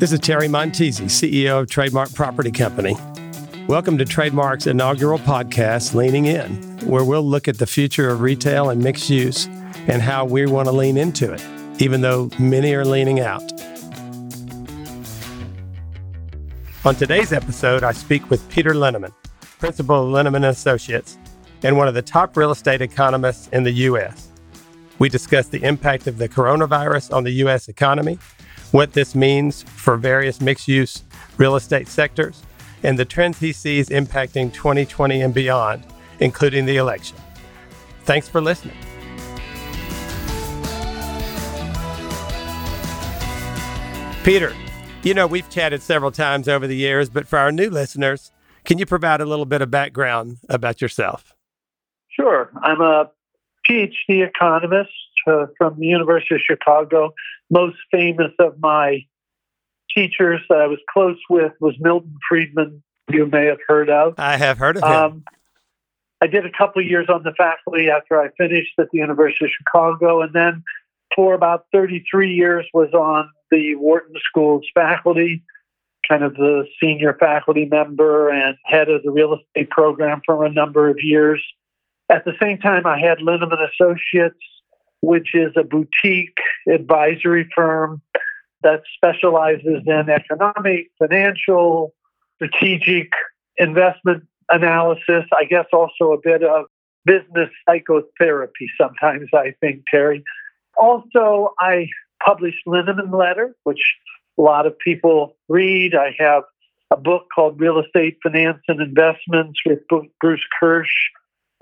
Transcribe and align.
This 0.00 0.12
is 0.12 0.20
Terry 0.20 0.48
Montesi, 0.48 1.04
CEO 1.04 1.60
of 1.60 1.68
Trademark 1.68 2.14
Property 2.14 2.50
Company. 2.50 2.96
Welcome 3.66 3.98
to 3.98 4.06
Trademark's 4.06 4.66
inaugural 4.66 5.18
podcast, 5.18 5.92
Leaning 5.92 6.24
In, 6.24 6.54
where 6.88 7.04
we'll 7.04 7.22
look 7.22 7.48
at 7.48 7.58
the 7.58 7.66
future 7.66 8.08
of 8.08 8.22
retail 8.22 8.70
and 8.70 8.82
mixed 8.82 9.10
use 9.10 9.44
and 9.88 10.00
how 10.00 10.24
we 10.24 10.46
want 10.46 10.68
to 10.68 10.72
lean 10.72 10.96
into 10.96 11.30
it, 11.30 11.44
even 11.82 12.00
though 12.00 12.30
many 12.38 12.72
are 12.72 12.86
leaning 12.86 13.20
out. 13.20 13.42
On 16.86 16.94
today's 16.94 17.34
episode, 17.34 17.84
I 17.84 17.92
speak 17.92 18.30
with 18.30 18.48
Peter 18.48 18.70
Linneman, 18.70 19.12
principal 19.58 20.06
of 20.06 20.14
Linneman 20.14 20.48
Associates 20.48 21.18
and 21.62 21.76
one 21.76 21.88
of 21.88 21.92
the 21.92 22.00
top 22.00 22.38
real 22.38 22.52
estate 22.52 22.80
economists 22.80 23.48
in 23.48 23.64
the 23.64 23.72
U.S. 23.72 24.28
We 24.98 25.10
discuss 25.10 25.48
the 25.48 25.62
impact 25.62 26.06
of 26.06 26.16
the 26.16 26.26
coronavirus 26.26 27.14
on 27.14 27.24
the 27.24 27.32
U.S. 27.32 27.68
economy 27.68 28.18
what 28.72 28.92
this 28.92 29.14
means 29.14 29.62
for 29.62 29.96
various 29.96 30.40
mixed 30.40 30.68
use 30.68 31.02
real 31.38 31.56
estate 31.56 31.88
sectors, 31.88 32.42
and 32.82 32.98
the 32.98 33.04
trends 33.04 33.38
he 33.38 33.52
sees 33.52 33.88
impacting 33.88 34.52
2020 34.52 35.22
and 35.22 35.34
beyond, 35.34 35.84
including 36.20 36.66
the 36.66 36.76
election. 36.76 37.16
Thanks 38.04 38.28
for 38.28 38.40
listening. 38.40 38.76
Peter, 44.24 44.54
you 45.02 45.14
know, 45.14 45.26
we've 45.26 45.48
chatted 45.48 45.82
several 45.82 46.10
times 46.10 46.46
over 46.46 46.66
the 46.66 46.76
years, 46.76 47.08
but 47.08 47.26
for 47.26 47.38
our 47.38 47.50
new 47.50 47.70
listeners, 47.70 48.32
can 48.64 48.78
you 48.78 48.84
provide 48.84 49.20
a 49.20 49.24
little 49.24 49.46
bit 49.46 49.62
of 49.62 49.70
background 49.70 50.38
about 50.48 50.82
yourself? 50.82 51.34
Sure. 52.08 52.50
I'm 52.62 52.80
a 52.82 53.10
PhD 53.68 54.26
economist 54.26 54.90
uh, 55.26 55.46
from 55.56 55.78
the 55.78 55.86
University 55.86 56.34
of 56.34 56.40
Chicago. 56.42 57.14
Most 57.50 57.76
famous 57.90 58.32
of 58.38 58.60
my 58.60 59.04
teachers 59.94 60.40
that 60.48 60.60
I 60.60 60.66
was 60.66 60.78
close 60.92 61.18
with 61.28 61.52
was 61.60 61.74
Milton 61.80 62.16
Friedman, 62.28 62.82
you 63.10 63.26
may 63.26 63.46
have 63.46 63.58
heard 63.66 63.90
of. 63.90 64.14
I 64.18 64.36
have 64.36 64.58
heard 64.58 64.76
of 64.76 64.84
him. 64.84 64.90
Um, 64.90 65.24
I 66.22 66.26
did 66.26 66.44
a 66.44 66.50
couple 66.56 66.82
of 66.82 66.88
years 66.88 67.08
on 67.08 67.22
the 67.22 67.32
faculty 67.32 67.88
after 67.88 68.20
I 68.20 68.28
finished 68.36 68.72
at 68.78 68.88
the 68.92 68.98
University 68.98 69.46
of 69.46 69.50
Chicago, 69.50 70.20
and 70.20 70.32
then 70.34 70.62
for 71.14 71.34
about 71.34 71.64
33 71.72 72.32
years 72.32 72.66
was 72.74 72.92
on 72.92 73.30
the 73.50 73.74
Wharton 73.76 74.14
School's 74.28 74.66
faculty, 74.74 75.42
kind 76.08 76.22
of 76.22 76.34
the 76.34 76.66
senior 76.80 77.16
faculty 77.18 77.64
member 77.64 78.28
and 78.28 78.56
head 78.64 78.88
of 78.88 79.02
the 79.02 79.10
real 79.10 79.34
estate 79.34 79.70
program 79.70 80.20
for 80.24 80.44
a 80.44 80.52
number 80.52 80.88
of 80.88 80.98
years. 81.00 81.42
At 82.10 82.24
the 82.24 82.32
same 82.40 82.58
time, 82.58 82.86
I 82.86 82.98
had 83.00 83.18
Linneman 83.18 83.58
Associates, 83.70 84.38
which 85.02 85.34
is 85.34 85.52
a 85.56 85.64
boutique 85.64 86.38
advisory 86.68 87.48
firm 87.54 88.02
that 88.62 88.82
specializes 88.96 89.82
in 89.86 90.10
economic, 90.10 90.90
financial, 90.98 91.94
strategic 92.36 93.10
investment 93.58 94.24
analysis. 94.50 95.24
I 95.32 95.44
guess 95.44 95.66
also 95.72 96.12
a 96.12 96.20
bit 96.22 96.42
of 96.42 96.66
business 97.04 97.48
psychotherapy 97.66 98.68
sometimes, 98.78 99.28
I 99.34 99.54
think, 99.60 99.84
Terry. 99.90 100.22
Also, 100.76 101.54
I 101.58 101.88
published 102.24 102.66
Linneman 102.66 103.12
Letter, 103.16 103.54
which 103.64 103.82
a 104.38 104.42
lot 104.42 104.66
of 104.66 104.78
people 104.78 105.36
read. 105.48 105.94
I 105.94 106.14
have 106.18 106.44
a 106.90 106.96
book 106.96 107.26
called 107.34 107.60
Real 107.60 107.80
Estate 107.80 108.18
Finance 108.22 108.62
and 108.68 108.80
Investments 108.80 109.60
with 109.64 109.80
Bruce 110.20 110.44
Kirsch. 110.58 110.92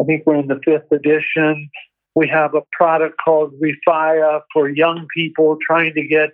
I 0.00 0.04
think 0.04 0.24
we're 0.26 0.36
in 0.36 0.48
the 0.48 0.60
fifth 0.64 0.90
edition. 0.92 1.70
We 2.18 2.26
have 2.30 2.54
a 2.54 2.62
product 2.72 3.14
called 3.24 3.54
Refia 3.60 4.40
for 4.52 4.68
young 4.68 5.06
people 5.14 5.56
trying 5.64 5.94
to 5.94 6.04
get 6.04 6.30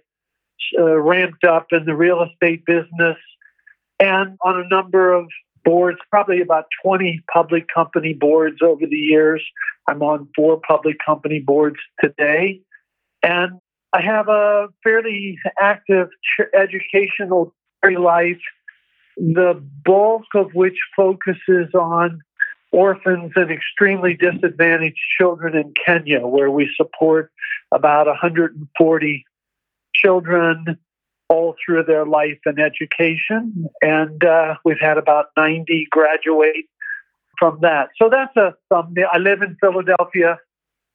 uh, 0.79 0.99
ramped 0.99 1.45
up 1.45 1.67
in 1.73 1.85
the 1.85 1.95
real 1.95 2.23
estate 2.23 2.65
business. 2.65 3.19
And 4.01 4.39
on 4.43 4.59
a 4.59 4.67
number 4.67 5.13
of 5.13 5.27
boards, 5.63 5.99
probably 6.11 6.41
about 6.41 6.65
20 6.83 7.23
public 7.31 7.67
company 7.69 8.15
boards 8.15 8.63
over 8.63 8.87
the 8.87 8.97
years. 8.97 9.43
I'm 9.87 10.03
on 10.03 10.27
four 10.35 10.59
public 10.67 10.97
company 11.05 11.41
boards 11.41 11.77
today. 12.03 12.63
And 13.23 13.61
I 13.93 14.01
have 14.01 14.29
a 14.29 14.69
fairly 14.83 15.37
active 15.61 16.09
educational 16.55 17.53
life, 17.85 18.41
the 19.19 19.63
bulk 19.85 20.25
of 20.35 20.55
which 20.55 20.79
focuses 20.97 21.75
on 21.75 22.23
orphans 22.75 23.33
and 23.37 23.51
extremely 23.51 24.15
disadvantaged 24.15 24.99
children 25.17 25.57
in 25.57 25.73
Kenya, 25.87 26.27
where 26.27 26.51
we 26.51 26.69
support 26.77 27.31
about 27.73 28.07
140 28.07 29.25
children 29.95 30.79
all 31.29 31.55
through 31.65 31.85
their 31.85 32.05
life 32.05 32.39
and 32.45 32.59
education. 32.59 33.69
And 33.81 34.23
uh, 34.25 34.57
we've 34.65 34.81
had 34.81 34.99
about 34.99 35.27
90 35.37 35.87
graduate 35.91 36.67
from 37.39 37.61
that. 37.63 37.91
So 37.97 38.11
that's 38.11 38.37
a 38.37 38.55
thumbnail. 38.69 39.09
I 39.13 39.19
live 39.19 39.43
in 39.43 39.57
Philadelphia, 39.61 40.39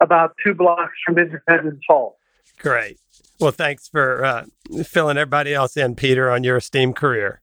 about 0.02 0.36
two 0.44 0.54
blocks 0.54 0.94
from 1.06 1.18
Independence 1.18 1.82
Hall. 1.88 2.18
Great. 2.60 3.00
Well, 3.40 3.52
thanks 3.52 3.88
for 3.88 4.26
uh, 4.26 4.46
filling 4.84 5.18
everybody 5.18 5.54
else 5.54 5.78
in, 5.78 5.96
Peter, 5.96 6.30
on 6.30 6.44
your 6.44 6.58
esteemed 6.58 6.98
career. 6.98 7.42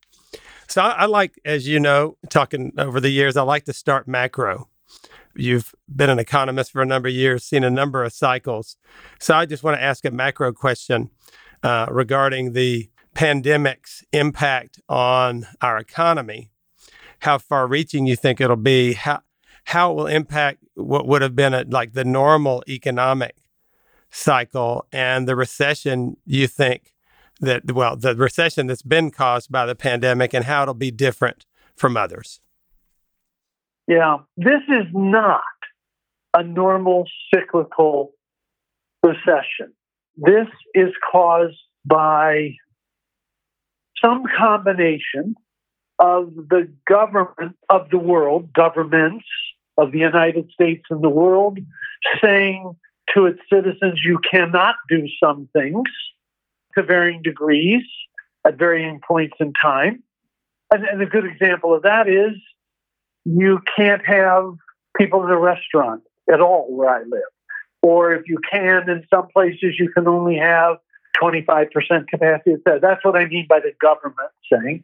So 0.69 0.82
I, 0.82 0.91
I, 0.91 1.04
like, 1.06 1.41
as 1.44 1.66
you 1.66 1.81
know, 1.81 2.16
talking 2.28 2.72
over 2.78 3.00
the 3.00 3.10
years, 3.10 3.37
I 3.37 3.43
like 3.43 3.65
to 3.65 3.72
start 3.72 4.09
macro. 4.09 4.69
You've 5.34 5.75
been 5.94 6.10
an 6.10 6.19
economist 6.19 6.72
for 6.72 6.82
a 6.82 6.87
number 6.87 7.09
of 7.09 7.15
years, 7.15 7.44
seen 7.44 7.62
a 7.65 7.71
number 7.71 8.03
of 8.03 8.12
cycles. 8.12 8.77
So 9.21 9.34
I 9.34 9.47
just 9.47 9.62
want 9.62 9.77
to 9.77 9.82
ask 9.82 10.04
a 10.04 10.10
macro 10.10 10.53
question 10.53 11.10
uh, 11.62 11.87
regarding 11.91 12.53
the 12.53 12.91
pandemic's 13.15 14.04
impact 14.12 14.81
on 14.88 15.47
our 15.60 15.78
economy. 15.78 16.50
How 17.21 17.38
far 17.38 17.66
reaching 17.66 18.06
you 18.06 18.16
think 18.16 18.41
it'll 18.41 18.56
be? 18.56 18.94
How, 18.94 19.21
how 19.65 19.93
it 19.93 19.94
will 19.94 20.06
impact 20.06 20.65
what 20.75 21.06
would 21.06 21.22
have 21.22 21.34
been 21.34 21.54
a, 21.54 21.65
like 21.69 21.93
the 21.93 22.04
normal 22.04 22.62
economic 22.69 23.37
cycle 24.10 24.87
and 24.93 25.27
the 25.27 25.37
recession 25.37 26.16
you 26.25 26.47
think 26.47 26.93
that, 27.41 27.70
well, 27.72 27.97
the 27.97 28.14
recession 28.14 28.66
that's 28.66 28.82
been 28.82 29.10
caused 29.10 29.50
by 29.50 29.66
the 29.66 29.74
pandemic 29.74 30.32
and 30.34 30.44
how 30.44 30.62
it'll 30.62 30.74
be 30.74 30.91
different 30.91 31.44
from 31.76 31.97
others? 31.97 32.41
Yeah, 33.86 34.19
this 34.36 34.62
is 34.69 34.86
not 34.92 35.42
a 36.34 36.42
normal 36.42 37.04
cyclical 37.32 38.12
recession. 39.02 39.72
This 40.16 40.48
is 40.74 40.91
caused 41.12 41.58
by 41.84 42.56
some 44.03 44.24
combination 44.36 45.36
of 45.98 46.34
the 46.34 46.70
government 46.86 47.56
of 47.70 47.88
the 47.91 47.98
world, 47.98 48.53
governments 48.53 49.24
of 49.78 49.92
the 49.92 49.98
United 49.98 50.50
States 50.50 50.84
and 50.91 51.03
the 51.03 51.08
world, 51.10 51.58
saying 52.22 52.74
to 53.14 53.26
its 53.26 53.41
citizens, 53.53 54.00
you 54.04 54.18
cannot 54.30 54.74
do 54.88 55.06
some 55.22 55.48
things 55.53 55.88
to 56.76 56.82
varying 56.82 57.22
degrees 57.22 57.82
at 58.47 58.59
varying 58.59 59.00
points 59.06 59.37
in 59.41 59.53
time. 59.60 60.03
And, 60.72 60.84
and 60.84 61.03
a 61.03 61.06
good 61.06 61.25
example 61.25 61.75
of 61.75 61.82
that 61.82 62.09
is 62.09 62.37
you 63.25 63.60
can't 63.76 64.04
have 64.06 64.54
people 64.97 65.25
in 65.25 65.31
a 65.31 65.38
restaurant 65.38 66.03
at 66.32 66.41
all 66.41 66.66
where 66.70 66.88
I 66.88 67.03
live. 67.03 67.22
Or 67.82 68.12
if 68.15 68.22
you 68.26 68.38
can, 68.50 68.88
in 68.88 69.04
some 69.12 69.28
places, 69.28 69.76
you 69.78 69.91
can 69.91 70.09
only 70.09 70.36
have 70.36 70.76
25% 71.22 71.69
capacity. 72.09 72.56
That's 72.65 73.04
what 73.04 73.16
I 73.16 73.26
mean 73.26 73.47
by 73.48 73.60
the 73.60 73.72
government 73.81 74.31
saying. 74.53 74.82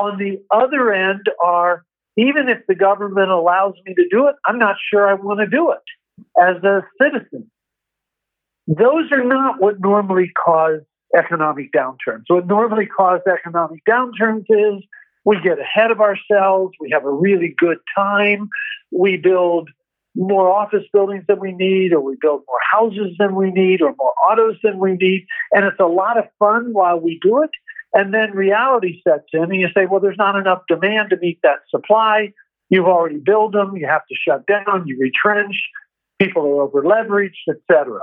On 0.00 0.18
the 0.18 0.42
other 0.50 0.92
end 0.92 1.26
are 1.42 1.84
even 2.16 2.48
if 2.48 2.58
the 2.66 2.74
government 2.74 3.30
allows 3.30 3.74
me 3.86 3.94
to 3.94 4.08
do 4.10 4.26
it, 4.28 4.34
I'm 4.44 4.58
not 4.58 4.76
sure 4.90 5.08
I 5.08 5.14
want 5.14 5.40
to 5.40 5.46
do 5.46 5.72
it 5.72 5.78
as 6.40 6.62
a 6.62 6.84
citizen. 7.00 7.50
Those 8.66 9.10
are 9.12 9.24
not 9.24 9.60
what 9.60 9.80
normally 9.80 10.30
cause 10.44 10.80
economic 11.16 11.72
downturns. 11.72 12.24
What 12.28 12.46
normally 12.46 12.86
causes 12.86 13.26
economic 13.26 13.82
downturns 13.88 14.44
is 14.48 14.84
we 15.24 15.40
get 15.42 15.58
ahead 15.58 15.90
of 15.90 16.00
ourselves, 16.00 16.74
we 16.80 16.90
have 16.92 17.04
a 17.04 17.12
really 17.12 17.54
good 17.58 17.78
time, 17.94 18.48
we 18.90 19.16
build 19.16 19.68
more 20.16 20.50
office 20.50 20.84
buildings 20.92 21.24
than 21.28 21.40
we 21.40 21.52
need, 21.52 21.92
or 21.92 22.00
we 22.00 22.16
build 22.20 22.42
more 22.48 22.58
houses 22.72 23.14
than 23.18 23.34
we 23.34 23.50
need, 23.50 23.80
or 23.80 23.94
more 23.96 24.12
autos 24.28 24.56
than 24.62 24.78
we 24.78 24.96
need. 24.96 25.24
And 25.52 25.64
it's 25.64 25.78
a 25.78 25.86
lot 25.86 26.18
of 26.18 26.24
fun 26.38 26.72
while 26.72 26.98
we 26.98 27.18
do 27.22 27.42
it. 27.42 27.50
And 27.92 28.12
then 28.14 28.32
reality 28.32 29.00
sets 29.06 29.26
in, 29.32 29.44
and 29.44 29.54
you 29.60 29.68
say, 29.74 29.86
well, 29.86 30.00
there's 30.00 30.18
not 30.18 30.36
enough 30.36 30.62
demand 30.68 31.10
to 31.10 31.16
meet 31.16 31.38
that 31.42 31.60
supply. 31.68 32.32
You've 32.68 32.86
already 32.86 33.18
built 33.18 33.52
them, 33.52 33.76
you 33.76 33.86
have 33.86 34.06
to 34.08 34.14
shut 34.14 34.46
down, 34.46 34.84
you 34.86 34.96
retrench, 35.00 35.56
people 36.20 36.42
are 36.42 36.62
over 36.62 36.82
leveraged, 36.82 37.48
etc. 37.48 37.98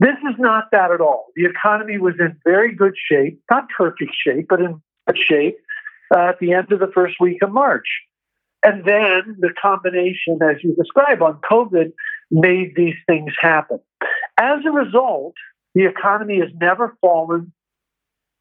This 0.00 0.16
is 0.28 0.34
not 0.38 0.64
that 0.72 0.90
at 0.90 1.00
all. 1.00 1.26
The 1.36 1.44
economy 1.44 1.98
was 1.98 2.14
in 2.18 2.36
very 2.44 2.74
good 2.74 2.94
shape, 3.10 3.40
not 3.50 3.68
perfect 3.76 4.12
shape, 4.26 4.46
but 4.48 4.60
in 4.60 4.82
good 5.06 5.18
shape 5.18 5.58
uh, 6.14 6.30
at 6.30 6.38
the 6.40 6.52
end 6.54 6.72
of 6.72 6.80
the 6.80 6.90
first 6.92 7.16
week 7.20 7.42
of 7.42 7.52
March. 7.52 7.86
And 8.64 8.84
then 8.84 9.36
the 9.38 9.50
combination, 9.60 10.38
as 10.42 10.56
you 10.62 10.74
describe, 10.74 11.22
on 11.22 11.40
COVID 11.50 11.92
made 12.30 12.72
these 12.76 12.96
things 13.06 13.32
happen. 13.40 13.78
As 14.38 14.60
a 14.66 14.70
result, 14.70 15.34
the 15.74 15.84
economy 15.84 16.40
has 16.40 16.50
never 16.58 16.96
fallen 17.00 17.52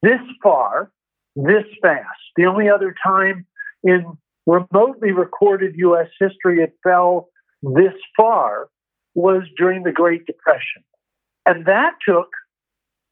this 0.02 0.22
far 0.42 0.92
this 1.36 1.66
fast. 1.82 2.20
The 2.36 2.46
only 2.46 2.70
other 2.70 2.96
time 3.04 3.46
in 3.84 4.18
remotely 4.46 5.12
recorded 5.12 5.76
U.S. 5.78 6.08
history 6.20 6.62
it 6.64 6.74
fell 6.84 7.30
this 7.62 7.94
far 8.18 8.70
was 9.14 9.44
during 9.58 9.84
the 9.84 9.92
Great 9.92 10.26
Depression. 10.26 10.84
And 11.46 11.66
that 11.66 11.94
took 12.08 12.30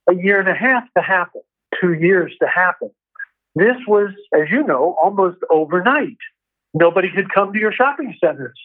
a 0.09 0.15
year 0.15 0.39
and 0.39 0.49
a 0.49 0.53
half 0.53 0.83
to 0.95 1.01
happen, 1.01 1.41
two 1.81 1.93
years 1.93 2.33
to 2.41 2.47
happen. 2.47 2.91
This 3.55 3.77
was, 3.87 4.11
as 4.33 4.49
you 4.51 4.63
know, 4.63 4.95
almost 5.01 5.37
overnight. 5.49 6.17
Nobody 6.73 7.09
could 7.13 7.33
come 7.33 7.53
to 7.53 7.59
your 7.59 7.71
shopping 7.71 8.15
centers 8.23 8.59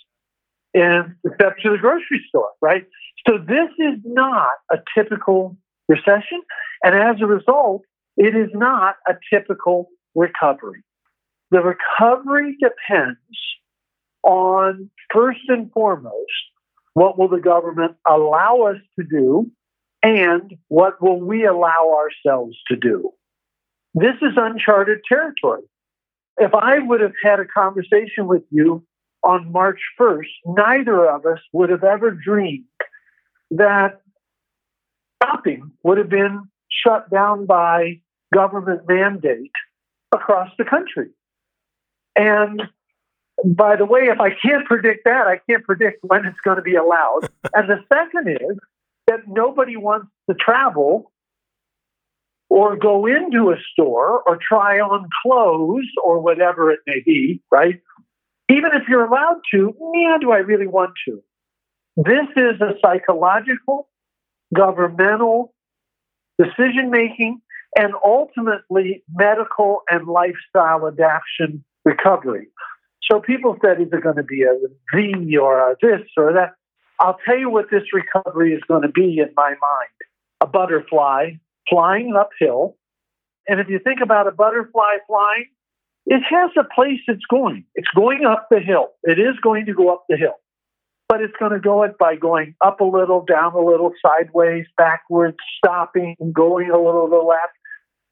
and 0.75 1.15
except 1.25 1.63
to 1.63 1.71
the 1.71 1.79
grocery 1.79 2.23
store, 2.29 2.51
right? 2.61 2.87
So 3.27 3.39
this 3.39 3.69
is 3.79 4.01
not 4.05 4.51
a 4.71 4.77
typical 4.97 5.57
recession. 5.89 6.43
And 6.83 6.95
as 6.95 7.17
a 7.21 7.27
result, 7.27 7.83
it 8.17 8.35
is 8.35 8.51
not 8.53 8.97
a 9.09 9.15
typical 9.33 9.89
recovery. 10.15 10.83
The 11.51 11.61
recovery 11.61 12.57
depends 12.61 13.19
on, 14.23 14.91
first 15.13 15.41
and 15.49 15.71
foremost, 15.73 16.15
what 16.95 17.19
will 17.19 17.29
the 17.29 17.41
government 17.41 17.97
allow 18.07 18.63
us 18.63 18.77
to 18.99 19.05
do 19.05 19.51
and 20.03 20.55
what 20.69 21.01
will 21.01 21.21
we 21.21 21.47
allow 21.47 21.97
ourselves 21.97 22.57
to 22.69 22.77
do? 22.77 23.11
This 23.95 24.17
is 24.21 24.33
uncharted 24.37 25.01
territory. 25.09 25.63
If 26.39 26.55
I 26.55 26.79
would 26.79 27.01
have 27.01 27.13
had 27.23 27.41
a 27.41 27.45
conversation 27.45 28.27
with 28.27 28.43
you 28.51 28.85
on 29.23 29.53
March 29.53 29.81
1st, 30.01 30.31
neither 30.47 31.09
of 31.09 31.27
us 31.27 31.39
would 31.53 31.71
have 31.71 31.85
ever 31.85 32.11
dreamed 32.11 32.65
that 33.51 34.01
shopping 35.23 35.73
would 35.85 35.99
have 35.99 36.09
been 36.09 36.45
shut 36.71 37.11
down 37.11 37.47
by 37.47 38.01
government 38.35 38.83
mandate 38.89 39.53
across 40.13 40.49
the 40.59 40.65
country. 40.65 41.11
And 42.17 42.63
by 43.45 43.77
the 43.77 43.85
way, 43.85 44.03
if 44.03 44.21
I 44.21 44.31
can't 44.31 44.67
predict 44.67 45.05
that, 45.05 45.27
I 45.27 45.41
can't 45.49 45.65
predict 45.65 45.99
when 46.03 46.25
it's 46.27 46.41
going 46.45 46.57
to 46.57 46.63
be 46.63 46.77
allowed. 46.77 47.29
and 47.55 47.69
the 47.69 47.85
second 47.93 48.29
is 48.29 48.59
that 49.07 49.21
nobody 49.27 49.77
wants 49.77 50.09
to 50.31 50.37
travel 50.37 51.11
or 52.49 52.77
go 52.77 53.07
into 53.07 53.51
a 53.51 53.57
store 53.73 54.23
or 54.23 54.39
try 54.41 54.79
on 54.79 55.09
clothes 55.23 55.89
or 56.05 56.21
whatever 56.21 56.71
it 56.71 56.81
may 56.87 57.01
be, 57.05 57.41
right? 57.51 57.81
Even 58.51 58.73
if 58.75 58.83
you're 58.89 59.07
allowed 59.07 59.41
to, 59.53 59.75
man, 59.81 60.21
do 60.21 60.33
I 60.33 60.39
really 60.39 60.67
want 60.67 60.91
to? 61.07 61.23
This 61.97 62.27
is 62.37 62.61
a 62.61 62.75
psychological, 62.85 63.89
governmental 64.55 65.55
decision 66.39 66.91
making, 66.91 67.41
and 67.77 67.95
ultimately 68.05 69.03
medical 69.11 69.81
and 69.91 70.07
lifestyle 70.07 70.87
adaptation 70.87 71.65
recovery. 71.85 72.49
So 73.11 73.21
people 73.21 73.57
said, 73.65 73.81
is 73.81 73.89
it 73.93 74.03
going 74.03 74.17
to 74.17 74.23
be 74.23 74.43
a 74.43 74.55
V 74.95 75.37
or 75.37 75.59
a 75.59 75.77
this 75.83 76.03
or 76.17 76.33
that? 76.35 76.55
I'll 77.01 77.19
tell 77.27 77.37
you 77.37 77.51
what 77.51 77.67
this 77.71 77.83
recovery 77.93 78.53
is 78.53 78.63
going 78.69 78.83
to 78.83 78.89
be 78.89 79.19
in 79.19 79.33
my 79.37 79.49
mind 79.51 79.91
a 80.41 80.47
butterfly 80.47 81.31
flying 81.69 82.15
uphill. 82.19 82.77
And 83.49 83.61
if 83.61 83.69
you 83.69 83.79
think 83.79 84.01
about 84.03 84.27
a 84.27 84.33
butterfly 84.33 84.97
flying, 85.07 85.47
it 86.07 86.23
has 86.29 86.51
a 86.59 86.65
place 86.75 87.01
it's 87.07 87.25
going. 87.31 87.65
It's 87.75 87.89
going 87.95 88.25
up 88.25 88.49
the 88.51 88.61
hill. 88.61 88.89
It 89.05 89.19
is 89.19 89.37
going 89.43 89.67
to 89.67 89.73
go 89.73 89.93
up 89.93 90.05
the 90.09 90.17
hill, 90.17 90.35
but 91.09 91.21
it's 91.21 91.35
going 91.39 91.53
to 91.53 91.61
go 91.61 91.85
it 91.85 91.97
by 91.99 92.17
going 92.17 92.55
up 92.65 92.81
a 92.81 92.85
little, 92.85 93.25
down 93.25 93.53
a 93.55 93.65
little, 93.65 93.93
sideways, 94.05 94.67
backwards, 94.77 95.37
stopping, 95.59 96.17
going 96.33 96.71
a 96.71 96.77
little 96.77 97.07
to 97.07 97.11
the 97.11 97.23
left. 97.23 97.53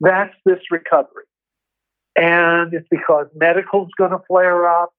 That's 0.00 0.34
this 0.44 0.60
recovery. 0.70 1.24
And 2.16 2.74
it's 2.74 2.88
because 2.90 3.26
medical's 3.34 3.90
going 3.96 4.10
to 4.10 4.20
flare 4.26 4.68
up 4.68 4.92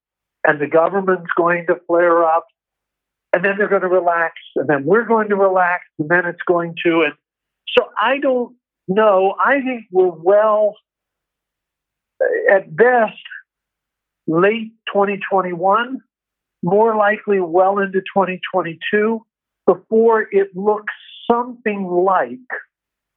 and 0.45 0.59
the 0.59 0.67
government's 0.67 1.31
going 1.37 1.67
to 1.67 1.75
flare 1.87 2.23
up 2.23 2.45
and 3.33 3.43
then 3.45 3.55
they're 3.57 3.69
going 3.69 3.81
to 3.81 3.87
relax 3.87 4.35
and 4.55 4.67
then 4.67 4.85
we're 4.85 5.05
going 5.05 5.29
to 5.29 5.35
relax 5.35 5.83
and 5.99 6.09
then 6.09 6.25
it's 6.25 6.41
going 6.47 6.75
to. 6.85 7.03
And 7.03 7.13
so 7.77 7.87
I 7.99 8.17
don't 8.17 8.55
know. 8.87 9.35
I 9.43 9.61
think 9.61 9.85
we're 9.91 10.09
well 10.09 10.75
uh, 12.21 12.55
at 12.55 12.75
best, 12.75 13.17
late 14.27 14.73
2021, 14.93 15.99
more 16.63 16.95
likely 16.95 17.39
well 17.39 17.79
into 17.79 17.99
2022, 17.99 19.25
before 19.65 20.27
it 20.31 20.55
looks 20.55 20.93
something 21.29 21.87
like 21.87 22.39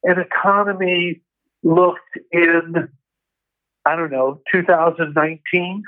an 0.03 0.19
economy 0.19 1.21
looked 1.63 2.17
in, 2.31 2.89
I 3.85 3.95
don't 3.95 4.11
know, 4.11 4.41
2019. 4.51 5.83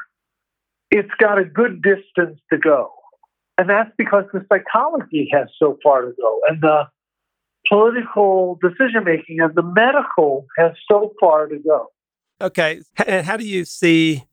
It's 0.91 1.13
got 1.19 1.37
a 1.37 1.45
good 1.45 1.81
distance 1.81 2.39
to 2.51 2.57
go. 2.57 2.91
And 3.57 3.69
that's 3.69 3.91
because 3.97 4.25
the 4.31 4.45
psychology 4.49 5.29
has 5.33 5.47
so 5.57 5.77
far 5.83 6.01
to 6.01 6.11
go, 6.19 6.41
and 6.47 6.61
the 6.61 6.87
political 7.67 8.59
decision 8.61 9.03
making 9.03 9.39
and 9.39 9.53
the 9.55 9.63
medical 9.63 10.45
has 10.57 10.71
so 10.89 11.13
far 11.19 11.47
to 11.47 11.57
go. 11.57 11.87
Okay. 12.39 12.81
And 13.05 13.25
how 13.25 13.37
do 13.37 13.45
you 13.45 13.65
see 13.65 14.25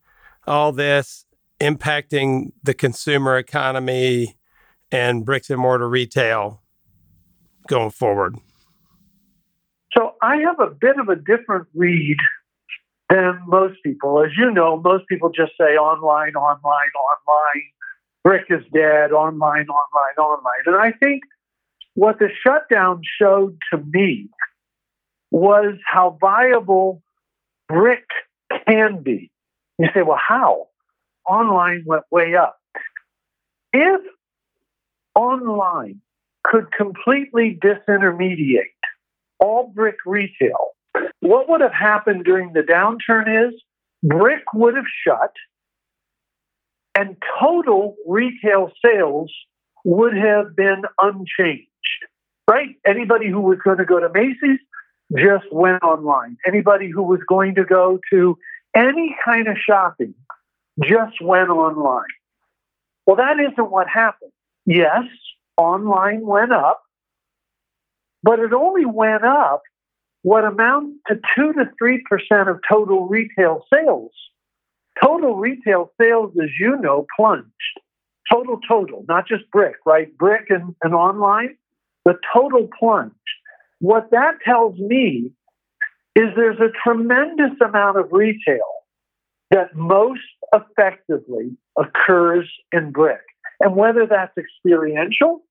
all 0.47 0.73
this 0.73 1.25
impacting 1.61 2.53
the 2.63 2.75
consumer 2.75 3.39
economy 3.39 4.37
and 4.93 5.25
bricks 5.25 5.51
and 5.51 5.61
mortar 5.61 5.89
retail 5.89 6.63
going 7.67 7.91
forward? 7.91 8.37
So 9.97 10.15
I 10.23 10.37
have 10.39 10.61
a 10.61 10.71
bit 10.71 10.99
of 10.99 11.09
a 11.09 11.17
different 11.17 11.67
read 11.75 12.19
than 13.15 13.41
most 13.47 13.83
people. 13.83 14.23
As 14.25 14.33
you 14.37 14.51
know, 14.51 14.81
most 14.83 15.07
people 15.09 15.31
just 15.31 15.53
say 15.59 15.77
online, 15.77 16.35
online, 16.35 16.91
online. 17.13 17.63
Brick 18.25 18.47
is 18.51 18.65
dead, 18.73 19.13
online, 19.13 19.67
online, 19.69 20.17
online. 20.19 20.63
And 20.67 20.77
I 20.77 20.93
think 20.93 21.23
what 21.95 22.19
the 22.19 22.29
shutdown 22.43 23.03
showed 23.21 23.57
to 23.71 23.79
me 23.79 24.29
was 25.31 25.75
how 25.87 26.19
viable 26.21 27.03
brick 27.69 28.07
can 28.67 29.03
be. 29.03 29.31
You 29.79 29.89
say, 29.95 30.03
well, 30.03 30.21
how? 30.27 30.69
Online 31.29 31.85
went 31.87 32.05
way 32.11 32.35
up. 32.35 32.57
If 33.73 34.01
online 35.15 36.01
could 36.45 36.71
completely 36.73 37.59
disintermediate 37.63 38.75
all 39.41 39.73
brick 39.75 39.97
retail, 40.07 40.74
what 41.21 41.49
would 41.49 41.61
have 41.61 41.73
happened 41.73 42.25
during 42.25 42.53
the 42.53 42.61
downturn 42.61 43.49
is 43.49 43.55
brick 44.03 44.43
would 44.53 44.77
have 44.77 44.85
shut 45.07 45.33
and 46.95 47.17
total 47.41 47.97
retail 48.07 48.71
sales 48.85 49.33
would 49.85 50.17
have 50.17 50.57
been 50.57 50.83
unchanged, 51.01 51.69
right? 52.49 52.77
Anybody 52.87 53.29
who 53.29 53.41
was 53.41 53.59
going 53.65 53.79
to 53.79 53.85
go 53.85 54.01
to 54.01 54.09
Macy's 54.13 54.61
just 55.17 55.45
went 55.53 55.83
online. 55.83 56.37
Anybody 56.47 56.91
who 56.91 57.03
was 57.03 57.21
going 57.29 57.57
to 57.57 57.65
go 57.65 57.99
to 58.13 58.39
any 58.75 59.15
kind 59.25 59.49
of 59.49 59.57
shopping 59.59 60.15
just 60.83 61.21
went 61.21 61.51
online. 61.51 62.05
Well, 63.07 63.17
that 63.17 63.39
isn't 63.39 63.71
what 63.71 63.89
happened. 63.89 64.33
Yes, 64.65 65.05
online 65.57 66.27
went 66.27 66.53
up, 66.53 66.83
but 68.23 68.39
it 68.39 68.53
only 68.53 68.87
went 68.87 69.25
up 69.25 69.63
what 70.25 70.43
amounts 70.43 70.97
to 71.07 71.17
2 71.37 71.53
to 71.53 71.67
3% 71.81 72.51
of 72.51 72.59
total 72.67 73.07
retail 73.07 73.63
sales. 73.73 74.11
Total 75.03 75.37
retail 75.37 75.93
sales, 76.01 76.33
as 76.43 76.49
you 76.59 76.79
know, 76.81 77.07
plunged. 77.15 77.51
Total, 78.33 78.59
total, 78.67 79.05
not 79.07 79.29
just 79.29 79.43
brick, 79.53 79.75
right? 79.85 80.17
Brick 80.17 80.47
and, 80.49 80.75
and 80.83 80.95
online, 80.95 81.57
the 82.07 82.15
total 82.33 82.71
plunged. 82.79 83.15
What 83.81 84.11
that 84.13 84.39
tells 84.43 84.79
me 84.79 85.31
is 86.17 86.25
there's 86.35 86.59
a 86.59 86.73
tremendous 86.83 87.61
amount 87.63 87.99
of 87.99 88.07
retail 88.11 88.65
that 89.51 89.77
most 89.77 90.23
effectively 90.55 91.55
occurs 91.79 92.51
in 92.73 92.93
brick. 92.93 93.21
And 93.61 93.77
whether 93.77 94.07
that's 94.07 94.33
experiential, 94.39 95.43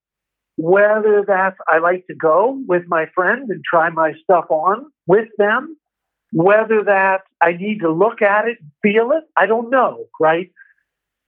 whether 0.58 1.24
that's 1.28 1.58
I 1.68 1.80
like 1.80 2.06
to 2.08 2.16
go 2.16 2.62
with 2.68 2.84
my 2.88 3.08
friend 3.16 3.50
and 3.50 3.64
try 3.64 3.90
my 3.90 4.14
stuff 4.24 4.46
on 4.50 4.92
with 5.08 5.30
them, 5.38 5.78
whether 6.32 6.84
that 6.84 7.22
I 7.42 7.54
need 7.54 7.80
to 7.80 7.92
look 7.92 8.22
at 8.22 8.48
it, 8.48 8.58
feel 8.82 9.12
it, 9.12 9.24
I 9.36 9.46
don't 9.46 9.70
know, 9.70 10.06
right? 10.20 10.52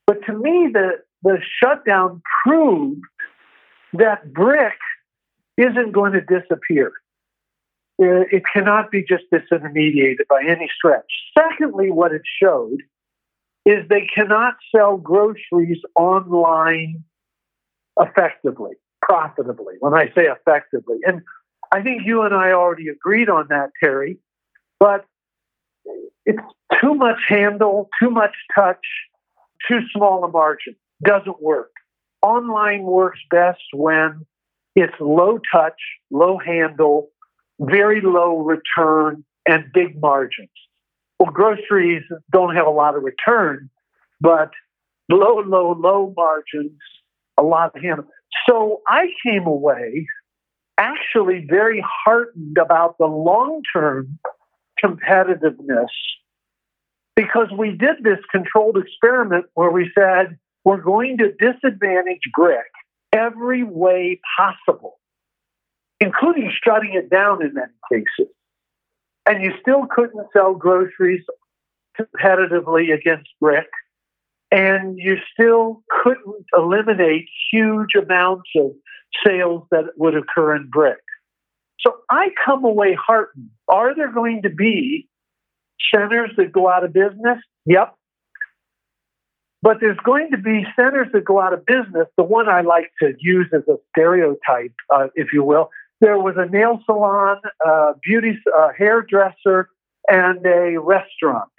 But 0.08 0.25
to 0.25 0.34
me, 0.34 0.70
the, 0.72 1.00
the 1.24 1.38
shutdown 1.62 2.22
proved 2.44 3.01
that 3.94 4.32
brick 4.34 4.77
isn't 5.58 5.91
going 5.91 6.13
to 6.13 6.22
disappear. 6.22 6.94
It 7.98 8.44
cannot 8.51 8.91
be 8.91 9.05
just 9.08 9.24
disintermediated 9.34 10.27
by 10.29 10.44
any 10.48 10.70
stretch. 10.75 11.10
Secondly, 11.38 11.91
what 11.91 12.12
it 12.12 12.24
showed 12.41 12.82
is 13.65 13.88
they 13.89 14.08
cannot 14.13 14.55
sell 14.75 14.98
groceries 14.98 15.79
online 15.96 17.03
effectively, 18.00 18.74
profitably, 19.07 19.75
when 19.79 19.93
I 19.93 20.07
say 20.15 20.24
effectively. 20.24 20.97
And 21.05 21.21
I 21.71 21.81
think 21.81 22.03
you 22.05 22.24
and 22.24 22.33
I 22.33 22.51
already 22.51 22.88
agreed 22.88 23.29
on 23.29 23.47
that, 23.50 23.69
Terry. 23.81 24.17
But 24.79 25.05
it's 26.25 26.39
too 26.81 26.95
much 26.95 27.19
handle, 27.27 27.89
too 28.01 28.09
much 28.09 28.33
touch, 28.55 28.85
too 29.67 29.79
small 29.95 30.24
a 30.24 30.27
margin. 30.27 30.75
Doesn't 31.03 31.41
work. 31.41 31.71
Online 32.21 32.83
works 32.83 33.19
best 33.29 33.62
when 33.74 34.25
it's 34.75 34.93
low 35.00 35.39
touch, 35.51 35.79
low 36.12 36.38
handle, 36.38 37.09
very 37.59 38.01
low 38.01 38.39
return, 38.39 39.24
and 39.47 39.65
big 39.74 40.01
margins. 40.01 40.50
Well, 41.19 41.31
groceries 41.31 42.03
don't 42.31 42.55
have 42.55 42.67
a 42.67 42.71
lot 42.71 42.95
of 42.95 43.03
return, 43.03 43.69
but 44.19 44.51
low, 45.09 45.39
low, 45.45 45.74
low 45.79 46.13
margins, 46.15 46.79
a 47.38 47.43
lot 47.43 47.71
of 47.75 47.81
handle. 47.81 48.05
So 48.48 48.82
I 48.88 49.08
came 49.25 49.46
away 49.46 50.08
actually 50.77 51.46
very 51.50 51.84
heartened 52.04 52.58
about 52.58 52.98
the 52.98 53.06
long 53.06 53.62
term 53.74 54.20
competitiveness 54.84 55.88
because 57.15 57.48
we 57.58 57.72
did 57.72 58.04
this 58.04 58.20
controlled 58.32 58.77
experiment 58.77 59.46
where 59.54 59.72
we 59.72 59.89
said 59.98 60.38
we're 60.63 60.82
going 60.82 61.18
to 61.20 61.32
disadvantage 61.32 62.20
brick 62.34 62.65
every 63.13 63.63
way 63.63 64.20
possible, 64.38 65.00
including 66.00 66.51
shutting 66.63 66.94
it 66.94 67.10
down 67.10 67.42
in 67.42 67.54
many 67.54 67.72
cases. 67.92 68.32
And 69.25 69.42
you 69.42 69.54
still 69.62 69.88
couldn't 69.89 70.27
sell 70.34 70.54
groceries 70.54 71.24
competitively 72.00 72.94
against 72.94 73.30
brick. 73.39 73.68
And 74.52 74.98
you 74.98 75.18
still 75.34 75.84
couldn't 76.04 76.46
eliminate 76.56 77.28
huge 77.52 77.96
amounts 77.96 78.50
of 78.56 78.72
sales 79.25 79.64
that 79.72 79.86
would 79.98 80.16
occur 80.16 80.56
in 80.56 80.70
brick. 80.70 80.98
So 81.80 81.94
I 82.10 82.30
come 82.44 82.64
away 82.64 82.96
heartened. 82.96 83.50
Are 83.68 83.96
there 83.96 84.12
going 84.12 84.42
to 84.44 84.50
be 84.50 85.08
centers 85.94 86.32
that 86.38 86.52
go 86.52 86.70
out 86.70 86.84
of 86.84 86.94
business? 86.94 87.38
Yep. 87.66 87.96
But 89.62 89.78
there's 89.82 89.98
going 90.06 90.30
to 90.32 90.38
be 90.38 90.66
centers 90.75 91.08
that 91.14 91.25
go 91.25 91.42
out 91.42 91.54
of 91.54 91.66
business. 91.66 92.08
The 92.18 92.24
one 92.24 92.48
I 92.48 92.62
like 92.62 92.92
to 93.02 93.14
use 93.20 93.48
as 93.54 93.64
a 93.68 93.78
stereotype, 93.90 94.74
uh, 94.94 95.08
if 95.16 95.34
you 95.34 95.44
will, 95.44 95.70
there 96.02 96.20
was 96.20 96.36
a 96.38 96.46
nail 96.46 96.80
salon, 96.86 97.38
uh, 97.66 97.94
beauty, 98.04 98.38
uh, 98.58 98.70
hairdresser, 98.78 99.70
and 100.08 100.46
a 100.46 100.78
restaurant 100.78 101.50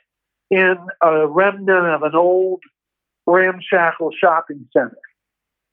in 0.50 0.76
a 1.02 1.26
remnant 1.26 1.86
of 1.86 2.02
an 2.02 2.14
old 2.14 2.62
ramshackle 3.26 4.10
shopping 4.18 4.66
center. 4.72 4.98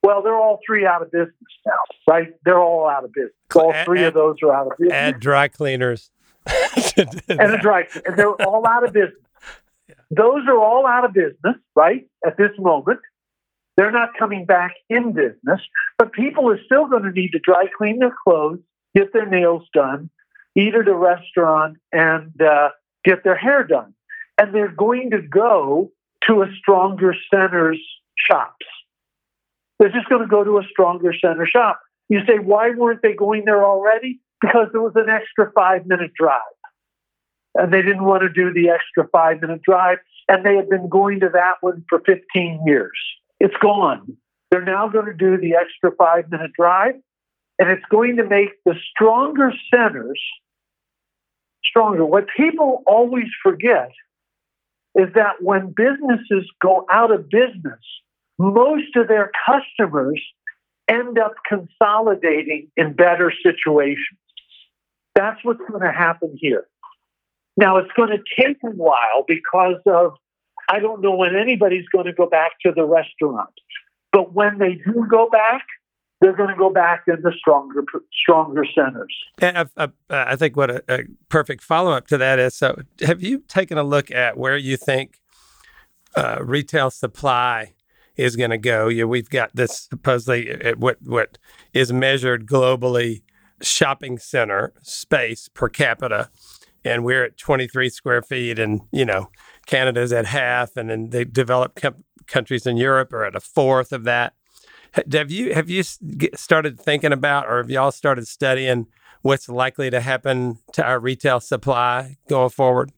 Well, 0.04 0.22
they're 0.22 0.36
all 0.36 0.60
three 0.66 0.86
out 0.86 1.02
of 1.02 1.12
business 1.12 1.34
now, 1.66 1.74
right? 2.10 2.34
They're 2.44 2.60
all 2.60 2.90
out 2.90 3.06
of 3.06 3.14
business. 3.14 3.34
All 3.56 3.74
three 3.86 4.02
add, 4.02 4.08
of 4.08 4.14
those 4.16 4.36
are 4.44 4.54
out 4.54 4.68
of 4.68 4.78
business. 4.78 4.94
And 4.94 5.20
dry 5.20 5.48
cleaners. 5.48 6.12
and 6.98 7.40
a 7.40 7.58
dry, 7.62 7.88
and 8.06 8.18
they're 8.18 8.34
all 8.46 8.68
out 8.68 8.84
of 8.84 8.92
business. 8.92 9.16
Yeah. 9.88 9.96
Those 10.12 10.46
are 10.48 10.58
all 10.58 10.86
out 10.86 11.06
of 11.06 11.14
business, 11.14 11.56
right? 11.74 12.06
At 12.26 12.38
this 12.38 12.52
moment, 12.60 13.00
they're 13.78 13.92
not 13.92 14.10
coming 14.20 14.46
back 14.46 14.74
in 14.90 15.14
business, 15.14 15.62
but 15.98 16.12
people 16.12 16.50
are 16.52 16.60
still 16.66 16.88
going 16.88 17.04
to 17.04 17.12
need 17.12 17.30
to 17.30 17.40
dry 17.40 17.66
clean 17.78 18.00
their 18.00 18.16
clothes, 18.24 18.60
get 18.94 19.14
their 19.14 19.26
nails 19.26 19.64
done, 19.74 20.10
eat 20.56 20.76
at 20.76 20.88
a 20.88 20.96
restaurant, 20.96 21.78
and 21.92 22.40
uh, 22.42 22.70
get 23.04 23.24
their 23.24 23.38
hair 23.38 23.64
done. 23.64 23.94
And 24.38 24.54
they're 24.54 24.68
going 24.68 25.12
to 25.12 25.22
go 25.22 25.92
to 26.28 26.42
a 26.42 26.48
stronger 26.60 27.16
center's 27.32 27.80
shops. 28.18 28.66
They're 29.80 29.92
just 29.92 30.08
going 30.10 30.22
to 30.22 30.28
go 30.28 30.44
to 30.44 30.60
a 30.60 30.64
stronger 30.70 31.14
center 31.14 31.46
shop. 31.46 31.82
You 32.10 32.20
say, 32.28 32.40
why 32.40 32.72
weren't 32.72 33.02
they 33.02 33.14
going 33.14 33.46
there 33.46 33.66
already? 33.66 34.20
Because 34.42 34.68
there 34.72 34.82
was 34.82 34.94
an 34.96 35.10
extra 35.10 35.52
five 35.54 35.86
minute 35.86 36.12
drive. 36.14 36.42
And 37.56 37.72
they 37.72 37.82
didn't 37.82 38.04
want 38.04 38.24
to 38.24 38.30
do 38.30 38.54
the 38.54 38.70
extra 38.70 39.08
five 39.12 39.42
minute 39.42 39.62
drive. 39.62 40.00
And 40.28 40.46
they 40.46 40.56
had 40.56 40.70
been 40.70 40.90
going 40.90 41.20
to 41.22 41.30
that 41.34 41.56
one 41.62 41.84
for 41.90 42.02
15 42.06 42.62
years. 42.66 42.98
It's 43.40 43.56
gone. 43.62 44.18
They're 44.52 44.64
now 44.64 44.88
going 44.88 45.06
to 45.06 45.14
do 45.14 45.38
the 45.38 45.56
extra 45.56 45.92
five 45.98 46.30
minute 46.32 46.52
drive. 46.58 46.96
And 47.60 47.70
it's 47.70 47.86
going 47.90 48.18
to 48.18 48.24
make 48.24 48.50
the 48.66 48.76
stronger 48.92 49.52
centers 49.74 50.22
stronger. 51.64 52.06
What 52.06 52.26
people 52.36 52.84
always 52.88 53.28
forget 53.42 53.92
is 54.96 55.10
that 55.16 55.42
when 55.42 55.74
businesses 55.76 56.50
go 56.62 56.86
out 56.92 57.12
of 57.12 57.30
business, 57.30 57.80
most 58.38 58.96
of 58.96 59.08
their 59.08 59.32
customers 59.46 60.22
end 60.88 61.18
up 61.18 61.34
consolidating 61.48 62.70
in 62.76 62.94
better 62.94 63.32
situations. 63.44 64.20
That's 65.16 65.44
what's 65.44 65.62
going 65.70 65.82
to 65.82 65.92
happen 65.92 66.36
here. 66.40 66.68
Now, 67.56 67.78
it's 67.78 67.92
going 67.96 68.10
to 68.10 68.24
take 68.40 68.58
a 68.64 68.70
while 68.70 69.24
because 69.28 69.82
of, 69.86 70.14
I 70.70 70.80
don't 70.80 71.02
know 71.02 71.16
when 71.16 71.36
anybody's 71.36 71.88
going 71.90 72.06
to 72.06 72.14
go 72.14 72.28
back 72.28 72.52
to 72.66 72.72
the 72.76 72.84
restaurant. 72.84 73.54
But 74.12 74.34
when 74.34 74.58
they 74.58 74.76
do 74.76 75.06
go 75.10 75.30
back, 75.30 75.66
they're 76.24 76.36
going 76.36 76.50
to 76.50 76.56
go 76.56 76.70
back 76.70 77.04
into 77.08 77.32
stronger, 77.38 77.84
stronger 78.24 78.66
centers. 78.74 79.14
And 79.40 79.58
I, 79.58 79.66
I, 79.78 79.90
I 80.10 80.36
think 80.38 80.56
what 80.56 80.72
a, 80.72 80.84
a 80.88 81.00
perfect 81.28 81.62
follow 81.62 81.92
up 81.92 82.08
to 82.08 82.18
that 82.18 82.40
is. 82.40 82.56
So, 82.56 82.82
have 83.02 83.22
you 83.22 83.40
taken 83.50 83.78
a 83.78 83.84
look 83.84 84.10
at 84.10 84.38
where 84.38 84.56
you 84.56 84.78
think 84.78 85.20
uh, 86.16 86.38
retail 86.42 86.90
supply 86.92 87.74
is 88.16 88.38
going 88.38 88.52
to 88.52 88.58
go? 88.58 88.88
You, 88.88 89.06
we've 89.06 89.30
got 89.30 89.54
this 89.54 89.88
supposedly 89.90 90.50
uh, 90.50 90.76
what 90.78 90.98
what 91.04 91.38
is 91.74 91.92
measured 91.92 92.48
globally 92.48 93.24
shopping 93.62 94.18
center 94.18 94.72
space 94.82 95.50
per 95.50 95.68
capita, 95.68 96.30
and 96.86 97.04
we're 97.04 97.26
at 97.26 97.38
23 97.38 97.90
square 97.90 98.22
feet, 98.22 98.60
and 98.60 98.80
you 98.94 99.04
know 99.04 99.30
Canada's 99.66 100.14
at 100.14 100.28
half, 100.28 100.78
and 100.78 100.90
then 100.90 101.10
the 101.10 101.26
developed 101.26 101.82
com- 101.82 102.06
countries 102.28 102.66
in 102.66 102.78
Europe 102.78 103.12
are 103.12 103.26
at 103.26 103.36
a 103.36 103.42
fourth 103.42 103.92
of 103.92 104.06
that 104.06 104.36
have 105.12 105.32
you 105.32 105.54
have 105.54 105.70
you 105.70 105.84
started 106.36 106.80
thinking 106.80 107.12
about, 107.12 107.48
or 107.48 107.58
have 107.58 107.70
y'all 107.70 107.92
started 107.92 108.28
studying 108.28 108.88
what's 109.22 109.50
likely 109.50 109.90
to 109.90 110.00
happen 110.00 110.60
to 110.74 110.84
our 110.84 111.00
retail 111.00 111.40
supply 111.40 112.18
going 112.30 112.50
forward? 112.50 112.92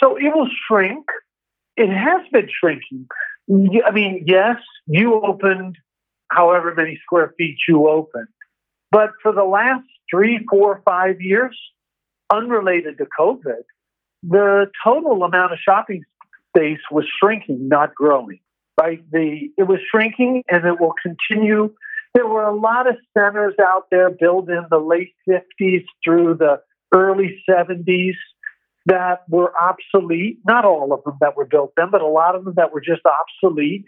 So 0.00 0.16
it 0.16 0.34
will 0.34 0.48
shrink. 0.68 1.06
It 1.76 1.88
has 1.88 2.20
been 2.32 2.48
shrinking. 2.60 3.08
I 3.50 3.90
mean, 3.92 4.24
yes, 4.26 4.56
you 4.86 5.14
opened 5.14 5.76
however 6.30 6.74
many 6.74 6.98
square 7.02 7.34
feet 7.38 7.56
you 7.68 7.88
opened, 7.88 8.28
but 8.90 9.10
for 9.22 9.32
the 9.32 9.44
last 9.44 9.84
three, 10.10 10.44
four, 10.50 10.82
five 10.84 11.20
years, 11.20 11.56
unrelated 12.32 12.98
to 12.98 13.06
COVID, 13.18 13.62
the 14.22 14.66
total 14.82 15.22
amount 15.22 15.52
of 15.52 15.58
shopping 15.58 16.02
space 16.56 16.80
was 16.90 17.04
shrinking, 17.20 17.68
not 17.68 17.94
growing 17.94 18.40
right? 18.80 19.02
The 19.10 19.50
it 19.56 19.64
was 19.64 19.78
shrinking 19.90 20.42
and 20.48 20.64
it 20.64 20.80
will 20.80 20.94
continue. 21.02 21.74
There 22.14 22.26
were 22.26 22.44
a 22.44 22.54
lot 22.54 22.88
of 22.88 22.96
centers 23.16 23.54
out 23.60 23.84
there 23.90 24.10
built 24.10 24.48
in 24.48 24.64
the 24.70 24.78
late 24.78 25.14
50s 25.28 25.84
through 26.02 26.36
the 26.36 26.60
early 26.94 27.42
70s 27.48 28.14
that 28.86 29.24
were 29.28 29.52
obsolete. 29.60 30.38
Not 30.46 30.64
all 30.64 30.92
of 30.92 31.04
them 31.04 31.18
that 31.20 31.36
were 31.36 31.44
built 31.44 31.72
then, 31.76 31.90
but 31.90 32.00
a 32.00 32.06
lot 32.06 32.34
of 32.34 32.44
them 32.44 32.54
that 32.56 32.72
were 32.72 32.80
just 32.80 33.02
obsolete. 33.04 33.84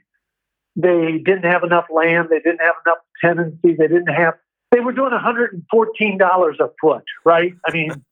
They 0.77 1.19
didn't 1.25 1.45
have 1.45 1.65
enough 1.65 1.87
land. 1.91 2.29
They 2.31 2.41
didn't 2.41 2.61
have 2.61 2.75
enough 2.87 2.99
tenancy. 3.21 3.75
They 3.79 3.89
didn't 3.89 4.09
have. 4.09 4.35
They 4.71 4.81
were 4.81 4.93
doing 4.93 5.13
$114 5.13 6.61
a 6.61 6.71
foot, 6.81 7.05
right? 7.25 7.53
I 7.67 7.73
mean, 7.73 8.05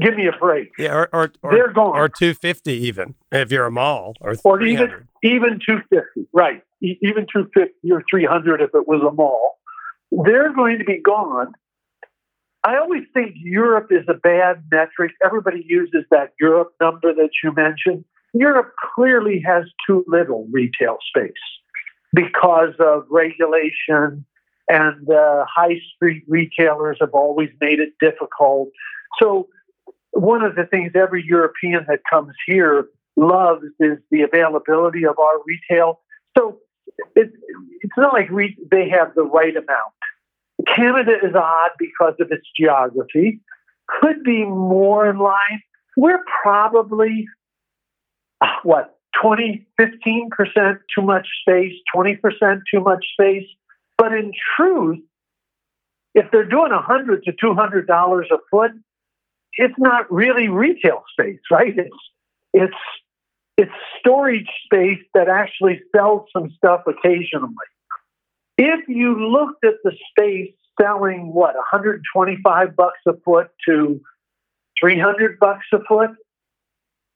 give 0.00 0.16
me 0.16 0.26
a 0.26 0.36
break. 0.38 0.72
Yeah, 0.78 0.94
or, 0.94 1.08
or, 1.12 1.32
or 1.42 1.52
they're 1.52 1.72
gone. 1.72 1.96
Or 1.96 2.08
250 2.08 2.72
even 2.72 3.14
if 3.32 3.50
you're 3.50 3.66
a 3.66 3.70
mall, 3.70 4.14
or 4.20 4.34
or 4.44 4.62
even 4.62 5.06
even 5.22 5.60
250, 5.64 6.28
right? 6.32 6.62
E- 6.82 6.98
even 7.02 7.26
250 7.32 7.92
or 7.92 8.02
300 8.10 8.60
if 8.60 8.70
it 8.74 8.88
was 8.88 9.02
a 9.02 9.12
mall. 9.12 9.58
They're 10.10 10.52
going 10.52 10.78
to 10.78 10.84
be 10.84 10.98
gone. 10.98 11.52
I 12.62 12.78
always 12.78 13.04
think 13.14 13.34
Europe 13.36 13.88
is 13.90 14.04
a 14.08 14.14
bad 14.14 14.64
metric. 14.70 15.12
Everybody 15.24 15.64
uses 15.66 16.04
that 16.10 16.32
Europe 16.40 16.74
number 16.80 17.14
that 17.14 17.30
you 17.42 17.52
mentioned. 17.52 18.04
Europe 18.32 18.74
clearly 18.94 19.42
has 19.46 19.64
too 19.86 20.04
little 20.08 20.48
retail 20.50 20.98
space 21.08 21.32
because 22.12 22.74
of 22.80 23.04
regulation 23.10 24.24
and 24.68 25.10
uh, 25.10 25.44
high 25.48 25.78
street 25.94 26.24
retailers 26.26 26.98
have 27.00 27.14
always 27.14 27.50
made 27.60 27.78
it 27.78 27.92
difficult. 28.00 28.70
So 29.20 29.48
one 30.16 30.42
of 30.42 30.56
the 30.56 30.64
things 30.64 30.92
every 30.94 31.24
European 31.26 31.84
that 31.88 32.00
comes 32.10 32.34
here 32.46 32.88
loves 33.16 33.64
is 33.80 33.98
the 34.10 34.22
availability 34.22 35.04
of 35.04 35.18
our 35.18 35.38
retail. 35.46 36.00
So 36.36 36.58
it, 37.14 37.32
it's 37.82 37.96
not 37.96 38.12
like 38.12 38.28
they 38.70 38.88
have 38.88 39.14
the 39.14 39.24
right 39.24 39.54
amount. 39.54 39.94
Canada 40.66 41.12
is 41.22 41.34
odd 41.34 41.70
because 41.78 42.14
of 42.20 42.30
its 42.30 42.46
geography, 42.58 43.40
could 43.86 44.22
be 44.24 44.44
more 44.44 45.08
in 45.08 45.18
line. 45.18 45.60
We're 45.96 46.24
probably, 46.42 47.26
uh, 48.40 48.48
what, 48.62 48.98
20, 49.22 49.66
15% 49.80 50.78
too 50.94 51.02
much 51.02 51.26
space, 51.42 51.74
20% 51.94 52.60
too 52.70 52.80
much 52.80 53.04
space. 53.12 53.46
But 53.96 54.12
in 54.12 54.32
truth, 54.56 54.98
if 56.14 56.30
they're 56.30 56.48
doing 56.48 56.72
100 56.72 57.24
to 57.24 57.32
$200 57.32 58.24
a 58.30 58.38
foot, 58.50 58.72
it's 59.56 59.74
not 59.78 60.10
really 60.12 60.48
retail 60.48 61.04
space, 61.12 61.40
right? 61.50 61.76
It's 61.76 61.96
It's 62.52 62.74
it's 63.56 63.72
storage 63.98 64.48
space 64.66 65.02
that 65.14 65.28
actually 65.28 65.80
sells 65.94 66.28
some 66.32 66.50
stuff 66.56 66.82
occasionally. 66.86 67.54
If 68.58 68.86
you 68.88 69.18
looked 69.18 69.64
at 69.64 69.74
the 69.82 69.92
space 70.10 70.52
selling 70.80 71.32
what 71.32 71.54
125 71.54 72.76
bucks 72.76 72.98
a 73.06 73.14
foot 73.24 73.48
to 73.66 74.00
300 74.80 75.38
bucks 75.38 75.64
a 75.72 75.78
foot, 75.88 76.10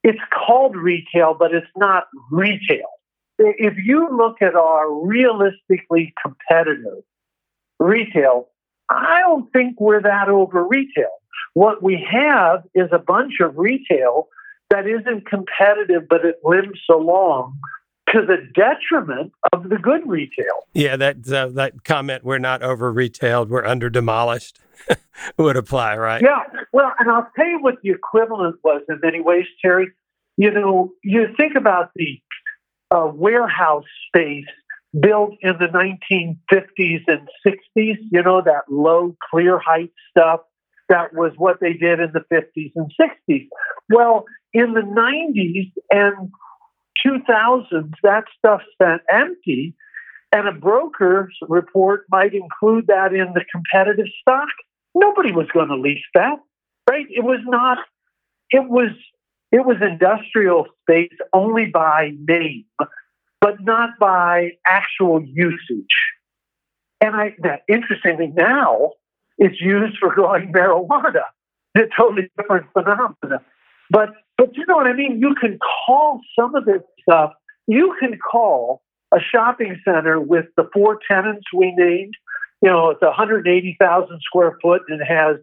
it's 0.02 0.20
called 0.32 0.76
retail, 0.76 1.34
but 1.38 1.54
it's 1.54 1.66
not 1.76 2.04
retail. 2.30 2.88
If 3.38 3.74
you 3.76 4.08
look 4.10 4.40
at 4.40 4.54
our 4.54 4.90
realistically 4.90 6.14
competitive 6.22 7.02
retail, 7.78 8.48
I 8.90 9.20
don't 9.20 9.50
think 9.52 9.78
we're 9.78 10.02
that 10.02 10.28
over 10.28 10.66
retail. 10.66 11.10
What 11.54 11.82
we 11.82 12.06
have 12.10 12.64
is 12.74 12.88
a 12.92 12.98
bunch 12.98 13.34
of 13.40 13.56
retail 13.58 14.28
that 14.70 14.86
isn't 14.86 15.26
competitive, 15.26 16.08
but 16.08 16.24
it 16.24 16.36
limps 16.44 16.80
along 16.90 17.58
to 18.12 18.22
the 18.26 18.38
detriment 18.54 19.32
of 19.52 19.68
the 19.68 19.76
good 19.76 20.08
retail. 20.08 20.66
Yeah, 20.72 20.96
that 20.96 21.30
uh, 21.30 21.48
that 21.48 21.84
comment 21.84 22.24
"we're 22.24 22.38
not 22.38 22.62
over 22.62 22.92
retailed, 22.92 23.50
we're 23.50 23.64
under 23.64 23.90
demolished" 23.90 24.58
would 25.38 25.56
apply, 25.56 25.96
right? 25.96 26.22
Yeah. 26.22 26.42
Well, 26.72 26.92
and 26.98 27.10
I'll 27.10 27.28
tell 27.36 27.46
you 27.46 27.60
what 27.60 27.76
the 27.82 27.90
equivalent 27.90 28.56
was 28.64 28.82
in 28.88 29.00
many 29.02 29.20
ways, 29.20 29.46
Terry. 29.62 29.90
You 30.36 30.50
know, 30.50 30.92
you 31.02 31.26
think 31.36 31.54
about 31.54 31.90
the 31.94 32.20
uh, 32.90 33.10
warehouse 33.12 33.84
space 34.08 34.46
built 34.98 35.34
in 35.42 35.54
the 35.58 35.66
1950s 35.66 37.02
and 37.06 37.28
60s. 37.46 37.96
You 38.10 38.22
know 38.22 38.42
that 38.44 38.62
low 38.68 39.16
clear 39.30 39.58
height 39.58 39.92
stuff. 40.10 40.40
That 40.90 41.14
was 41.14 41.32
what 41.36 41.60
they 41.60 41.72
did 41.72 42.00
in 42.00 42.10
the 42.12 42.24
50s 42.32 42.72
and 42.74 42.92
60s. 43.00 43.48
Well, 43.88 44.24
in 44.52 44.74
the 44.74 44.80
90s 44.80 45.72
and 45.90 46.30
2000s, 47.06 47.94
that 48.02 48.24
stuff 48.36 48.60
spent 48.72 49.00
empty, 49.10 49.74
and 50.32 50.48
a 50.48 50.52
broker's 50.52 51.34
report 51.48 52.06
might 52.10 52.34
include 52.34 52.88
that 52.88 53.14
in 53.14 53.32
the 53.34 53.44
competitive 53.52 54.08
stock. 54.20 54.48
Nobody 54.94 55.30
was 55.32 55.46
going 55.54 55.68
to 55.68 55.76
lease 55.76 56.04
that, 56.14 56.38
right? 56.88 57.06
It 57.08 57.22
was 57.22 57.40
not. 57.44 57.78
It 58.50 58.68
was 58.68 58.90
it 59.52 59.64
was 59.64 59.76
industrial 59.80 60.66
space 60.82 61.16
only 61.32 61.66
by 61.66 62.12
name, 62.28 62.64
but 63.40 63.60
not 63.60 63.90
by 64.00 64.52
actual 64.66 65.22
usage. 65.22 65.94
And 67.00 67.16
I, 67.16 67.34
interestingly 67.68 68.28
now, 68.28 68.92
it's 69.40 69.60
used 69.60 69.96
for 69.98 70.14
growing 70.14 70.52
marijuana. 70.52 71.22
It's 71.74 71.90
a 71.92 72.00
totally 72.00 72.30
different 72.38 72.66
phenomenon. 72.72 73.40
But 73.90 74.10
but 74.38 74.56
you 74.56 74.64
know 74.66 74.76
what 74.76 74.86
I 74.86 74.92
mean? 74.92 75.18
You 75.18 75.34
can 75.34 75.58
call 75.86 76.20
some 76.38 76.54
of 76.54 76.64
this 76.64 76.82
stuff, 77.02 77.32
you 77.66 77.96
can 77.98 78.18
call 78.18 78.82
a 79.12 79.18
shopping 79.20 79.80
center 79.84 80.20
with 80.20 80.46
the 80.56 80.68
four 80.72 80.98
tenants 81.10 81.46
we 81.54 81.74
named. 81.76 82.14
You 82.62 82.70
know, 82.70 82.90
it's 82.90 83.02
180,000 83.02 84.20
square 84.22 84.58
foot 84.62 84.82
and 84.88 85.00
has 85.06 85.36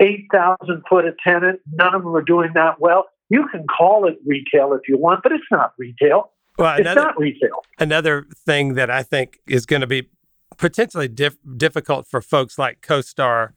8,000 0.00 0.82
foot 0.88 1.04
a 1.04 1.14
tenant. 1.26 1.60
None 1.72 1.94
of 1.94 2.02
them 2.02 2.14
are 2.14 2.22
doing 2.22 2.50
that 2.54 2.80
well. 2.80 3.06
You 3.30 3.46
can 3.48 3.66
call 3.66 4.06
it 4.06 4.18
retail 4.26 4.72
if 4.74 4.82
you 4.88 4.98
want, 4.98 5.22
but 5.22 5.32
it's 5.32 5.44
not 5.50 5.72
retail. 5.78 6.32
Well, 6.58 6.76
another, 6.76 7.00
it's 7.00 7.04
not 7.06 7.18
retail. 7.18 7.62
Another 7.78 8.26
thing 8.46 8.74
that 8.74 8.90
I 8.90 9.02
think 9.02 9.38
is 9.46 9.66
going 9.66 9.80
to 9.80 9.86
be 9.86 10.08
potentially 10.56 11.08
dif- 11.08 11.38
difficult 11.56 12.06
for 12.06 12.20
folks 12.20 12.58
like 12.58 12.80
CoStar 12.80 13.52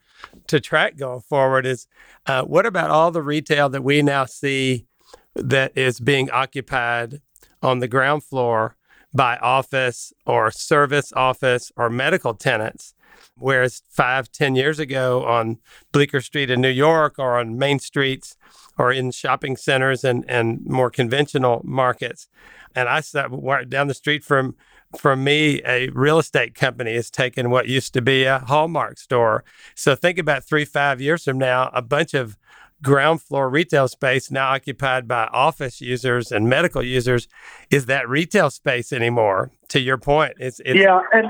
to 0.48 0.60
track 0.60 0.98
going 0.98 1.22
forward 1.22 1.66
is 1.66 1.88
uh, 2.26 2.44
what 2.44 2.66
about 2.66 2.90
all 2.90 3.12
the 3.12 3.22
retail 3.22 3.70
that 3.70 3.84
we 3.84 4.02
now 4.02 4.26
see 4.26 4.88
that 5.36 5.78
is 5.78 6.00
being 6.00 6.30
occupied 6.32 7.22
on 7.62 7.80
the 7.80 7.88
ground 7.88 8.24
floor 8.24 8.76
by 9.14 9.38
office 9.38 10.14
or 10.26 10.52
service 10.52 11.14
office 11.14 11.72
or 11.76 11.90
medical 11.90 12.34
tenants? 12.34 12.94
Whereas 13.36 13.84
five, 13.90 14.32
ten 14.32 14.56
years 14.56 14.80
ago 14.80 15.24
on 15.24 15.58
Bleecker 15.92 16.22
Street 16.22 16.50
in 16.50 16.62
New 16.62 16.70
York 16.70 17.16
or 17.20 17.38
on 17.38 17.58
main 17.58 17.80
streets 17.80 18.36
or 18.78 18.92
in 18.92 19.12
shopping 19.12 19.56
centers 19.56 20.04
and, 20.04 20.26
and 20.28 20.66
more 20.66 20.90
conventional 20.90 21.62
markets. 21.64 22.28
And 22.76 22.90
I 22.90 23.02
sat 23.02 23.30
down 23.70 23.88
the 23.88 23.94
street 23.94 24.24
from 24.24 24.56
from 24.96 25.24
me, 25.24 25.62
a 25.66 25.90
real 25.90 26.20
estate 26.20 26.56
company 26.56 26.96
has 26.96 27.12
taken 27.12 27.50
what 27.50 27.68
used 27.68 27.94
to 27.94 28.02
be 28.02 28.24
a 28.24 28.40
Hallmark 28.40 28.98
store. 28.98 29.44
So 29.76 29.96
think 29.96 30.18
about 30.18 30.44
three, 30.44 30.66
five 30.66 31.02
years 31.02 31.24
from 31.26 31.38
now, 31.38 31.70
a 31.74 31.82
bunch 31.82 32.14
of 32.14 32.38
ground 32.82 33.22
floor 33.22 33.50
retail 33.50 33.88
space 33.88 34.32
now 34.32 34.50
occupied 34.50 35.08
by 35.08 35.26
office 35.34 35.82
users 35.82 36.32
and 36.32 36.48
medical 36.48 36.84
users. 36.84 37.28
Is 37.70 37.88
that 37.88 38.08
retail 38.08 38.50
space 38.50 38.94
anymore? 38.94 39.52
To 39.70 39.80
your 39.80 39.98
point, 39.98 40.36
it's, 40.40 40.62
it's 40.64 40.80
yeah, 40.80 41.02
and 41.12 41.28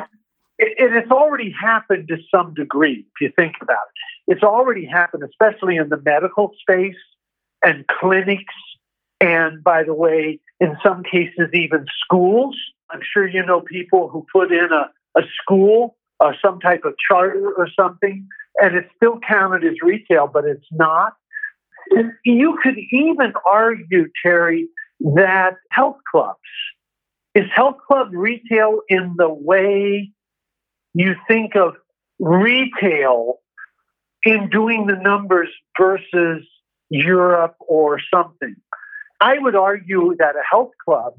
it, 0.60 0.76
it's 0.78 1.12
already 1.12 1.52
happened 1.52 2.08
to 2.10 2.17
some 2.34 2.54
degree. 2.54 3.06
If 3.15 3.22
you 3.22 3.32
think 3.36 3.56
about 3.62 3.78
it, 4.28 4.34
it's 4.34 4.43
already 4.43 4.86
happened, 4.86 5.24
especially 5.24 5.78
in 5.78 5.89
the 5.89 6.00
medical 6.04 6.52
space 6.60 6.96
and 7.63 7.86
clinics, 7.88 8.54
and 9.20 9.63
by 9.63 9.84
the 9.84 9.93
way, 9.93 10.39
in 10.60 10.78
some 10.84 11.04
cases, 11.04 11.50
even 11.54 11.86
schools 12.04 12.56
I'm 12.89 13.02
sure 13.13 13.28
you 13.28 13.45
know 13.45 13.62
people 13.62 14.10
who 14.10 14.26
put 14.32 14.52
in 14.52 14.69
a, 14.71 15.19
a 15.19 15.23
school 15.41 15.97
or 16.19 16.36
some 16.43 16.60
type 16.60 16.84
of 16.86 16.95
charter 16.97 17.54
or 17.56 17.67
something, 17.80 18.28
and 18.62 18.76
it's 18.76 18.89
still 18.95 19.19
counted 19.28 19.63
as 19.63 19.76
retail, 19.82 20.28
but 20.28 20.45
it's 20.45 20.65
not. 20.71 21.13
And 21.91 22.12
you 22.26 22.58
could 22.62 22.78
even 22.91 23.34
argue, 23.50 24.08
Terry, 24.23 24.67
that 25.00 25.56
health 25.71 25.97
clubs 26.10 26.39
is 27.36 27.45
health 27.54 27.78
club 27.88 28.10
retail 28.12 28.82
in 28.89 29.13
the 29.17 29.30
way 29.30 30.12
you 30.93 31.15
think 31.28 31.56
of 31.56 31.76
retail 32.19 33.36
in 34.23 34.50
doing 34.50 34.88
the 34.88 34.95
numbers 34.95 35.50
versus 35.80 36.45
Europe 36.89 37.56
or 37.60 38.00
something. 38.13 38.56
I 39.21 39.38
would 39.38 39.56
argue 39.56 40.15
that 40.17 40.36
a 40.36 40.41
health 40.50 40.71
club 40.84 41.13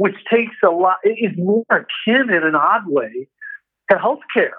which 0.00 0.16
takes 0.32 0.56
a 0.64 0.70
lot, 0.70 0.96
is 1.04 1.36
more 1.36 1.66
akin 1.68 2.30
in 2.30 2.42
an 2.42 2.54
odd 2.54 2.84
way 2.86 3.28
to 3.90 3.98
healthcare 3.98 4.56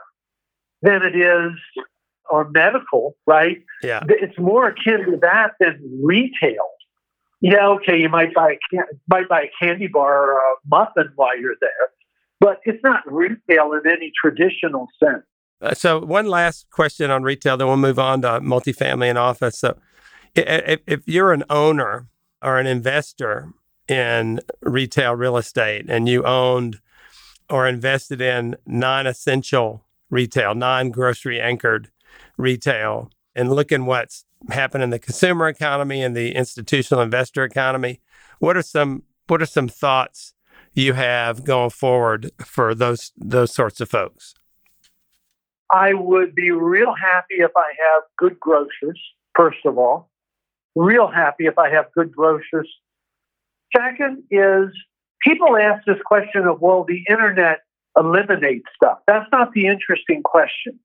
than 0.83 1.01
it 1.01 1.15
is 1.15 1.53
or 2.29 2.47
medical, 2.51 3.15
right? 3.25 3.57
Yeah. 3.81 4.03
It's 4.07 4.37
more 4.37 4.67
akin 4.67 5.03
to 5.05 5.17
that 5.23 5.53
than 5.59 5.81
retail. 6.03 6.69
Yeah, 7.41 7.69
okay, 7.69 7.99
you 7.99 8.07
might 8.07 8.35
buy 8.35 8.51
a 8.51 8.77
might 9.09 9.27
buy 9.27 9.41
a 9.41 9.49
candy 9.59 9.87
bar 9.87 10.31
or 10.31 10.37
a 10.37 10.55
muffin 10.69 11.11
while 11.15 11.35
you're 11.35 11.55
there, 11.59 11.89
but 12.39 12.59
it's 12.65 12.83
not 12.83 13.01
retail 13.11 13.73
in 13.73 13.91
any 13.91 14.11
traditional 14.23 14.89
sense. 15.03 15.23
Uh, 15.59 15.73
so, 15.73 16.01
one 16.01 16.27
last 16.27 16.69
question 16.69 17.09
on 17.09 17.23
retail, 17.23 17.57
then 17.57 17.65
we'll 17.65 17.77
move 17.77 17.97
on 17.97 18.21
to 18.21 18.27
multifamily 18.41 19.09
and 19.09 19.17
office. 19.17 19.57
So, 19.57 19.79
if, 20.35 20.81
if 20.85 21.07
you're 21.07 21.33
an 21.33 21.45
owner 21.49 22.09
or 22.43 22.59
an 22.59 22.67
investor 22.67 23.55
in 23.91 24.39
retail 24.61 25.13
real 25.13 25.35
estate 25.35 25.85
and 25.89 26.07
you 26.07 26.23
owned 26.23 26.79
or 27.49 27.67
invested 27.67 28.21
in 28.21 28.55
non 28.65 29.05
essential 29.05 29.83
retail, 30.09 30.55
non 30.55 30.89
grocery 30.89 31.41
anchored 31.41 31.91
retail, 32.37 33.11
and 33.35 33.51
looking 33.51 33.85
what's 33.85 34.25
happened 34.49 34.83
in 34.83 34.89
the 34.89 34.99
consumer 34.99 35.47
economy 35.49 36.01
and 36.01 36.15
the 36.15 36.31
institutional 36.31 37.03
investor 37.03 37.43
economy, 37.43 37.99
what 38.39 38.55
are 38.55 38.61
some 38.61 39.03
what 39.27 39.41
are 39.41 39.45
some 39.45 39.67
thoughts 39.67 40.33
you 40.73 40.93
have 40.93 41.43
going 41.43 41.69
forward 41.69 42.31
for 42.39 42.73
those 42.73 43.11
those 43.17 43.53
sorts 43.53 43.81
of 43.81 43.89
folks? 43.89 44.33
I 45.69 45.93
would 45.93 46.33
be 46.33 46.51
real 46.51 46.93
happy 46.93 47.35
if 47.39 47.51
I 47.57 47.73
have 47.91 48.03
good 48.17 48.39
grocers, 48.39 48.99
first 49.35 49.65
of 49.65 49.77
all. 49.77 50.09
Real 50.75 51.07
happy 51.07 51.47
if 51.47 51.57
I 51.57 51.69
have 51.69 51.91
good 51.93 52.13
grocers 52.13 52.69
Second 53.75 54.23
is 54.31 54.69
people 55.21 55.57
ask 55.57 55.85
this 55.85 56.01
question 56.05 56.45
of, 56.45 56.61
well, 56.61 56.83
the 56.87 57.03
internet 57.09 57.59
eliminates 57.97 58.65
stuff. 58.75 58.99
That's 59.07 59.29
not 59.31 59.53
the 59.53 59.67
interesting 59.67 60.23
question. 60.23 60.79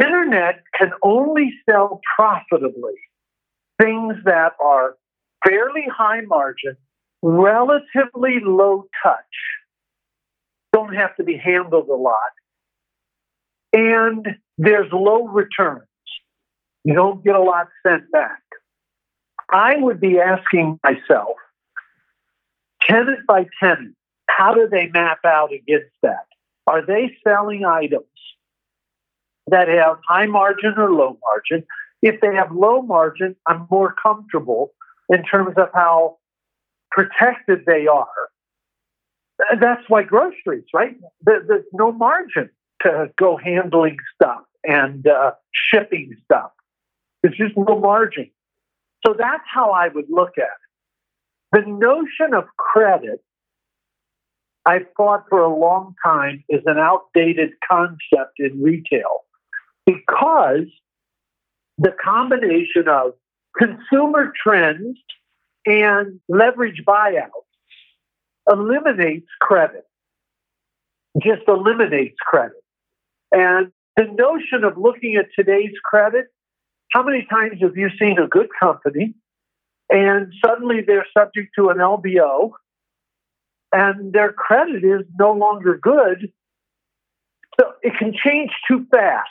Internet 0.00 0.62
can 0.78 0.92
only 1.02 1.52
sell 1.68 2.00
profitably 2.16 2.94
things 3.80 4.14
that 4.24 4.52
are 4.60 4.96
fairly 5.46 5.86
high 5.90 6.22
margin, 6.22 6.76
relatively 7.22 8.40
low 8.42 8.86
touch, 9.02 9.16
don't 10.72 10.94
have 10.94 11.14
to 11.16 11.24
be 11.24 11.36
handled 11.36 11.88
a 11.88 11.94
lot, 11.94 12.16
and 13.72 14.26
there's 14.58 14.90
low 14.92 15.28
returns. 15.28 15.84
You 16.84 16.94
don't 16.94 17.24
get 17.24 17.34
a 17.34 17.42
lot 17.42 17.68
sent 17.86 18.10
back. 18.10 18.42
I 19.52 19.76
would 19.76 20.00
be 20.00 20.18
asking 20.18 20.80
myself, 20.82 21.36
tenant 22.86 23.26
by 23.26 23.46
tenant, 23.60 23.94
how 24.28 24.54
do 24.54 24.68
they 24.68 24.88
map 24.88 25.18
out 25.24 25.52
against 25.52 25.94
that? 26.02 26.26
Are 26.66 26.84
they 26.84 27.16
selling 27.24 27.64
items 27.64 28.04
that 29.48 29.68
have 29.68 29.98
high 30.08 30.26
margin 30.26 30.74
or 30.76 30.90
low 30.90 31.18
margin? 31.22 31.66
If 32.02 32.20
they 32.20 32.34
have 32.34 32.52
low 32.52 32.82
margin, 32.82 33.36
I'm 33.46 33.66
more 33.70 33.94
comfortable 34.00 34.72
in 35.08 35.22
terms 35.24 35.54
of 35.56 35.68
how 35.74 36.18
protected 36.90 37.64
they 37.66 37.86
are. 37.86 38.06
That's 39.58 39.82
why 39.88 40.02
groceries, 40.04 40.64
right? 40.72 40.96
There's 41.22 41.64
no 41.72 41.92
margin 41.92 42.50
to 42.82 43.10
go 43.18 43.36
handling 43.36 43.96
stuff 44.14 44.42
and 44.64 45.06
uh, 45.06 45.32
shipping 45.52 46.14
stuff. 46.24 46.50
There's 47.22 47.36
just 47.36 47.56
no 47.56 47.78
margin. 47.78 48.30
So 49.06 49.14
that's 49.18 49.42
how 49.46 49.70
I 49.70 49.88
would 49.88 50.06
look 50.08 50.38
at 50.38 50.44
it. 50.44 50.71
The 51.52 51.60
notion 51.66 52.34
of 52.34 52.44
credit, 52.56 53.22
I've 54.64 54.86
thought 54.96 55.24
for 55.28 55.40
a 55.40 55.54
long 55.54 55.94
time, 56.04 56.42
is 56.48 56.62
an 56.64 56.78
outdated 56.78 57.50
concept 57.68 58.38
in 58.38 58.62
retail 58.62 59.24
because 59.84 60.66
the 61.76 61.94
combination 62.02 62.88
of 62.88 63.12
consumer 63.56 64.32
trends 64.42 64.98
and 65.66 66.20
leverage 66.28 66.82
buyouts 66.86 67.28
eliminates 68.50 69.28
credit, 69.40 69.84
just 71.22 71.42
eliminates 71.46 72.16
credit. 72.26 72.62
And 73.30 73.72
the 73.96 74.04
notion 74.04 74.64
of 74.64 74.78
looking 74.78 75.16
at 75.16 75.26
today's 75.36 75.74
credit, 75.84 76.26
how 76.92 77.02
many 77.02 77.26
times 77.30 77.60
have 77.60 77.76
you 77.76 77.90
seen 77.98 78.18
a 78.18 78.26
good 78.26 78.48
company 78.58 79.14
and 79.92 80.32
suddenly 80.44 80.80
they're 80.80 81.06
subject 81.16 81.50
to 81.56 81.68
an 81.68 81.76
LBO 81.76 82.52
and 83.72 84.12
their 84.12 84.32
credit 84.32 84.84
is 84.84 85.06
no 85.18 85.32
longer 85.32 85.78
good? 85.80 86.32
So 87.60 87.72
it 87.82 87.92
can 87.98 88.14
change 88.24 88.50
too 88.66 88.86
fast. 88.90 89.28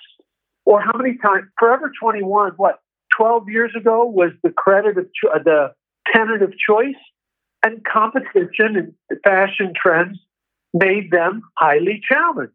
Or 0.63 0.79
how 0.79 0.91
many 0.95 1.17
times? 1.17 1.45
Forever 1.57 1.91
21, 1.99 2.53
what, 2.57 2.79
12 3.17 3.49
years 3.49 3.71
ago 3.75 4.05
was 4.05 4.31
the 4.43 4.51
credit 4.51 4.99
of 4.99 5.07
cho- 5.15 5.39
the 5.43 5.73
tenant 6.13 6.43
of 6.43 6.53
choice? 6.57 7.01
And 7.63 7.83
competition 7.83 8.75
and 9.09 9.19
fashion 9.23 9.73
trends 9.75 10.19
made 10.75 11.09
them 11.09 11.41
highly 11.57 12.01
challenged. 12.07 12.53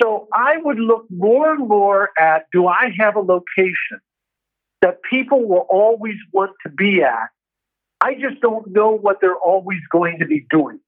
So 0.00 0.28
I 0.32 0.56
would 0.56 0.78
look 0.78 1.04
more 1.10 1.52
and 1.52 1.68
more 1.68 2.10
at 2.18 2.46
do 2.52 2.66
I 2.66 2.90
have 2.98 3.16
a 3.16 3.20
location 3.20 4.00
that 4.84 5.02
people 5.02 5.48
will 5.48 5.66
always 5.70 6.16
want 6.30 6.50
to 6.62 6.68
be 6.68 7.02
at? 7.02 7.30
I 8.02 8.12
just 8.12 8.42
don't 8.42 8.70
know 8.70 8.90
what 8.90 9.16
they're 9.22 9.34
always 9.34 9.80
going 9.90 10.18
to 10.18 10.26
be 10.26 10.46
doing. 10.50 10.78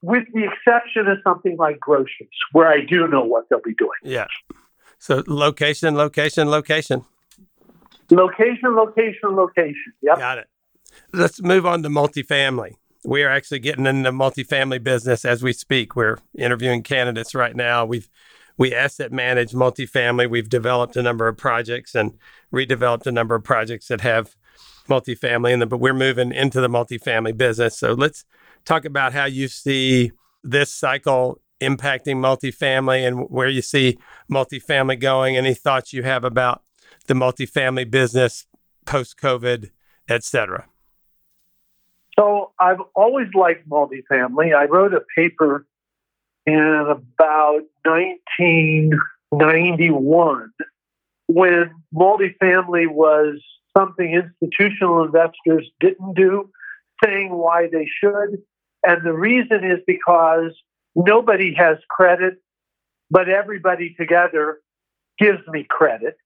With 0.00 0.26
the 0.32 0.44
exception 0.44 1.08
of 1.08 1.18
something 1.24 1.56
like 1.56 1.80
groceries, 1.80 2.28
where 2.52 2.68
I 2.68 2.82
do 2.82 3.08
know 3.08 3.24
what 3.24 3.46
they'll 3.50 3.60
be 3.60 3.74
doing. 3.74 3.98
Yeah. 4.04 4.26
So 5.00 5.24
location, 5.26 5.96
location, 5.96 6.48
location. 6.48 7.04
Location, 8.12 8.76
location, 8.76 9.34
location. 9.34 9.92
Yep. 10.02 10.18
Got 10.18 10.38
it. 10.38 10.46
Let's 11.12 11.42
move 11.42 11.66
on 11.66 11.82
to 11.82 11.88
multifamily. 11.88 12.74
We 13.04 13.24
are 13.24 13.28
actually 13.28 13.58
getting 13.58 13.86
in 13.86 14.04
the 14.04 14.12
multifamily 14.12 14.84
business 14.84 15.24
as 15.24 15.42
we 15.42 15.52
speak. 15.52 15.96
We're 15.96 16.18
interviewing 16.36 16.84
candidates 16.84 17.34
right 17.34 17.56
now. 17.56 17.84
We've 17.84 18.08
we 18.58 18.74
asset 18.74 19.12
manage 19.12 19.52
multifamily. 19.52 20.28
We've 20.28 20.48
developed 20.48 20.96
a 20.96 21.02
number 21.02 21.28
of 21.28 21.36
projects 21.36 21.94
and 21.94 22.18
redeveloped 22.52 23.06
a 23.06 23.12
number 23.12 23.34
of 23.34 23.44
projects 23.44 23.88
that 23.88 24.02
have 24.02 24.36
multifamily 24.88 25.52
in 25.52 25.60
them, 25.60 25.68
but 25.68 25.78
we're 25.78 25.94
moving 25.94 26.32
into 26.32 26.60
the 26.60 26.68
multifamily 26.68 27.36
business. 27.36 27.78
So 27.78 27.92
let's 27.92 28.24
talk 28.64 28.84
about 28.84 29.12
how 29.12 29.26
you 29.26 29.48
see 29.48 30.12
this 30.42 30.72
cycle 30.72 31.40
impacting 31.60 32.16
multifamily 32.16 33.06
and 33.06 33.28
where 33.30 33.48
you 33.48 33.62
see 33.62 33.98
multifamily 34.30 34.98
going. 35.00 35.36
Any 35.36 35.54
thoughts 35.54 35.92
you 35.92 36.02
have 36.02 36.24
about 36.24 36.62
the 37.06 37.14
multifamily 37.14 37.90
business 37.90 38.46
post 38.86 39.18
COVID, 39.18 39.70
et 40.08 40.24
cetera? 40.24 40.66
So 42.18 42.52
I've 42.58 42.80
always 42.94 43.28
liked 43.34 43.68
multifamily. 43.68 44.56
I 44.56 44.64
wrote 44.64 44.94
a 44.94 45.02
paper 45.14 45.66
in 46.48 46.86
about 46.88 47.60
1991 47.84 50.50
when 51.26 51.70
multifamily 51.94 52.88
was 52.88 53.38
something 53.76 54.14
institutional 54.14 55.04
investors 55.04 55.70
didn't 55.78 56.14
do, 56.14 56.50
saying 57.04 57.30
why 57.30 57.68
they 57.70 57.86
should. 57.86 58.42
And 58.84 59.04
the 59.04 59.12
reason 59.12 59.62
is 59.62 59.80
because 59.86 60.52
nobody 60.94 61.52
has 61.54 61.76
credit, 61.90 62.40
but 63.10 63.28
everybody 63.28 63.94
together 63.98 64.62
gives 65.18 65.46
me 65.48 65.66
credit. 65.68 66.16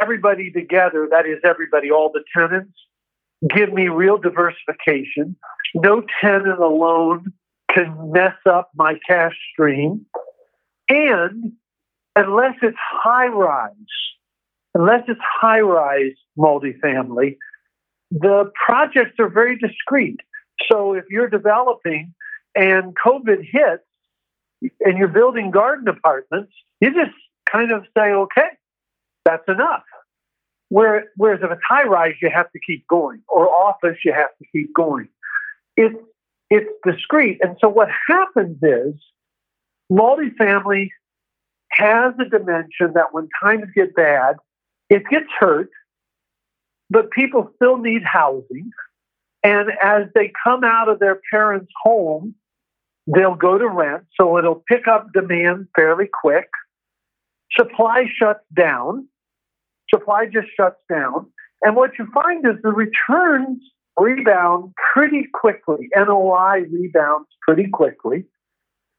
Everybody 0.00 0.50
together, 0.50 1.06
that 1.10 1.26
is 1.26 1.40
everybody, 1.44 1.90
all 1.90 2.10
the 2.12 2.24
tenants, 2.36 2.72
give 3.48 3.72
me 3.72 3.88
real 3.88 4.16
diversification. 4.16 5.36
No 5.74 6.02
tenant 6.20 6.58
alone 6.58 7.32
can 7.74 8.12
mess 8.12 8.36
up 8.48 8.70
my 8.74 8.94
cash 9.06 9.36
stream. 9.52 10.06
And 10.88 11.52
unless 12.14 12.54
it's 12.62 12.76
high 12.78 13.26
rise, 13.26 13.72
unless 14.74 15.02
it's 15.08 15.20
high 15.40 15.60
rise 15.60 16.16
multifamily, 16.38 17.36
the 18.10 18.50
projects 18.66 19.16
are 19.18 19.28
very 19.28 19.58
discrete. 19.58 20.20
So 20.70 20.94
if 20.94 21.04
you're 21.10 21.28
developing 21.28 22.14
and 22.54 22.94
COVID 23.04 23.44
hits 23.50 23.82
and 24.80 24.96
you're 24.96 25.08
building 25.08 25.50
garden 25.50 25.88
apartments, 25.88 26.52
you 26.80 26.92
just 26.94 27.16
kind 27.50 27.72
of 27.72 27.84
say, 27.96 28.12
okay, 28.12 28.48
that's 29.24 29.48
enough. 29.48 29.82
Whereas 30.68 31.04
if 31.18 31.50
it's 31.50 31.60
high 31.68 31.84
rise, 31.84 32.14
you 32.22 32.30
have 32.34 32.50
to 32.52 32.58
keep 32.64 32.86
going, 32.88 33.22
or 33.28 33.48
office, 33.48 33.96
you 34.04 34.12
have 34.12 34.30
to 34.38 34.44
keep 34.52 34.74
going. 34.74 35.08
It's 35.76 35.94
it's 36.50 36.70
discrete, 36.86 37.38
and 37.42 37.56
so 37.60 37.68
what 37.68 37.88
happens 38.08 38.58
is 38.62 38.94
multifamily 39.90 40.88
has 41.70 42.14
a 42.20 42.28
dimension 42.28 42.92
that 42.94 43.12
when 43.12 43.28
times 43.42 43.64
get 43.74 43.94
bad, 43.94 44.36
it 44.90 45.02
gets 45.10 45.26
hurt, 45.38 45.70
but 46.90 47.10
people 47.10 47.50
still 47.56 47.78
need 47.78 48.02
housing. 48.04 48.70
And 49.42 49.70
as 49.82 50.04
they 50.14 50.32
come 50.44 50.64
out 50.64 50.88
of 50.88 51.00
their 51.00 51.20
parents' 51.30 51.70
home, 51.82 52.34
they'll 53.06 53.34
go 53.34 53.58
to 53.58 53.68
rent, 53.68 54.04
so 54.18 54.38
it'll 54.38 54.62
pick 54.68 54.86
up 54.88 55.08
demand 55.12 55.68
fairly 55.76 56.08
quick. 56.22 56.48
Supply 57.58 58.04
shuts 58.16 58.44
down, 58.56 59.08
supply 59.92 60.26
just 60.26 60.48
shuts 60.56 60.80
down. 60.90 61.26
And 61.62 61.76
what 61.76 61.92
you 61.98 62.06
find 62.12 62.44
is 62.46 62.60
the 62.62 62.72
returns 62.72 63.58
rebound 63.96 64.74
pretty 64.92 65.28
quickly. 65.32 65.88
NOI 65.94 66.64
rebounds 66.70 67.28
pretty 67.42 67.68
quickly. 67.68 68.24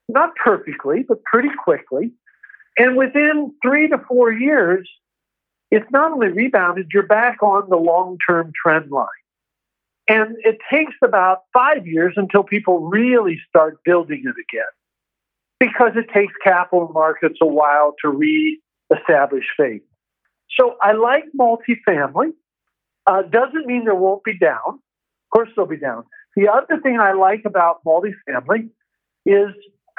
Not 0.08 0.36
perfectly, 0.36 1.04
but 1.08 1.24
pretty 1.24 1.50
quickly. 1.64 2.12
And 2.78 2.96
within 2.96 3.54
three 3.64 3.88
to 3.90 3.98
four 4.08 4.32
years, 4.32 4.88
it's 5.72 5.90
not 5.92 6.12
only 6.12 6.28
rebounded, 6.28 6.88
you're 6.94 7.04
back 7.04 7.42
on 7.42 7.70
the 7.70 7.78
long 7.78 8.18
term 8.28 8.52
trend 8.62 8.92
line. 8.92 9.08
And 10.08 10.36
it 10.44 10.60
takes 10.72 10.94
about 11.04 11.40
five 11.52 11.88
years 11.88 12.14
until 12.16 12.44
people 12.44 12.88
really 12.88 13.40
start 13.50 13.80
building 13.84 14.24
it 14.26 14.36
again 14.40 14.66
because 15.60 15.94
it 15.96 16.14
takes 16.14 16.34
capital 16.44 16.92
markets 16.94 17.40
a 17.42 17.48
while 17.48 17.96
to 18.02 18.10
re-establish 18.10 19.46
faith. 19.58 19.82
So 20.58 20.76
I 20.82 20.92
like 20.92 21.26
multifamily. 21.38 22.34
Uh, 23.08 23.24
doesn't 23.24 23.66
mean 23.66 23.86
there 23.86 23.96
won't 23.96 24.24
be 24.24 24.38
down. 24.38 24.80
Course, 25.36 25.50
they'll 25.56 25.66
be 25.66 25.78
down. 25.78 26.06
The 26.38 26.48
other 26.48 26.82
thing 26.82 26.98
I 27.00 27.12
like 27.12 27.42
about 27.46 27.84
multifamily 27.86 28.70
is 29.26 29.50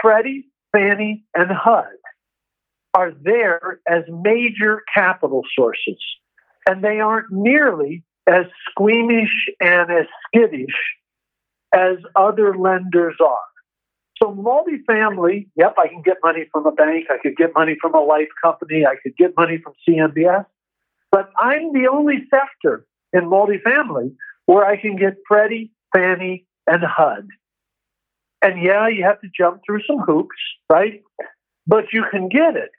Freddie, 0.01 0.49
Fannie, 0.73 1.25
and 1.35 1.51
HUD 1.51 1.85
are 2.95 3.13
there 3.23 3.81
as 3.87 4.05
major 4.09 4.83
capital 4.95 5.43
sources, 5.55 5.99
and 6.67 6.83
they 6.83 7.01
aren't 7.01 7.31
nearly 7.31 8.03
as 8.27 8.47
squeamish 8.71 9.47
and 9.61 9.91
as 9.91 10.07
skittish 10.27 10.75
as 11.75 11.99
other 12.15 12.57
lenders 12.57 13.17
are. 13.21 13.39
So 14.23 14.35
multifamily, 14.35 15.49
yep, 15.55 15.75
I 15.79 15.89
can 15.89 16.01
get 16.01 16.17
money 16.25 16.47
from 16.51 16.65
a 16.65 16.73
bank, 16.73 17.09
I 17.11 17.19
could 17.23 17.37
get 17.37 17.51
money 17.55 17.77
from 17.79 17.95
a 17.95 18.01
life 18.01 18.29
company, 18.43 18.87
I 18.87 18.97
could 19.03 19.15
get 19.19 19.37
money 19.37 19.59
from 19.63 19.75
CMBS, 19.87 20.47
but 21.13 21.31
I'm 21.39 21.75
the 21.75 21.89
only 21.93 22.27
sector 22.31 22.87
in 23.13 23.25
multifamily 23.25 24.15
where 24.47 24.65
I 24.65 24.77
can 24.81 24.97
get 24.97 25.19
Freddie, 25.29 25.71
Fannie, 25.95 26.47
and 26.67 26.83
HUD. 26.83 27.29
And 28.43 28.63
yeah, 28.63 28.89
you 28.89 29.05
have 29.05 29.21
to 29.21 29.29
jump 29.37 29.63
through 29.65 29.83
some 29.87 29.99
hoops, 30.01 30.37
right? 30.71 31.03
But 31.67 31.93
you 31.93 32.05
can 32.11 32.29
get 32.29 32.57
it. 32.57 32.71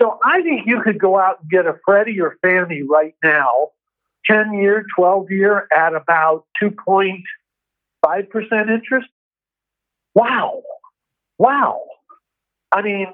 So 0.00 0.18
I 0.24 0.42
think 0.42 0.66
you 0.66 0.82
could 0.82 0.98
go 0.98 1.18
out 1.18 1.40
and 1.40 1.50
get 1.50 1.66
a 1.66 1.74
Freddie 1.84 2.20
or 2.20 2.36
Fannie 2.42 2.82
right 2.82 3.14
now, 3.22 3.70
10 4.26 4.52
year, 4.54 4.84
12 4.96 5.30
year 5.30 5.66
at 5.74 5.94
about 5.94 6.44
2.5% 6.62 7.22
interest 8.70 9.08
wow, 10.18 10.62
wow. 11.38 11.80
I 12.72 12.82
mean, 12.82 13.06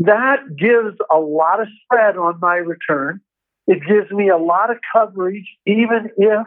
that 0.00 0.56
gives 0.56 0.96
a 1.10 1.18
lot 1.18 1.60
of 1.60 1.68
spread 1.84 2.16
on 2.16 2.40
my 2.40 2.56
return. 2.56 3.20
It 3.66 3.80
gives 3.86 4.10
me 4.10 4.28
a 4.28 4.36
lot 4.36 4.70
of 4.70 4.78
coverage, 4.92 5.48
even 5.66 6.10
if 6.16 6.46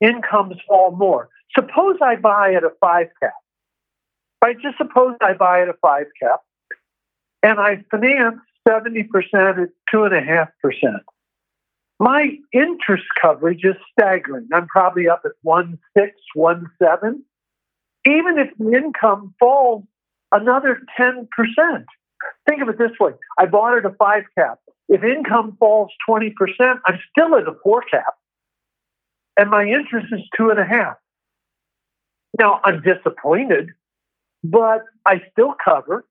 incomes 0.00 0.56
fall 0.66 0.92
more. 0.92 1.28
Suppose 1.54 1.96
I 2.02 2.16
buy 2.16 2.54
at 2.54 2.64
a 2.64 2.70
five 2.80 3.08
cap, 3.22 3.32
right? 4.42 4.56
Just 4.60 4.76
suppose 4.76 5.16
I 5.20 5.34
buy 5.34 5.62
at 5.62 5.68
a 5.68 5.74
five 5.80 6.06
cap 6.20 6.40
and 7.42 7.58
I 7.58 7.84
finance 7.90 8.38
70% 8.68 9.08
at 9.34 9.68
2.5%. 9.92 10.48
My 12.00 12.38
interest 12.52 13.04
coverage 13.20 13.64
is 13.64 13.74
staggering. 13.92 14.48
I'm 14.52 14.68
probably 14.68 15.08
up 15.08 15.22
at 15.24 15.32
1.6, 15.44 16.10
1.7. 16.36 17.20
Even 18.06 18.38
if 18.38 18.50
the 18.58 18.72
income 18.72 19.34
falls 19.40 19.84
another 20.30 20.80
10%. 20.98 21.26
Think 22.48 22.62
of 22.62 22.68
it 22.68 22.78
this 22.78 22.92
way 23.00 23.12
I 23.38 23.46
bought 23.46 23.78
at 23.78 23.84
a 23.84 23.90
five 23.90 24.24
cap. 24.36 24.58
If 24.88 25.04
income 25.04 25.56
falls 25.60 25.90
20%, 26.08 26.32
I'm 26.86 26.98
still 27.10 27.36
at 27.36 27.46
a 27.46 27.54
four 27.62 27.82
cap, 27.82 28.14
and 29.36 29.50
my 29.50 29.64
interest 29.64 30.06
is 30.12 30.20
two 30.36 30.50
and 30.50 30.58
a 30.58 30.64
half. 30.64 30.96
Now, 32.38 32.60
I'm 32.64 32.82
disappointed, 32.82 33.70
but 34.42 34.84
I 35.04 35.22
still 35.32 35.54
cover. 35.62 36.06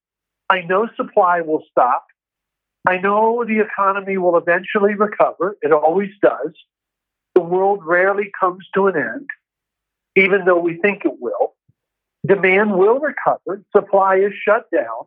I 0.50 0.62
know 0.62 0.88
supply 0.96 1.42
will 1.42 1.64
stop. 1.72 2.06
I 2.88 2.98
know 2.98 3.44
the 3.46 3.60
economy 3.60 4.18
will 4.18 4.38
eventually 4.38 4.94
recover. 4.94 5.58
It 5.62 5.74
always 5.74 6.12
does. 6.22 6.54
The 7.36 7.42
world 7.42 7.82
rarely 7.84 8.32
comes 8.40 8.66
to 8.76 8.88
an 8.88 8.96
end, 8.96 9.28
even 10.16 10.46
though 10.46 10.60
we 10.60 10.78
think 10.78 11.04
it 11.04 11.20
will. 11.20 11.56
Demand 12.26 12.78
will 12.78 13.00
recover. 13.00 13.64
Supply 13.76 14.18
is 14.18 14.34
shut 14.46 14.66
down. 14.72 15.06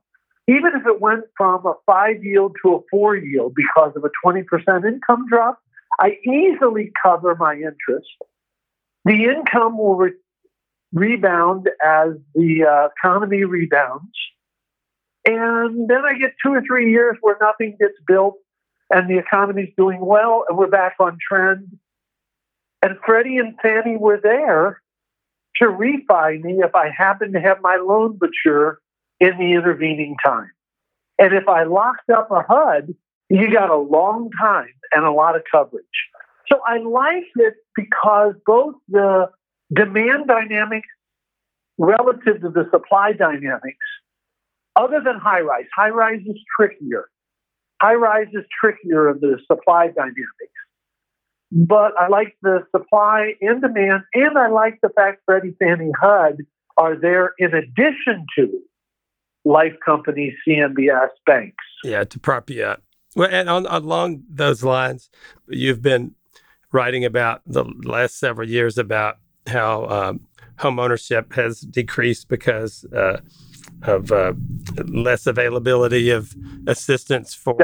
Even 0.50 0.72
if 0.74 0.84
it 0.84 1.00
went 1.00 1.24
from 1.36 1.64
a 1.64 1.74
five 1.86 2.24
yield 2.24 2.56
to 2.64 2.74
a 2.74 2.80
four 2.90 3.14
yield 3.14 3.54
because 3.54 3.92
of 3.94 4.04
a 4.04 4.10
20% 4.26 4.44
income 4.84 5.26
drop, 5.28 5.60
I 6.00 6.18
easily 6.26 6.90
cover 7.00 7.36
my 7.36 7.54
interest. 7.54 8.08
The 9.04 9.26
income 9.26 9.78
will 9.78 9.94
re- 9.94 10.12
rebound 10.92 11.68
as 11.84 12.14
the 12.34 12.64
uh, 12.64 12.88
economy 12.96 13.44
rebounds. 13.44 14.10
And 15.24 15.88
then 15.88 16.04
I 16.04 16.18
get 16.18 16.32
two 16.44 16.52
or 16.52 16.62
three 16.66 16.90
years 16.90 17.16
where 17.20 17.36
nothing 17.40 17.76
gets 17.78 17.94
built 18.08 18.34
and 18.90 19.08
the 19.08 19.18
economy's 19.18 19.72
doing 19.76 20.00
well 20.00 20.46
and 20.48 20.58
we're 20.58 20.66
back 20.66 20.96
on 20.98 21.16
trend. 21.30 21.78
And 22.82 22.96
Freddie 23.06 23.36
and 23.36 23.54
Fannie 23.62 23.98
were 23.98 24.18
there 24.20 24.82
to 25.56 25.66
refi 25.66 26.42
me 26.42 26.60
if 26.64 26.74
I 26.74 26.88
happen 26.90 27.34
to 27.34 27.40
have 27.40 27.58
my 27.60 27.76
loan 27.76 28.18
mature 28.20 28.80
in 29.20 29.38
the 29.38 29.52
intervening 29.52 30.16
time. 30.24 30.50
And 31.18 31.34
if 31.34 31.48
I 31.48 31.64
locked 31.64 32.08
up 32.10 32.30
a 32.30 32.42
HUD, 32.42 32.94
you 33.28 33.52
got 33.52 33.70
a 33.70 33.76
long 33.76 34.30
time 34.40 34.72
and 34.92 35.04
a 35.04 35.12
lot 35.12 35.36
of 35.36 35.42
coverage. 35.50 35.84
So 36.50 36.60
I 36.66 36.78
like 36.78 37.28
it 37.36 37.54
because 37.76 38.34
both 38.44 38.74
the 38.88 39.30
demand 39.72 40.26
dynamics 40.26 40.88
relative 41.78 42.40
to 42.40 42.48
the 42.48 42.68
supply 42.72 43.12
dynamics 43.12 43.86
other 44.76 45.00
than 45.04 45.18
high 45.18 45.40
rise, 45.40 45.66
high 45.76 45.90
rise 45.90 46.20
is 46.26 46.36
trickier. 46.56 47.08
High 47.80 47.94
rise 47.94 48.28
is 48.32 48.44
trickier 48.60 49.08
of 49.08 49.20
the 49.20 49.38
supply 49.46 49.86
dynamics. 49.88 50.26
But 51.52 51.92
I 51.98 52.08
like 52.08 52.36
the 52.42 52.64
supply 52.74 53.34
and 53.40 53.60
demand, 53.60 54.02
and 54.14 54.38
I 54.38 54.48
like 54.48 54.78
the 54.82 54.90
fact 54.90 55.22
Freddie 55.26 55.56
Fannie 55.58 55.92
HUD 56.00 56.38
are 56.76 56.96
there 56.96 57.34
in 57.38 57.54
addition 57.54 58.26
to 58.38 58.60
life 59.44 59.74
companies, 59.84 60.34
CMBS, 60.46 61.08
banks. 61.26 61.64
Yeah, 61.84 62.04
to 62.04 62.18
prop 62.18 62.50
you 62.50 62.64
up. 62.64 62.82
Well, 63.16 63.28
and 63.30 63.48
on, 63.48 63.66
along 63.66 64.22
those 64.28 64.62
lines, 64.62 65.10
you've 65.48 65.82
been 65.82 66.14
writing 66.72 67.04
about 67.04 67.42
the 67.46 67.64
last 67.84 68.18
several 68.18 68.48
years 68.48 68.78
about 68.78 69.18
how 69.46 69.86
um, 69.86 70.20
home 70.58 70.78
ownership 70.78 71.32
has 71.32 71.60
decreased 71.60 72.28
because 72.28 72.84
uh, 72.94 73.20
of 73.82 74.12
uh, 74.12 74.34
less 74.86 75.26
availability 75.26 76.10
of 76.10 76.34
assistance 76.66 77.34
for 77.34 77.54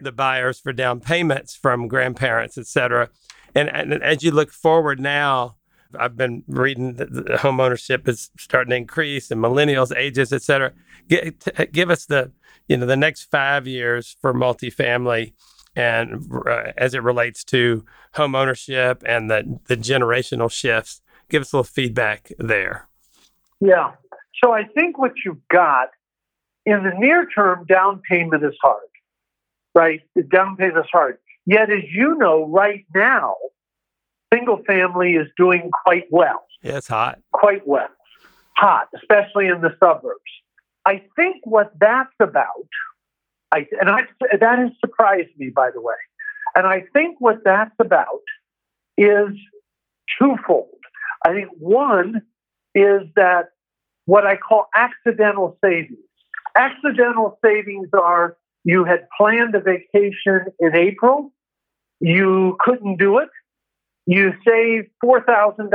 the 0.00 0.12
buyers 0.12 0.60
for 0.60 0.72
down 0.72 1.00
payments 1.00 1.56
from 1.56 1.88
grandparents, 1.88 2.56
et 2.56 2.66
cetera. 2.66 3.10
And, 3.54 3.68
and 3.68 4.02
as 4.02 4.22
you 4.22 4.30
look 4.30 4.52
forward 4.52 5.00
now, 5.00 5.55
I've 5.98 6.16
been 6.16 6.42
reading 6.48 6.94
that 6.94 7.12
the 7.12 7.38
home 7.38 7.60
ownership 7.60 8.08
is 8.08 8.30
starting 8.38 8.70
to 8.70 8.76
increase 8.76 9.30
and 9.30 9.42
millennials 9.42 9.96
ages, 9.96 10.32
et 10.32 10.42
cetera. 10.42 10.72
give 11.08 11.90
us 11.90 12.06
the, 12.06 12.32
you 12.68 12.76
know, 12.76 12.86
the 12.86 12.96
next 12.96 13.30
five 13.30 13.66
years 13.66 14.16
for 14.20 14.34
multifamily 14.34 15.32
and 15.74 16.30
uh, 16.46 16.72
as 16.76 16.94
it 16.94 17.02
relates 17.02 17.44
to 17.44 17.84
home 18.14 18.34
ownership 18.34 19.02
and 19.06 19.30
the, 19.30 19.60
the 19.66 19.76
generational 19.76 20.50
shifts. 20.50 21.02
Give 21.28 21.42
us 21.42 21.52
a 21.52 21.56
little 21.56 21.64
feedback 21.64 22.32
there. 22.38 22.88
Yeah. 23.60 23.92
So 24.42 24.52
I 24.52 24.64
think 24.64 24.98
what 24.98 25.12
you've 25.24 25.46
got 25.48 25.88
in 26.64 26.82
the 26.82 26.92
near 26.98 27.26
term, 27.26 27.64
down 27.66 28.02
payment 28.08 28.44
is 28.44 28.56
hard, 28.60 28.80
right? 29.74 30.00
Down 30.30 30.56
payment 30.56 30.78
is 30.78 30.90
hard. 30.92 31.18
Yet, 31.46 31.70
as 31.70 31.84
you 31.90 32.16
know, 32.16 32.46
right 32.48 32.84
now, 32.94 33.36
single 34.36 34.62
family 34.66 35.14
is 35.14 35.28
doing 35.36 35.70
quite 35.84 36.06
well. 36.10 36.46
Yeah, 36.62 36.78
it's 36.78 36.88
hot. 36.88 37.20
Quite 37.32 37.66
well. 37.66 37.88
Hot, 38.56 38.88
especially 38.94 39.48
in 39.48 39.60
the 39.60 39.74
suburbs. 39.80 40.20
I 40.84 41.02
think 41.16 41.36
what 41.44 41.72
that's 41.78 42.14
about, 42.20 42.68
I, 43.52 43.66
and 43.80 43.90
I, 43.90 44.02
that 44.40 44.58
has 44.58 44.70
surprised 44.80 45.30
me, 45.36 45.50
by 45.54 45.70
the 45.74 45.80
way. 45.80 45.94
And 46.54 46.66
I 46.66 46.84
think 46.92 47.16
what 47.20 47.38
that's 47.44 47.74
about 47.78 48.22
is 48.96 49.30
twofold. 50.18 50.78
I 51.24 51.32
think 51.32 51.48
one 51.58 52.22
is 52.74 53.02
that 53.16 53.48
what 54.04 54.26
I 54.26 54.36
call 54.36 54.66
accidental 54.74 55.58
savings. 55.62 55.98
Accidental 56.54 57.38
savings 57.44 57.88
are 57.92 58.36
you 58.64 58.84
had 58.84 59.06
planned 59.18 59.54
a 59.54 59.60
vacation 59.60 60.46
in 60.58 60.74
April, 60.74 61.32
you 62.00 62.56
couldn't 62.60 62.98
do 62.98 63.18
it, 63.18 63.28
you 64.06 64.32
save 64.46 64.84
$4,000, 65.04 65.68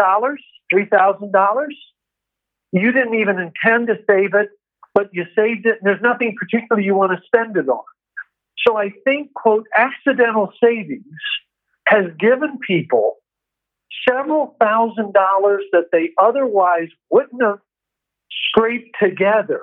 $3,000. 0.74 1.68
You 2.72 2.92
didn't 2.92 3.16
even 3.16 3.40
intend 3.40 3.88
to 3.88 3.98
save 4.10 4.34
it, 4.34 4.50
but 4.94 5.10
you 5.14 5.26
saved 5.36 5.66
it, 5.66 5.80
and 5.82 5.84
there's 5.84 6.02
nothing 6.02 6.36
particular 6.40 6.82
you 6.82 6.96
want 6.96 7.12
to 7.12 7.22
spend 7.26 7.58
it 7.58 7.68
on. 7.68 7.84
So 8.66 8.78
I 8.78 8.92
think, 9.04 9.34
quote, 9.34 9.66
accidental 9.76 10.52
savings 10.64 11.04
has 11.88 12.06
given 12.20 12.60
people 12.66 13.16
several 14.08 14.56
thousand 14.60 15.14
dollars 15.14 15.64
that 15.72 15.86
they 15.92 16.12
otherwise 16.18 16.88
wouldn't 17.10 17.42
have 17.42 17.60
scraped 18.48 18.96
together 19.02 19.62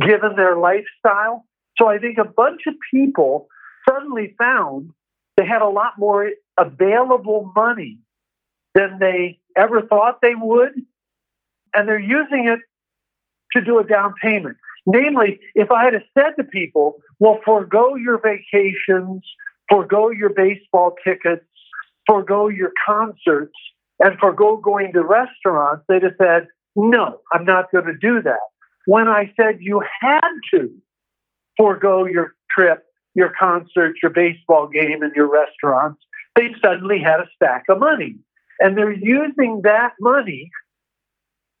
given 0.00 0.36
their 0.36 0.56
lifestyle. 0.56 1.44
So 1.76 1.88
I 1.88 1.98
think 1.98 2.18
a 2.18 2.24
bunch 2.24 2.62
of 2.66 2.74
people 2.92 3.48
suddenly 3.88 4.34
found 4.38 4.90
they 5.40 5.46
had 5.46 5.62
a 5.62 5.68
lot 5.68 5.94
more 5.98 6.30
available 6.58 7.50
money 7.56 7.98
than 8.74 8.98
they 8.98 9.40
ever 9.56 9.80
thought 9.80 10.20
they 10.20 10.34
would. 10.34 10.72
And 11.72 11.88
they're 11.88 11.98
using 11.98 12.46
it 12.46 12.60
to 13.52 13.64
do 13.64 13.78
a 13.78 13.84
down 13.84 14.12
payment. 14.20 14.58
Namely, 14.84 15.40
if 15.54 15.70
I 15.70 15.84
had 15.84 15.94
said 16.12 16.32
to 16.36 16.44
people, 16.44 16.96
well, 17.18 17.40
forego 17.42 17.94
your 17.94 18.20
vacations, 18.20 19.22
forego 19.70 20.10
your 20.10 20.28
baseball 20.28 20.94
tickets, 21.02 21.46
forego 22.06 22.48
your 22.48 22.72
concerts, 22.84 23.54
and 23.98 24.18
forego 24.18 24.58
going 24.58 24.92
to 24.92 25.02
restaurants, 25.02 25.84
they'd 25.88 26.02
have 26.02 26.16
said, 26.18 26.48
no, 26.76 27.20
I'm 27.32 27.46
not 27.46 27.72
going 27.72 27.86
to 27.86 27.96
do 27.96 28.20
that. 28.22 28.40
When 28.84 29.08
I 29.08 29.32
said 29.38 29.58
you 29.60 29.82
had 30.00 30.30
to 30.52 30.70
forego 31.56 32.04
your 32.04 32.34
trip, 32.50 32.84
your 33.14 33.32
concert, 33.38 33.96
your 34.02 34.10
baseball 34.10 34.68
game, 34.68 35.02
and 35.02 35.14
your 35.14 35.30
restaurants, 35.30 36.02
they 36.36 36.54
suddenly 36.62 36.98
had 36.98 37.20
a 37.20 37.26
stack 37.34 37.64
of 37.68 37.78
money. 37.78 38.16
And 38.60 38.76
they're 38.76 38.92
using 38.92 39.62
that 39.64 39.92
money 40.00 40.50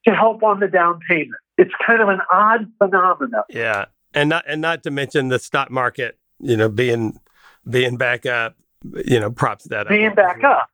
to 0.06 0.14
help 0.14 0.42
on 0.42 0.60
the 0.60 0.68
down 0.68 1.00
payment. 1.08 1.40
It's 1.58 1.72
kind 1.86 2.00
of 2.00 2.08
an 2.08 2.20
odd 2.32 2.66
phenomenon. 2.78 3.42
Yeah. 3.50 3.86
And 4.14 4.28
not 4.28 4.44
and 4.46 4.60
not 4.60 4.82
to 4.84 4.90
mention 4.90 5.28
the 5.28 5.38
stock 5.38 5.70
market, 5.70 6.18
you 6.40 6.56
know, 6.56 6.68
being 6.68 7.20
being 7.68 7.96
back 7.96 8.26
up, 8.26 8.56
you 9.04 9.20
know, 9.20 9.30
props 9.30 9.64
that 9.68 9.88
being 9.88 10.06
up. 10.06 10.16
Being 10.16 10.26
back 10.26 10.42
up. 10.42 10.70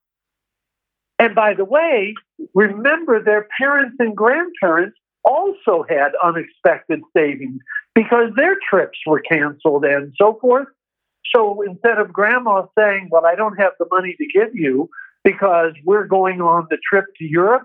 And 1.19 1.35
by 1.35 1.55
the 1.55 1.65
way, 1.65 2.15
remember 2.55 3.23
their 3.23 3.49
parents 3.59 3.97
and 3.99 4.17
grandparents 4.17 4.97
also 5.27 5.85
had 5.89 6.13
unexpected 6.23 7.01
savings 7.17 7.61
because 7.95 8.31
their 8.37 8.57
trips 8.71 8.99
were 9.07 9.21
canceled 9.21 9.85
and 9.85 10.15
so 10.21 10.39
forth. 10.41 10.69
So 11.35 11.63
instead 11.63 11.99
of 11.99 12.13
grandma 12.13 12.67
saying, 12.79 13.09
Well, 13.11 13.27
I 13.27 13.35
don't 13.35 13.57
have 13.57 13.73
the 13.79 13.87
money 13.91 14.15
to 14.19 14.27
give 14.27 14.55
you 14.55 14.89
because 15.25 15.73
we're 15.85 16.07
going 16.07 16.41
on 16.41 16.69
the 16.71 16.79
trip 16.89 17.07
to 17.19 17.25
Europe, 17.25 17.65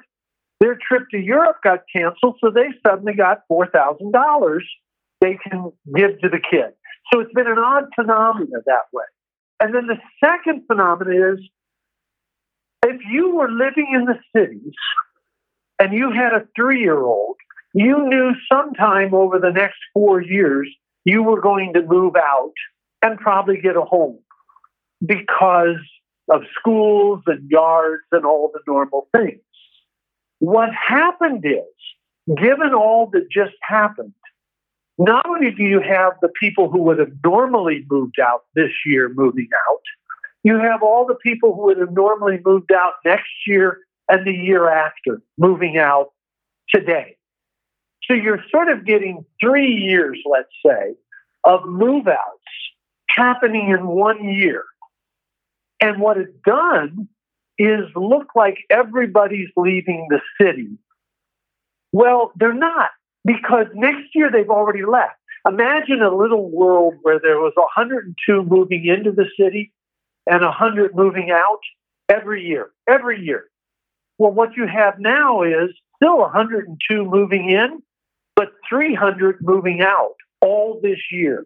their 0.59 0.77
trip 0.87 1.03
to 1.11 1.17
Europe 1.19 1.57
got 1.63 1.81
canceled. 1.95 2.37
So 2.43 2.49
they 2.49 2.69
suddenly 2.85 3.13
got 3.13 3.41
$4,000 3.51 4.59
they 5.21 5.37
can 5.47 5.71
give 5.95 6.19
to 6.19 6.29
the 6.29 6.39
kid. 6.39 6.73
So 7.13 7.21
it's 7.21 7.33
been 7.33 7.47
an 7.47 7.59
odd 7.59 7.85
phenomenon 7.95 8.61
that 8.65 8.87
way. 8.91 9.05
And 9.59 9.73
then 9.73 9.87
the 9.87 9.97
second 10.23 10.63
phenomenon 10.65 11.37
is 11.37 11.49
If 12.83 12.99
you 13.09 13.35
were 13.35 13.49
living 13.49 13.87
in 13.93 14.05
the 14.05 14.19
cities 14.35 14.73
and 15.79 15.93
you 15.93 16.11
had 16.11 16.33
a 16.33 16.47
three 16.55 16.81
year 16.81 16.99
old, 16.99 17.37
you 17.73 18.07
knew 18.07 18.33
sometime 18.51 19.13
over 19.13 19.39
the 19.39 19.51
next 19.51 19.77
four 19.93 20.21
years 20.21 20.69
you 21.05 21.23
were 21.23 21.41
going 21.41 21.73
to 21.73 21.81
move 21.81 22.15
out 22.15 22.53
and 23.01 23.19
probably 23.19 23.59
get 23.59 23.75
a 23.75 23.81
home 23.81 24.19
because 25.05 25.77
of 26.29 26.41
schools 26.59 27.21
and 27.27 27.49
yards 27.49 28.03
and 28.11 28.25
all 28.25 28.51
the 28.53 28.59
normal 28.67 29.07
things. 29.15 29.41
What 30.39 30.69
happened 30.73 31.45
is, 31.45 32.35
given 32.37 32.73
all 32.73 33.09
that 33.13 33.29
just 33.31 33.55
happened, 33.61 34.13
not 34.97 35.25
only 35.27 35.51
do 35.51 35.63
you 35.63 35.81
have 35.81 36.13
the 36.21 36.29
people 36.39 36.69
who 36.69 36.83
would 36.83 36.99
have 36.99 37.11
normally 37.23 37.85
moved 37.89 38.19
out 38.19 38.41
this 38.55 38.71
year 38.85 39.11
moving 39.13 39.49
out, 39.69 39.81
you 40.43 40.59
have 40.59 40.83
all 40.83 41.05
the 41.05 41.15
people 41.15 41.55
who 41.55 41.63
would 41.63 41.77
have 41.77 41.93
normally 41.93 42.39
moved 42.45 42.71
out 42.71 42.93
next 43.05 43.29
year 43.47 43.79
and 44.09 44.25
the 44.25 44.33
year 44.33 44.69
after 44.69 45.21
moving 45.37 45.77
out 45.77 46.09
today. 46.69 47.17
So 48.11 48.15
you're 48.15 48.43
sort 48.51 48.67
of 48.67 48.85
getting 48.85 49.23
three 49.39 49.71
years, 49.71 50.19
let's 50.29 50.49
say, 50.65 50.95
of 51.45 51.65
move 51.65 52.09
outs 52.09 52.43
happening 53.07 53.69
in 53.69 53.87
one 53.87 54.27
year. 54.27 54.65
And 55.79 56.01
what 56.01 56.17
it's 56.17 56.35
done 56.45 57.07
is 57.57 57.85
look 57.95 58.27
like 58.35 58.57
everybody's 58.69 59.47
leaving 59.55 60.07
the 60.09 60.19
city. 60.41 60.77
Well, 61.93 62.33
they're 62.35 62.53
not, 62.53 62.89
because 63.23 63.67
next 63.73 64.09
year 64.13 64.29
they've 64.29 64.49
already 64.49 64.83
left. 64.83 65.15
Imagine 65.47 66.01
a 66.01 66.13
little 66.13 66.51
world 66.51 66.95
where 67.03 67.19
there 67.19 67.39
was 67.39 67.53
102 67.55 68.43
moving 68.43 68.87
into 68.87 69.13
the 69.13 69.29
city 69.39 69.71
and 70.27 70.41
100 70.41 70.95
moving 70.95 71.31
out 71.31 71.61
every 72.09 72.43
year, 72.43 72.71
every 72.89 73.21
year. 73.21 73.45
Well, 74.17 74.33
what 74.33 74.57
you 74.57 74.67
have 74.67 74.99
now 74.99 75.43
is 75.43 75.69
still 75.95 76.17
102 76.17 77.05
moving 77.05 77.49
in, 77.49 77.81
but 78.41 78.53
300 78.67 79.37
moving 79.41 79.81
out 79.81 80.15
all 80.41 80.79
this 80.81 80.97
year. 81.11 81.45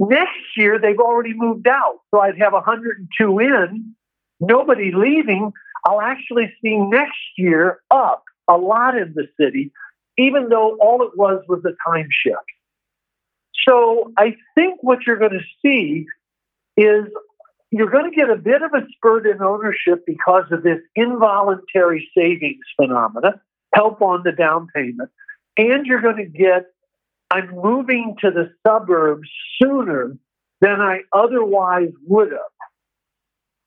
Next 0.00 0.56
year, 0.56 0.80
they've 0.80 0.98
already 0.98 1.32
moved 1.32 1.68
out. 1.68 2.00
So 2.10 2.20
I'd 2.20 2.38
have 2.40 2.52
102 2.52 3.38
in, 3.38 3.94
nobody 4.40 4.90
leaving. 4.92 5.52
I'll 5.86 6.00
actually 6.00 6.52
see 6.60 6.76
next 6.76 7.20
year 7.38 7.78
up 7.88 8.24
a 8.48 8.56
lot 8.56 8.96
in 8.96 9.14
the 9.14 9.28
city, 9.40 9.70
even 10.18 10.48
though 10.48 10.76
all 10.80 11.04
it 11.04 11.16
was 11.16 11.44
was 11.48 11.62
a 11.64 11.88
time 11.88 12.08
shift. 12.10 12.38
So 13.68 14.12
I 14.18 14.34
think 14.56 14.82
what 14.82 15.06
you're 15.06 15.18
going 15.18 15.38
to 15.38 15.46
see 15.62 16.06
is 16.76 17.04
you're 17.70 17.90
going 17.90 18.10
to 18.10 18.16
get 18.16 18.28
a 18.28 18.36
bit 18.36 18.62
of 18.62 18.72
a 18.74 18.84
spurt 18.96 19.24
in 19.24 19.40
ownership 19.40 20.04
because 20.04 20.46
of 20.50 20.64
this 20.64 20.80
involuntary 20.96 22.10
savings 22.16 22.64
phenomena, 22.74 23.40
help 23.72 24.02
on 24.02 24.22
the 24.24 24.32
down 24.32 24.66
payment, 24.74 25.10
and 25.60 25.86
you're 25.86 26.00
going 26.00 26.16
to 26.16 26.24
get 26.24 26.64
I'm 27.30 27.50
moving 27.54 28.16
to 28.22 28.30
the 28.30 28.50
suburbs 28.66 29.28
sooner 29.62 30.16
than 30.60 30.80
I 30.80 31.00
otherwise 31.12 31.90
would 32.06 32.32
have 32.32 32.40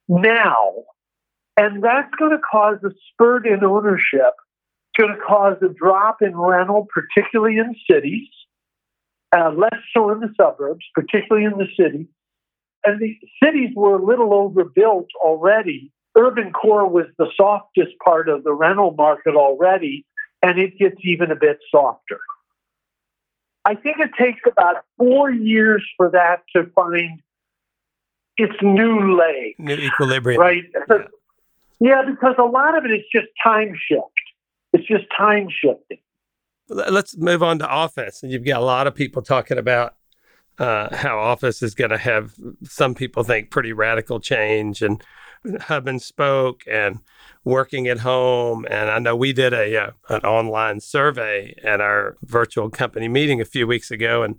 now. 0.07 0.73
And 1.55 1.83
that's 1.83 2.13
going 2.17 2.31
to 2.31 2.39
cause 2.39 2.77
a 2.83 2.89
spurt 3.11 3.47
in 3.47 3.63
ownership. 3.63 4.33
It's 4.91 4.99
going 4.99 5.15
to 5.15 5.21
cause 5.21 5.57
a 5.61 5.69
drop 5.69 6.21
in 6.21 6.35
rental, 6.35 6.87
particularly 6.93 7.57
in 7.57 7.75
cities, 7.89 8.27
uh, 9.35 9.51
less 9.51 9.79
so 9.95 10.11
in 10.11 10.19
the 10.19 10.33
suburbs, 10.35 10.85
particularly 10.93 11.45
in 11.45 11.57
the 11.57 11.67
city. 11.79 12.07
And 12.83 12.99
the 12.99 13.17
cities 13.41 13.69
were 13.75 13.95
a 13.95 14.03
little 14.03 14.33
overbuilt 14.33 15.07
already. 15.23 15.91
Urban 16.17 16.51
core 16.51 16.87
was 16.87 17.05
the 17.17 17.31
softest 17.37 17.93
part 18.03 18.27
of 18.27 18.43
the 18.43 18.53
rental 18.53 18.93
market 18.97 19.35
already, 19.35 20.05
and 20.43 20.59
it 20.59 20.77
gets 20.77 20.97
even 21.03 21.31
a 21.31 21.35
bit 21.35 21.57
softer. 21.71 22.19
I 23.65 23.75
think 23.75 23.97
it 23.99 24.11
takes 24.19 24.41
about 24.45 24.83
four 24.97 25.31
years 25.31 25.83
for 25.95 26.11
that 26.11 26.43
to 26.53 26.69
find 26.75 27.21
its 28.35 28.53
new 28.61 29.17
leg. 29.17 29.55
New 29.57 29.75
equilibrium. 29.75 30.41
Right? 30.41 30.63
Yeah. 30.89 30.97
yeah, 31.79 32.01
because 32.05 32.35
a 32.37 32.43
lot 32.43 32.77
of 32.77 32.83
it 32.83 32.91
is 32.91 33.05
just 33.11 33.27
time 33.41 33.73
shift. 33.87 34.03
It's 34.73 34.85
just 34.85 35.05
time 35.17 35.47
shifting. 35.49 35.99
Let's 36.67 37.15
move 37.17 37.41
on 37.41 37.59
to 37.59 37.67
office. 37.67 38.21
And 38.21 38.31
you've 38.31 38.45
got 38.45 38.59
a 38.59 38.65
lot 38.65 38.87
of 38.87 38.95
people 38.95 39.21
talking 39.21 39.57
about 39.57 39.95
uh, 40.57 40.93
how 40.95 41.19
office 41.19 41.61
is 41.61 41.73
going 41.73 41.91
to 41.91 41.97
have, 41.97 42.33
some 42.63 42.95
people 42.95 43.23
think, 43.23 43.49
pretty 43.49 43.71
radical 43.71 44.19
change 44.19 44.81
and 44.81 45.01
hub 45.61 45.87
and 45.87 46.01
spoke 46.01 46.63
and 46.69 46.99
working 47.43 47.87
at 47.87 47.99
home. 47.99 48.65
And 48.69 48.89
I 48.89 48.99
know 48.99 49.15
we 49.15 49.33
did 49.33 49.53
a 49.53 49.93
an 50.09 50.21
online 50.21 50.79
survey 50.79 51.55
at 51.63 51.81
our 51.81 52.17
virtual 52.23 52.69
company 52.69 53.07
meeting 53.07 53.41
a 53.41 53.45
few 53.45 53.67
weeks 53.67 53.91
ago, 53.91 54.23
and 54.23 54.37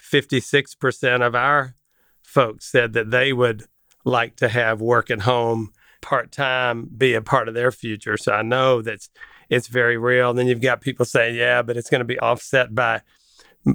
56% 0.00 1.26
of 1.26 1.34
our 1.34 1.74
folks 2.22 2.70
said 2.70 2.92
that 2.92 3.10
they 3.10 3.32
would 3.32 3.64
like 4.04 4.36
to 4.36 4.48
have 4.48 4.80
work 4.80 5.10
at 5.10 5.22
home 5.22 5.72
part 6.00 6.30
time 6.30 6.88
be 6.96 7.14
a 7.14 7.22
part 7.22 7.48
of 7.48 7.54
their 7.54 7.72
future. 7.72 8.16
So 8.16 8.32
I 8.32 8.42
know 8.42 8.80
that's 8.80 9.10
it's 9.48 9.68
very 9.68 9.96
real. 9.96 10.30
And 10.30 10.38
then 10.38 10.46
you've 10.46 10.60
got 10.60 10.80
people 10.80 11.04
saying, 11.04 11.36
yeah, 11.36 11.62
but 11.62 11.76
it's 11.76 11.90
going 11.90 12.00
to 12.00 12.04
be 12.04 12.18
offset 12.18 12.74
by 12.74 13.02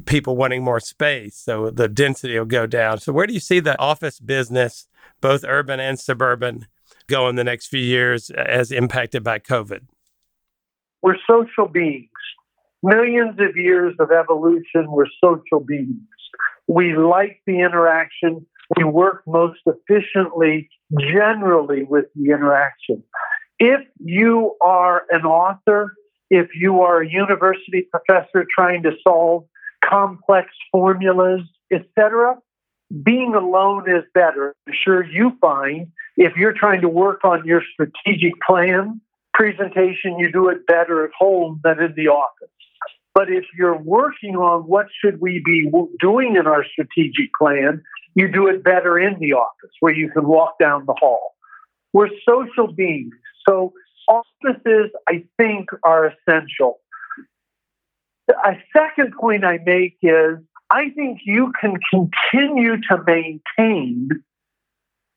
people 0.06 0.38
wanting 0.38 0.64
more 0.64 0.80
space. 0.80 1.36
So 1.36 1.70
the 1.70 1.88
density 1.88 2.38
will 2.38 2.46
go 2.46 2.66
down. 2.66 3.00
So 3.00 3.12
where 3.12 3.28
do 3.28 3.34
you 3.34 3.40
see 3.40 3.60
the 3.60 3.80
office 3.80 4.20
business, 4.20 4.88
both 5.22 5.44
urban 5.48 5.80
and 5.80 6.00
suburban, 6.00 6.68
go 7.08 7.28
in 7.30 7.36
the 7.36 7.44
next 7.44 7.68
few 7.68 7.82
years 7.82 8.30
as 8.32 8.72
impacted 8.72 9.24
by 9.24 9.40
COVID? 9.40 9.82
We're 11.02 11.18
social 11.28 11.68
beings. 11.68 12.10
Millions 12.84 13.40
of 13.40 13.56
years 13.56 13.96
of 14.00 14.12
evolution, 14.12 14.90
we're 14.90 15.06
social 15.24 15.60
beings. 15.66 15.98
We 16.68 16.96
like 16.96 17.42
the 17.46 17.60
interaction. 17.60 18.46
We 18.78 18.84
work 18.84 19.24
most 19.28 19.60
efficiently 19.66 20.70
generally 21.00 21.84
with 21.84 22.06
the 22.16 22.32
interaction. 22.32 23.04
If 23.60 23.82
you 24.00 24.56
are 24.62 25.04
an 25.12 25.26
author, 25.26 25.94
if 26.30 26.48
you 26.56 26.82
are 26.82 27.02
a 27.02 27.10
university 27.10 27.88
professor 27.92 28.46
trying 28.50 28.84
to 28.84 28.92
solve 29.06 29.44
complex 29.84 30.48
formulas, 30.72 31.42
etc., 31.72 32.38
being 33.04 33.34
alone 33.36 33.90
is 33.90 34.04
better. 34.14 34.56
I'm 34.68 34.74
sure 34.74 35.04
you 35.04 35.38
find 35.40 35.92
if 36.18 36.36
you're 36.36 36.54
trying 36.54 36.82
to 36.82 36.90
work 36.90 37.24
on 37.24 37.46
your 37.46 37.62
strategic 37.74 38.34
plan 38.46 39.02
presentation, 39.34 40.20
you 40.20 40.32
do 40.32 40.50
it 40.50 40.68
better 40.68 41.06
at 41.06 41.12
home 41.18 41.62
than 41.64 41.82
in 41.82 41.94
the 41.96 42.10
office. 42.10 42.50
But 43.14 43.30
if 43.30 43.46
you're 43.58 43.78
working 43.78 44.36
on 44.36 44.64
what 44.64 44.88
should 45.00 45.20
we 45.22 45.42
be 45.44 45.70
doing 46.00 46.36
in 46.36 46.48
our 46.48 46.66
strategic 46.66 47.34
plan, 47.40 47.82
you 48.16 48.32
do 48.32 48.48
it 48.48 48.64
better 48.64 49.00
in 49.00 49.20
the 49.20 49.34
office 49.34 49.72
where 49.80 49.94
you 49.94 50.10
can 50.10 50.28
walk 50.28 50.60
down 50.60 50.86
the 50.86 50.94
hall. 50.94 51.36
We're 51.94 52.10
social 52.28 52.72
beings. 52.72 53.14
So 53.48 53.74
offices, 54.08 54.92
I 55.08 55.24
think, 55.38 55.70
are 55.84 56.08
essential. 56.08 56.80
A 58.30 58.54
second 58.76 59.14
point 59.20 59.44
I 59.44 59.60
make 59.66 59.98
is 60.02 60.38
I 60.72 60.90
think 60.92 61.20
you 61.26 61.52
can 61.60 61.78
continue 61.92 62.78
to 62.90 63.04
maintain 63.06 64.10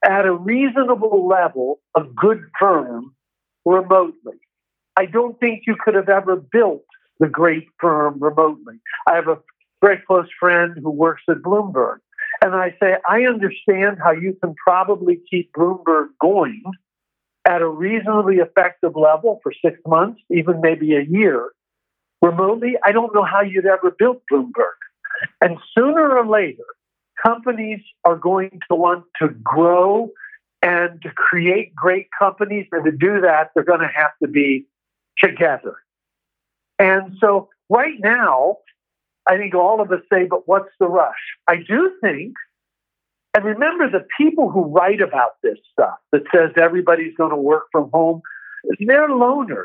at 0.04 0.26
a 0.26 0.34
reasonable 0.34 1.28
level 1.28 1.78
a 1.96 2.02
good 2.02 2.42
firm 2.58 3.14
remotely. 3.64 4.40
I 4.96 5.06
don't 5.06 5.38
think 5.38 5.62
you 5.66 5.76
could 5.82 5.94
have 5.94 6.08
ever 6.08 6.34
built 6.36 6.84
the 7.20 7.28
great 7.28 7.68
firm 7.78 8.18
remotely. 8.18 8.80
I 9.06 9.14
have 9.14 9.28
a 9.28 9.38
very 9.80 10.02
close 10.04 10.26
friend 10.40 10.76
who 10.82 10.90
works 10.90 11.22
at 11.28 11.36
Bloomberg. 11.36 11.98
And 12.42 12.54
I 12.54 12.74
say, 12.82 12.96
I 13.08 13.22
understand 13.22 13.98
how 14.02 14.10
you 14.10 14.36
can 14.42 14.54
probably 14.54 15.20
keep 15.30 15.52
Bloomberg 15.52 16.08
going 16.20 16.64
at 17.44 17.62
a 17.62 17.68
reasonably 17.68 18.36
effective 18.36 18.96
level 18.96 19.38
for 19.42 19.52
six 19.64 19.78
months, 19.86 20.20
even 20.30 20.60
maybe 20.60 20.96
a 20.96 21.02
year. 21.02 21.50
Remotely, 22.20 22.74
I 22.84 22.90
don't 22.90 23.14
know 23.14 23.24
how 23.24 23.42
you'd 23.42 23.66
ever 23.66 23.92
build 23.96 24.20
Bloomberg. 24.30 24.83
And 25.40 25.58
sooner 25.76 26.16
or 26.16 26.26
later, 26.26 26.64
companies 27.24 27.80
are 28.04 28.16
going 28.16 28.60
to 28.70 28.74
want 28.74 29.04
to 29.20 29.28
grow 29.28 30.10
and 30.62 31.00
to 31.02 31.10
create 31.10 31.74
great 31.74 32.08
companies. 32.18 32.66
And 32.72 32.84
to 32.84 32.92
do 32.92 33.20
that, 33.20 33.50
they're 33.54 33.64
going 33.64 33.80
to 33.80 33.90
have 33.94 34.12
to 34.22 34.28
be 34.28 34.66
together. 35.18 35.76
And 36.78 37.16
so, 37.20 37.48
right 37.68 37.98
now, 38.00 38.58
I 39.28 39.36
think 39.36 39.54
all 39.54 39.80
of 39.80 39.90
us 39.90 40.00
say, 40.12 40.24
but 40.24 40.48
what's 40.48 40.70
the 40.80 40.86
rush? 40.86 41.14
I 41.46 41.56
do 41.56 41.92
think, 42.00 42.34
and 43.34 43.44
remember 43.44 43.90
the 43.90 44.06
people 44.18 44.50
who 44.50 44.64
write 44.64 45.00
about 45.00 45.40
this 45.42 45.58
stuff 45.72 45.98
that 46.12 46.22
says 46.34 46.50
everybody's 46.56 47.14
going 47.16 47.30
to 47.30 47.36
work 47.36 47.64
from 47.72 47.90
home, 47.92 48.22
they're 48.80 49.08
loners. 49.08 49.64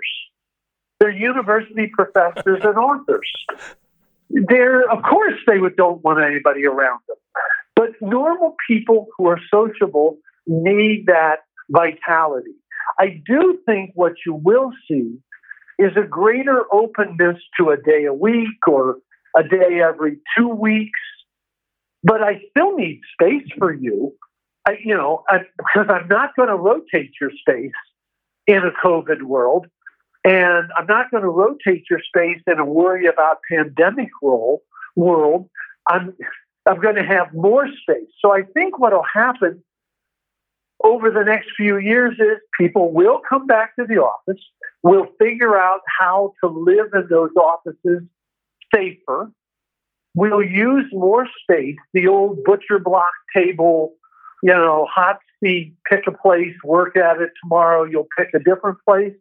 They're 1.00 1.12
university 1.12 1.88
professors 1.88 2.60
and 2.64 2.78
authors 2.78 3.32
they're 4.30 4.90
of 4.90 5.04
course 5.04 5.34
they 5.48 5.60
would 5.60 5.76
don't 5.76 6.04
want 6.04 6.24
anybody 6.24 6.66
around 6.66 7.00
them. 7.08 7.18
But 7.76 7.90
normal 8.02 8.56
people 8.68 9.08
who 9.18 9.28
are 9.28 9.40
sociable 9.54 10.18
need 10.48 11.06
that 11.08 11.38
vitality. 11.70 12.52
I 12.98 13.22
do 13.26 13.60
think 13.66 13.92
what 13.96 14.14
you 14.26 14.34
will 14.34 14.72
see 14.90 15.18
is 15.78 15.92
a 15.96 16.06
greater 16.06 16.66
openness 16.74 17.38
to 17.58 17.70
a 17.70 17.78
day 17.78 18.06
a 18.06 18.14
week 18.14 18.68
or 18.68 18.98
a 19.36 19.44
day 19.44 19.82
every 19.82 20.18
two 20.38 20.50
weeks. 20.50 21.00
But 22.04 22.22
I 22.22 22.42
still 22.50 22.76
need 22.76 23.02
space 23.14 23.48
for 23.58 23.74
you, 23.74 24.14
I, 24.66 24.78
you 24.84 24.96
know, 24.96 25.24
I, 25.30 25.40
because 25.58 25.88
I'm 25.90 26.08
not 26.08 26.36
going 26.36 26.50
to 26.50 26.56
rotate 26.56 27.12
your 27.20 27.32
space 27.32 27.72
in 28.48 28.58
a 28.58 28.72
COVID 28.86 29.24
world. 29.24 29.68
And 30.24 30.70
I'm 30.78 30.86
not 30.88 31.12
going 31.12 31.24
to 31.24 31.30
rotate 31.30 31.86
your 31.90 32.02
space 32.02 32.42
in 32.46 32.60
a 32.60 32.66
worry 32.66 33.06
about 33.06 33.38
pandemic 33.50 34.10
role, 34.22 34.62
world. 34.96 35.50
I'm, 35.88 36.14
I'm 36.66 36.80
going 36.82 36.96
to 36.96 37.04
have 37.04 37.34
more 37.34 37.68
space. 37.68 38.10
So 38.20 38.34
I 38.34 38.44
think 38.44 38.80
what 38.80 38.92
will 38.92 39.06
happen 39.14 39.64
over 40.84 41.10
the 41.10 41.24
next 41.24 41.50
few 41.56 41.78
years 41.78 42.16
is 42.20 42.38
people 42.58 42.94
will 42.94 43.22
come 43.28 43.48
back 43.48 43.76
to 43.78 43.86
the 43.86 43.98
office. 43.98 44.42
We'll 44.84 45.08
figure 45.20 45.58
out 45.58 45.82
how 46.00 46.34
to 46.44 46.50
live 46.50 46.88
in 46.94 47.08
those 47.10 47.32
offices 47.36 48.04
safer. 48.74 49.32
We'll 50.16 50.44
use 50.44 50.86
more 50.92 51.28
space, 51.44 51.78
the 51.94 52.08
old 52.08 52.44
butcher 52.44 52.80
block 52.80 53.12
table, 53.36 53.94
you 54.42 54.54
know, 54.54 54.88
hot 54.92 55.20
seat, 55.42 55.76
pick 55.90 56.08
a 56.08 56.12
place, 56.12 56.56
work 56.64 56.98
at 56.98 57.22
it 57.22 57.32
tomorrow, 57.42 57.84
you'll 57.84 58.08
pick 58.18 58.30
a 58.34 58.40
different 58.40 58.78
place. 58.88 59.14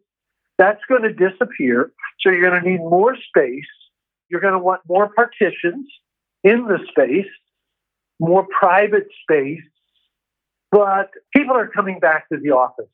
That's 0.59 0.81
going 0.87 1.03
to 1.03 1.13
disappear. 1.13 1.91
So 2.19 2.29
you're 2.29 2.47
going 2.47 2.61
to 2.61 2.69
need 2.69 2.79
more 2.79 3.15
space. 3.15 3.63
You're 4.29 4.41
going 4.41 4.53
to 4.53 4.59
want 4.59 4.81
more 4.87 5.09
partitions 5.09 5.87
in 6.43 6.65
the 6.65 6.79
space, 6.89 7.31
more 8.19 8.45
private 8.59 9.07
space, 9.23 9.63
but 10.69 11.09
people 11.35 11.55
are 11.55 11.67
coming 11.67 11.99
back 11.99 12.29
to 12.29 12.37
the 12.37 12.51
office. 12.51 12.85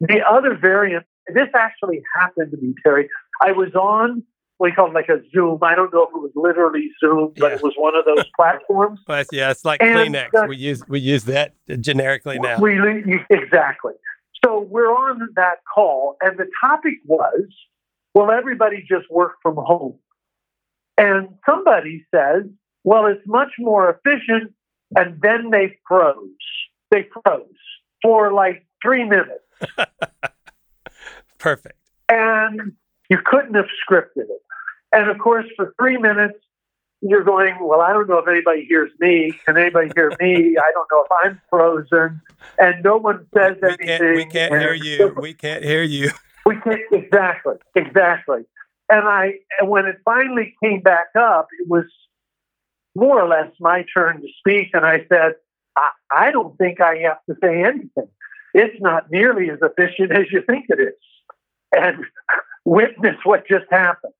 The 0.00 0.20
other 0.28 0.56
variant, 0.60 1.06
this 1.32 1.48
actually 1.54 2.02
happened 2.20 2.50
to 2.50 2.56
me, 2.58 2.74
Terry. 2.84 3.08
I 3.40 3.52
was 3.52 3.72
on 3.74 4.24
what 4.58 4.68
you 4.68 4.74
call 4.74 4.92
like 4.92 5.08
a 5.08 5.20
Zoom. 5.32 5.60
I 5.62 5.74
don't 5.74 5.92
know 5.94 6.02
if 6.02 6.10
it 6.10 6.18
was 6.18 6.32
literally 6.34 6.90
Zoom, 7.00 7.32
but 7.36 7.50
yeah. 7.50 7.56
it 7.56 7.62
was 7.62 7.74
one 7.76 7.96
of 7.96 8.04
those 8.04 8.24
platforms. 8.36 9.00
Yeah, 9.32 9.50
it's 9.50 9.64
like 9.64 9.80
and, 9.80 10.14
Kleenex. 10.14 10.34
Uh, 10.34 10.46
we 10.48 10.56
use 10.56 10.82
we 10.88 11.00
use 11.00 11.24
that 11.24 11.54
generically 11.80 12.38
now. 12.38 12.58
We, 12.60 12.74
exactly. 13.30 13.94
So 14.44 14.60
we're 14.60 14.90
on 14.90 15.28
that 15.36 15.58
call, 15.72 16.16
and 16.20 16.38
the 16.38 16.50
topic 16.60 16.94
was, 17.04 17.46
"Will 18.14 18.30
everybody 18.30 18.84
just 18.86 19.10
work 19.10 19.34
from 19.42 19.56
home?" 19.56 19.98
And 20.98 21.38
somebody 21.46 22.06
says, 22.14 22.44
"Well, 22.84 23.06
it's 23.06 23.26
much 23.26 23.52
more 23.58 23.90
efficient," 23.90 24.52
and 24.96 25.20
then 25.20 25.50
they 25.50 25.78
froze 25.86 26.28
they 26.92 27.08
froze 27.24 27.48
for 28.02 28.32
like 28.32 28.64
three 28.80 29.04
minutes. 29.04 29.44
Perfect. 31.38 31.76
And 32.08 32.72
you 33.08 33.18
couldn't 33.24 33.54
have 33.54 33.68
scripted 33.82 34.28
it. 34.28 34.42
And 34.92 35.10
of 35.10 35.18
course, 35.18 35.46
for 35.56 35.74
three 35.80 35.96
minutes, 35.96 36.38
you're 37.02 37.24
going, 37.24 37.56
Well, 37.60 37.80
I 37.80 37.92
don't 37.92 38.08
know 38.08 38.18
if 38.18 38.28
anybody 38.28 38.64
hears 38.64 38.90
me. 39.00 39.32
Can 39.44 39.58
anybody 39.58 39.90
hear 39.94 40.10
me? 40.20 40.56
I 40.56 40.72
don't 40.72 40.88
know 40.90 41.04
if 41.04 41.12
I'm 41.24 41.40
frozen. 41.50 42.22
And 42.58 42.82
no 42.82 42.96
one 42.96 43.26
says 43.34 43.56
we 43.60 43.68
anything. 43.68 43.86
Can't, 43.86 44.16
we 44.16 44.24
can't 44.24 44.52
hear 44.52 44.72
you. 44.72 45.14
We 45.20 45.34
can't 45.34 45.64
hear 45.64 45.82
you. 45.82 46.10
We 46.46 46.56
can't, 46.56 46.80
exactly, 46.92 47.54
exactly. 47.74 48.42
And 48.88 49.06
I, 49.08 49.34
and 49.58 49.68
when 49.68 49.86
it 49.86 49.96
finally 50.04 50.54
came 50.62 50.80
back 50.80 51.06
up, 51.18 51.48
it 51.60 51.68
was 51.68 51.84
more 52.94 53.20
or 53.20 53.28
less 53.28 53.50
my 53.60 53.84
turn 53.94 54.20
to 54.20 54.28
speak. 54.38 54.70
And 54.74 54.84
I 54.84 55.04
said, 55.08 55.34
I, 55.76 55.90
I 56.10 56.30
don't 56.30 56.56
think 56.58 56.80
I 56.80 56.98
have 56.98 57.18
to 57.28 57.36
say 57.42 57.62
anything. 57.62 58.08
It's 58.54 58.80
not 58.80 59.10
nearly 59.10 59.50
as 59.50 59.58
efficient 59.62 60.12
as 60.12 60.26
you 60.30 60.42
think 60.42 60.66
it 60.68 60.78
is. 60.78 60.94
And 61.74 62.04
witness 62.64 63.16
what 63.24 63.46
just 63.48 63.64
happened. 63.70 64.12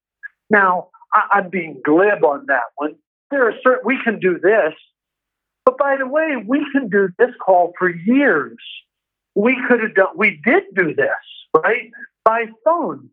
Now, 0.49 0.89
I, 1.15 1.39
am 1.39 1.51
being 1.51 1.81
glib 1.85 2.25
on 2.25 2.47
that 2.47 2.65
one. 2.77 2.95
There 3.31 3.49
are 3.49 3.55
certain, 3.63 3.83
we 3.85 3.99
can 4.03 4.19
do 4.19 4.39
this, 4.39 4.75
but 5.65 5.79
by 5.79 5.97
the 5.97 6.07
way, 6.07 6.37
we 6.47 6.67
can 6.73 6.89
do 6.89 7.09
this 7.19 7.31
call 7.45 7.73
for 7.79 7.89
years. 7.89 8.59
We 9.35 9.57
could 9.69 9.81
have 9.81 9.95
done, 9.95 10.17
we 10.17 10.41
did 10.45 10.65
do 10.75 10.95
this, 10.95 11.09
right? 11.57 11.91
By 12.25 12.47
phone. 12.65 13.09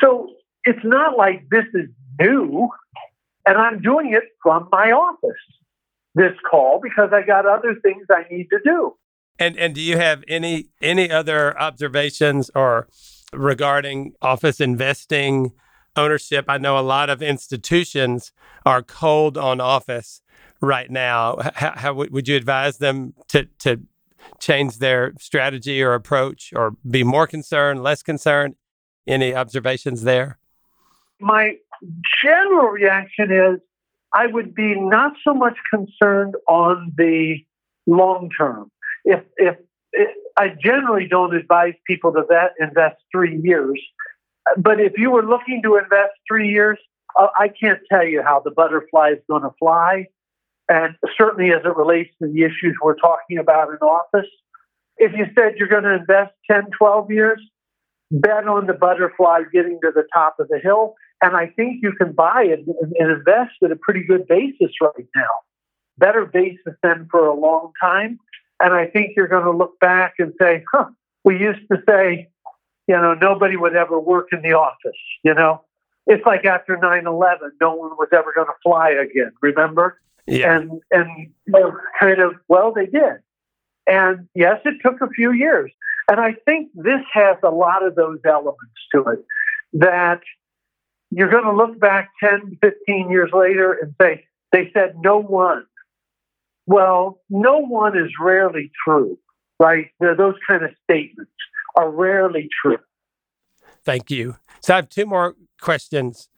So 0.00 0.30
it's 0.64 0.84
not 0.84 1.16
like 1.16 1.48
this 1.50 1.64
is 1.74 1.88
new, 2.20 2.68
and 3.46 3.58
I'm 3.58 3.80
doing 3.80 4.12
it 4.12 4.24
from 4.42 4.68
my 4.70 4.92
office 4.92 5.32
this 6.14 6.32
call 6.48 6.80
because 6.82 7.10
I 7.12 7.22
got 7.22 7.46
other 7.46 7.74
things 7.82 8.06
I 8.10 8.24
need 8.30 8.48
to 8.50 8.60
do. 8.64 8.94
And 9.38 9.58
and 9.58 9.74
do 9.74 9.80
you 9.80 9.96
have 9.96 10.22
any 10.28 10.68
any 10.80 11.10
other 11.10 11.58
observations 11.58 12.50
or 12.54 12.88
regarding 13.32 14.12
office 14.22 14.60
investing 14.60 15.52
ownership? 15.96 16.46
I 16.48 16.58
know 16.58 16.78
a 16.78 16.80
lot 16.80 17.10
of 17.10 17.22
institutions 17.22 18.32
are 18.64 18.82
cold 18.82 19.36
on 19.38 19.60
office 19.60 20.22
right 20.60 20.90
now. 20.90 21.38
How, 21.54 21.72
how 21.76 21.94
would 21.94 22.28
you 22.28 22.36
advise 22.36 22.78
them 22.78 23.14
to 23.28 23.44
to 23.60 23.80
change 24.40 24.78
their 24.78 25.12
strategy 25.18 25.82
or 25.82 25.94
approach 25.94 26.52
or 26.54 26.76
be 26.88 27.02
more 27.04 27.26
concerned, 27.26 27.82
less 27.82 28.02
concerned? 28.02 28.56
Any 29.06 29.34
observations 29.34 30.02
there? 30.02 30.38
My 31.20 31.56
general 32.22 32.68
reaction 32.68 33.30
is 33.30 33.60
I 34.14 34.26
would 34.26 34.54
be 34.54 34.74
not 34.78 35.12
so 35.24 35.34
much 35.34 35.56
concerned 35.70 36.36
on 36.48 36.92
the 36.96 37.44
long 37.86 38.30
term. 38.36 38.70
If, 39.04 39.24
if, 39.36 39.56
I 40.36 40.48
generally 40.48 41.06
don't 41.06 41.34
advise 41.34 41.74
people 41.86 42.12
to 42.12 42.24
invest 42.60 42.96
three 43.12 43.40
years, 43.42 43.80
but 44.58 44.80
if 44.80 44.92
you 44.96 45.10
were 45.10 45.24
looking 45.24 45.62
to 45.62 45.76
invest 45.76 46.12
three 46.28 46.50
years, 46.50 46.78
uh, 47.18 47.28
I 47.38 47.48
can't 47.48 47.80
tell 47.90 48.04
you 48.04 48.22
how 48.22 48.40
the 48.40 48.50
butterfly 48.50 49.12
is 49.12 49.18
going 49.28 49.42
to 49.42 49.54
fly. 49.58 50.06
And 50.68 50.96
certainly 51.18 51.50
as 51.50 51.60
it 51.64 51.76
relates 51.76 52.10
to 52.22 52.28
the 52.28 52.42
issues 52.42 52.74
we're 52.82 52.96
talking 52.96 53.38
about 53.38 53.68
in 53.68 53.76
office, 53.76 54.28
if 54.96 55.12
you 55.12 55.26
said 55.34 55.54
you're 55.56 55.68
going 55.68 55.84
to 55.84 55.94
invest 55.94 56.32
10, 56.50 56.64
12 56.78 57.10
years, 57.10 57.40
bet 58.10 58.46
on 58.46 58.66
the 58.66 58.72
butterfly 58.72 59.40
getting 59.52 59.78
to 59.82 59.90
the 59.94 60.04
top 60.12 60.36
of 60.38 60.48
the 60.48 60.58
hill. 60.58 60.94
And 61.22 61.36
I 61.36 61.46
think 61.48 61.82
you 61.82 61.92
can 61.92 62.12
buy 62.12 62.44
it 62.46 62.64
and, 62.66 62.94
invest 62.98 63.54
at 63.62 63.70
a 63.70 63.76
pretty 63.76 64.04
good 64.04 64.26
basis 64.26 64.70
right 64.80 65.06
now. 65.14 65.30
Better 65.98 66.26
basis 66.26 66.74
than 66.82 67.08
for 67.10 67.26
a 67.26 67.34
long 67.34 67.72
time. 67.80 68.18
And 68.60 68.72
I 68.72 68.86
think 68.86 69.12
you're 69.16 69.28
going 69.28 69.44
to 69.44 69.56
look 69.56 69.78
back 69.80 70.14
and 70.18 70.32
say, 70.40 70.64
huh, 70.72 70.86
we 71.24 71.38
used 71.38 71.66
to 71.70 71.78
say, 71.88 72.28
you 72.86 72.94
know, 72.94 73.14
nobody 73.14 73.56
would 73.56 73.76
ever 73.76 73.98
work 73.98 74.28
in 74.32 74.42
the 74.42 74.52
office, 74.52 74.98
you 75.22 75.34
know? 75.34 75.62
It's 76.06 76.24
like 76.26 76.44
after 76.44 76.76
9 76.76 77.06
11, 77.06 77.52
no 77.60 77.74
one 77.74 77.90
was 77.92 78.08
ever 78.12 78.32
going 78.34 78.46
to 78.46 78.52
fly 78.62 78.90
again, 78.90 79.32
remember? 79.40 80.00
Yeah. 80.26 80.56
And, 80.56 80.82
and 80.90 81.08
you 81.46 81.52
know, 81.52 81.76
kind 81.98 82.20
of, 82.20 82.34
well, 82.48 82.72
they 82.72 82.86
did. 82.86 83.20
And 83.86 84.28
yes, 84.34 84.60
it 84.64 84.74
took 84.82 85.00
a 85.00 85.08
few 85.08 85.32
years. 85.32 85.70
And 86.10 86.20
I 86.20 86.34
think 86.44 86.70
this 86.74 87.00
has 87.12 87.36
a 87.42 87.50
lot 87.50 87.84
of 87.84 87.94
those 87.94 88.18
elements 88.26 88.74
to 88.94 89.04
it 89.08 89.24
that 89.74 90.20
you're 91.10 91.30
going 91.30 91.44
to 91.44 91.54
look 91.54 91.78
back 91.80 92.10
10, 92.20 92.58
15 92.60 93.10
years 93.10 93.30
later 93.32 93.72
and 93.72 93.94
say, 94.00 94.26
they 94.52 94.70
said 94.74 94.96
no 95.00 95.20
one. 95.20 95.64
Well, 96.66 97.20
no 97.28 97.58
one 97.58 97.96
is 97.98 98.10
rarely 98.20 98.70
true, 98.84 99.18
right? 99.58 99.88
Those 100.00 100.34
kind 100.46 100.64
of 100.64 100.70
statements 100.84 101.30
are 101.74 101.90
rarely 101.90 102.48
true. 102.62 102.78
Thank 103.84 104.10
you. 104.10 104.36
So 104.60 104.74
I 104.74 104.76
have 104.76 104.88
two 104.88 105.06
more 105.06 105.34
questions. 105.60 106.28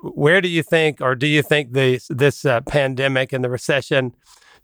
Where 0.00 0.40
do 0.40 0.48
you 0.48 0.62
think, 0.62 1.00
or 1.00 1.14
do 1.14 1.26
you 1.26 1.42
think 1.42 1.72
this 1.72 2.06
this 2.08 2.44
uh, 2.44 2.60
pandemic 2.60 3.32
and 3.32 3.42
the 3.42 3.50
recession 3.50 4.14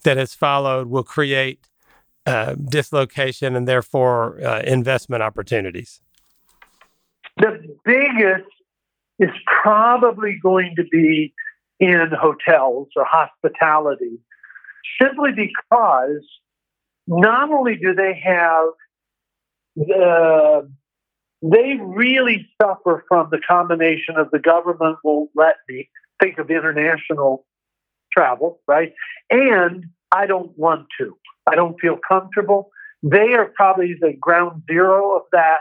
that 0.05 0.17
has 0.17 0.35
followed 0.35 0.89
will 0.89 1.03
create 1.03 1.69
uh, 2.27 2.55
dislocation 2.55 3.57
and 3.57 3.67
therefore 3.67 4.41
uh, 4.45 4.61
investment 4.61 5.23
opportunities? 5.23 6.01
The 7.39 7.59
biggest 7.85 8.51
is 9.19 9.31
probably 9.63 10.39
going 10.43 10.75
to 10.77 10.85
be 10.85 11.35
in 11.81 12.11
hotels 12.21 12.89
or 12.95 13.05
hospitality, 13.05 14.21
simply 15.01 15.33
because 15.33 16.23
not 17.07 17.51
only 17.51 17.77
do 17.77 17.95
they 17.95 18.21
have 18.25 18.69
the 19.77 20.69
they 21.43 21.75
really 21.79 22.49
suffer 22.61 23.05
from 23.07 23.29
the 23.31 23.39
combination 23.47 24.17
of 24.17 24.31
the 24.31 24.39
government 24.39 24.97
won't 25.05 25.31
let 25.35 25.57
me 25.69 25.91
think 26.23 26.39
of 26.39 26.51
international 26.51 27.45
travel, 28.13 28.61
right? 28.67 28.95
And 29.31 29.87
I 30.11 30.27
don't 30.27 30.57
want 30.57 30.87
to. 30.99 31.19
I 31.47 31.55
don't 31.55 31.79
feel 31.79 31.99
comfortable. 32.09 32.71
They 33.03 33.35
are 33.35 33.53
probably 33.55 33.95
the 34.01 34.15
ground 34.19 34.63
zero 34.71 35.17
of 35.17 35.23
that. 35.33 35.59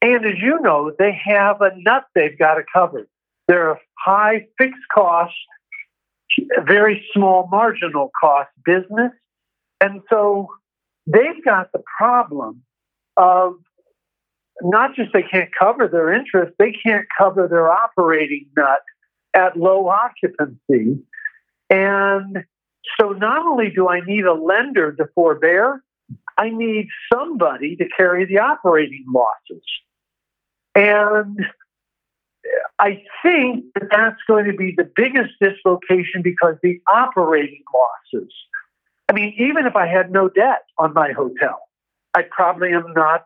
And 0.00 0.24
as 0.24 0.38
you 0.40 0.60
know, 0.60 0.92
they 0.96 1.18
have 1.24 1.60
a 1.60 1.70
nut 1.76 2.04
they've 2.14 2.38
got 2.38 2.54
to 2.54 2.62
cover. 2.72 3.08
They're 3.48 3.72
a 3.72 3.78
high 3.98 4.46
fixed 4.56 4.82
cost, 4.94 5.34
very 6.64 7.04
small 7.12 7.48
marginal 7.50 8.10
cost 8.20 8.50
business. 8.64 9.12
And 9.80 10.02
so 10.08 10.48
they've 11.06 11.44
got 11.44 11.72
the 11.72 11.82
problem 11.98 12.62
of 13.16 13.54
not 14.60 14.94
just 14.94 15.12
they 15.12 15.22
can't 15.22 15.50
cover 15.58 15.88
their 15.88 16.12
interest, 16.12 16.54
they 16.58 16.72
can't 16.72 17.06
cover 17.16 17.48
their 17.48 17.70
operating 17.70 18.46
nut 18.56 18.80
at 19.34 19.56
low 19.56 19.88
occupancy. 19.88 20.98
And 21.70 22.44
so 23.00 23.10
not 23.10 23.46
only 23.46 23.70
do 23.70 23.88
I 23.88 24.00
need 24.00 24.24
a 24.24 24.34
lender 24.34 24.92
to 24.92 25.06
forbear, 25.14 25.82
I 26.36 26.50
need 26.50 26.88
somebody 27.12 27.76
to 27.76 27.88
carry 27.96 28.26
the 28.26 28.38
operating 28.38 29.04
losses. 29.12 29.64
And 30.74 31.38
I 32.78 33.02
think 33.22 33.66
that 33.74 33.88
that's 33.90 34.20
going 34.26 34.46
to 34.46 34.52
be 34.52 34.74
the 34.76 34.90
biggest 34.96 35.32
dislocation 35.40 36.22
because 36.22 36.56
the 36.62 36.80
operating 36.92 37.62
losses. 37.72 38.32
I 39.08 39.12
mean, 39.12 39.34
even 39.38 39.66
if 39.66 39.76
I 39.76 39.86
had 39.86 40.10
no 40.10 40.28
debt 40.28 40.62
on 40.78 40.94
my 40.94 41.12
hotel, 41.12 41.60
I 42.14 42.22
probably 42.30 42.72
am 42.72 42.92
not, 42.94 43.24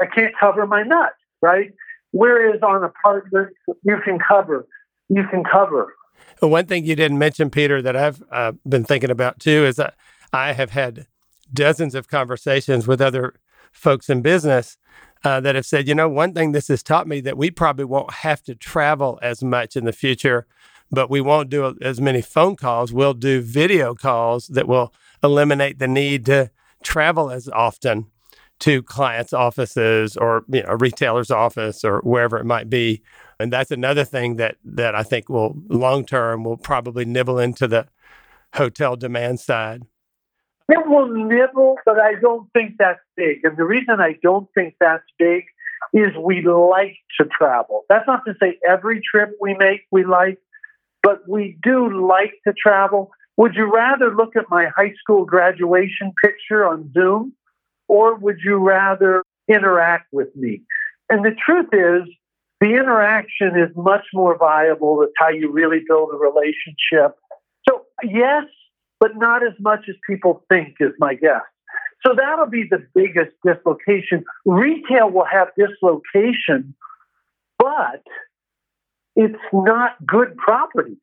I 0.00 0.06
can't 0.06 0.34
cover 0.38 0.66
my 0.66 0.82
nut, 0.82 1.12
right? 1.40 1.72
Whereas 2.10 2.60
on 2.62 2.84
apartments, 2.84 3.54
you 3.82 3.96
can 4.04 4.18
cover, 4.18 4.66
you 5.08 5.24
can 5.30 5.44
cover. 5.44 5.94
One 6.40 6.66
thing 6.66 6.84
you 6.84 6.94
didn't 6.94 7.18
mention, 7.18 7.50
Peter, 7.50 7.80
that 7.82 7.96
I've 7.96 8.22
uh, 8.30 8.52
been 8.68 8.84
thinking 8.84 9.10
about 9.10 9.40
too 9.40 9.64
is 9.64 9.76
that 9.76 9.94
I 10.32 10.52
have 10.52 10.70
had 10.70 11.06
dozens 11.52 11.94
of 11.94 12.08
conversations 12.08 12.86
with 12.86 13.00
other 13.00 13.34
folks 13.72 14.10
in 14.10 14.22
business 14.22 14.76
uh, 15.24 15.40
that 15.40 15.54
have 15.54 15.66
said, 15.66 15.88
you 15.88 15.94
know, 15.94 16.08
one 16.08 16.34
thing 16.34 16.52
this 16.52 16.68
has 16.68 16.82
taught 16.82 17.06
me 17.06 17.20
that 17.20 17.38
we 17.38 17.50
probably 17.50 17.84
won't 17.84 18.12
have 18.12 18.42
to 18.42 18.54
travel 18.54 19.18
as 19.22 19.42
much 19.42 19.76
in 19.76 19.84
the 19.84 19.92
future, 19.92 20.46
but 20.90 21.10
we 21.10 21.20
won't 21.20 21.48
do 21.48 21.76
as 21.80 22.00
many 22.00 22.20
phone 22.20 22.56
calls. 22.56 22.92
We'll 22.92 23.14
do 23.14 23.40
video 23.40 23.94
calls 23.94 24.48
that 24.48 24.68
will 24.68 24.92
eliminate 25.22 25.78
the 25.78 25.88
need 25.88 26.26
to 26.26 26.50
travel 26.82 27.30
as 27.30 27.48
often 27.48 28.06
to 28.60 28.82
clients' 28.82 29.32
offices 29.32 30.16
or 30.16 30.44
you 30.48 30.62
know, 30.62 30.68
a 30.68 30.76
retailer's 30.76 31.30
office 31.30 31.84
or 31.84 32.00
wherever 32.00 32.38
it 32.38 32.46
might 32.46 32.70
be. 32.70 33.02
And 33.40 33.52
that's 33.52 33.72
another 33.72 34.04
thing 34.04 34.36
that 34.36 34.56
that 34.64 34.94
I 34.94 35.02
think 35.02 35.28
will 35.28 35.56
long 35.68 36.06
term 36.06 36.44
will 36.44 36.56
probably 36.56 37.04
nibble 37.04 37.38
into 37.38 37.66
the 37.66 37.88
hotel 38.54 38.96
demand 38.96 39.40
side. 39.40 39.82
It 40.68 40.86
will 40.86 41.08
nibble, 41.08 41.76
but 41.84 41.98
I 41.98 42.14
don't 42.20 42.48
think 42.52 42.76
that's 42.78 43.00
big. 43.16 43.40
And 43.44 43.56
the 43.56 43.64
reason 43.64 44.00
I 44.00 44.16
don't 44.22 44.48
think 44.54 44.74
that's 44.78 45.04
big 45.18 45.44
is 45.92 46.10
we 46.22 46.42
like 46.42 46.96
to 47.20 47.26
travel. 47.26 47.84
That's 47.88 48.06
not 48.06 48.20
to 48.26 48.34
say 48.40 48.58
every 48.66 49.02
trip 49.02 49.36
we 49.40 49.56
make 49.58 49.80
we 49.90 50.04
like, 50.04 50.38
but 51.02 51.28
we 51.28 51.58
do 51.62 52.06
like 52.08 52.34
to 52.46 52.54
travel. 52.54 53.10
Would 53.36 53.54
you 53.54 53.72
rather 53.72 54.14
look 54.14 54.36
at 54.36 54.44
my 54.50 54.66
high 54.76 54.92
school 55.00 55.24
graduation 55.24 56.12
picture 56.22 56.66
on 56.66 56.90
Zoom, 56.92 57.32
or 57.88 58.14
would 58.16 58.38
you 58.44 58.56
rather 58.56 59.22
interact 59.48 60.06
with 60.12 60.34
me? 60.36 60.62
And 61.08 61.24
the 61.24 61.34
truth 61.44 61.68
is, 61.72 62.08
the 62.60 62.74
interaction 62.74 63.58
is 63.58 63.74
much 63.74 64.04
more 64.14 64.38
viable. 64.38 65.00
That's 65.00 65.12
how 65.18 65.30
you 65.30 65.50
really 65.50 65.80
build 65.86 66.10
a 66.14 66.16
relationship. 66.16 67.16
So, 67.68 67.86
yes, 68.04 68.44
but 69.00 69.16
not 69.16 69.42
as 69.42 69.54
much 69.58 69.80
as 69.88 69.96
people 70.08 70.44
think, 70.48 70.76
is 70.78 70.92
my 70.98 71.14
guess. 71.14 71.42
So 72.06 72.14
that'll 72.16 72.46
be 72.46 72.64
the 72.68 72.86
biggest 72.94 73.32
dislocation. 73.44 74.24
Retail 74.44 75.10
will 75.10 75.26
have 75.30 75.48
dislocation, 75.56 76.74
but 77.58 78.02
it's 79.16 79.34
not 79.52 79.94
good 80.06 80.36
properties, 80.36 80.96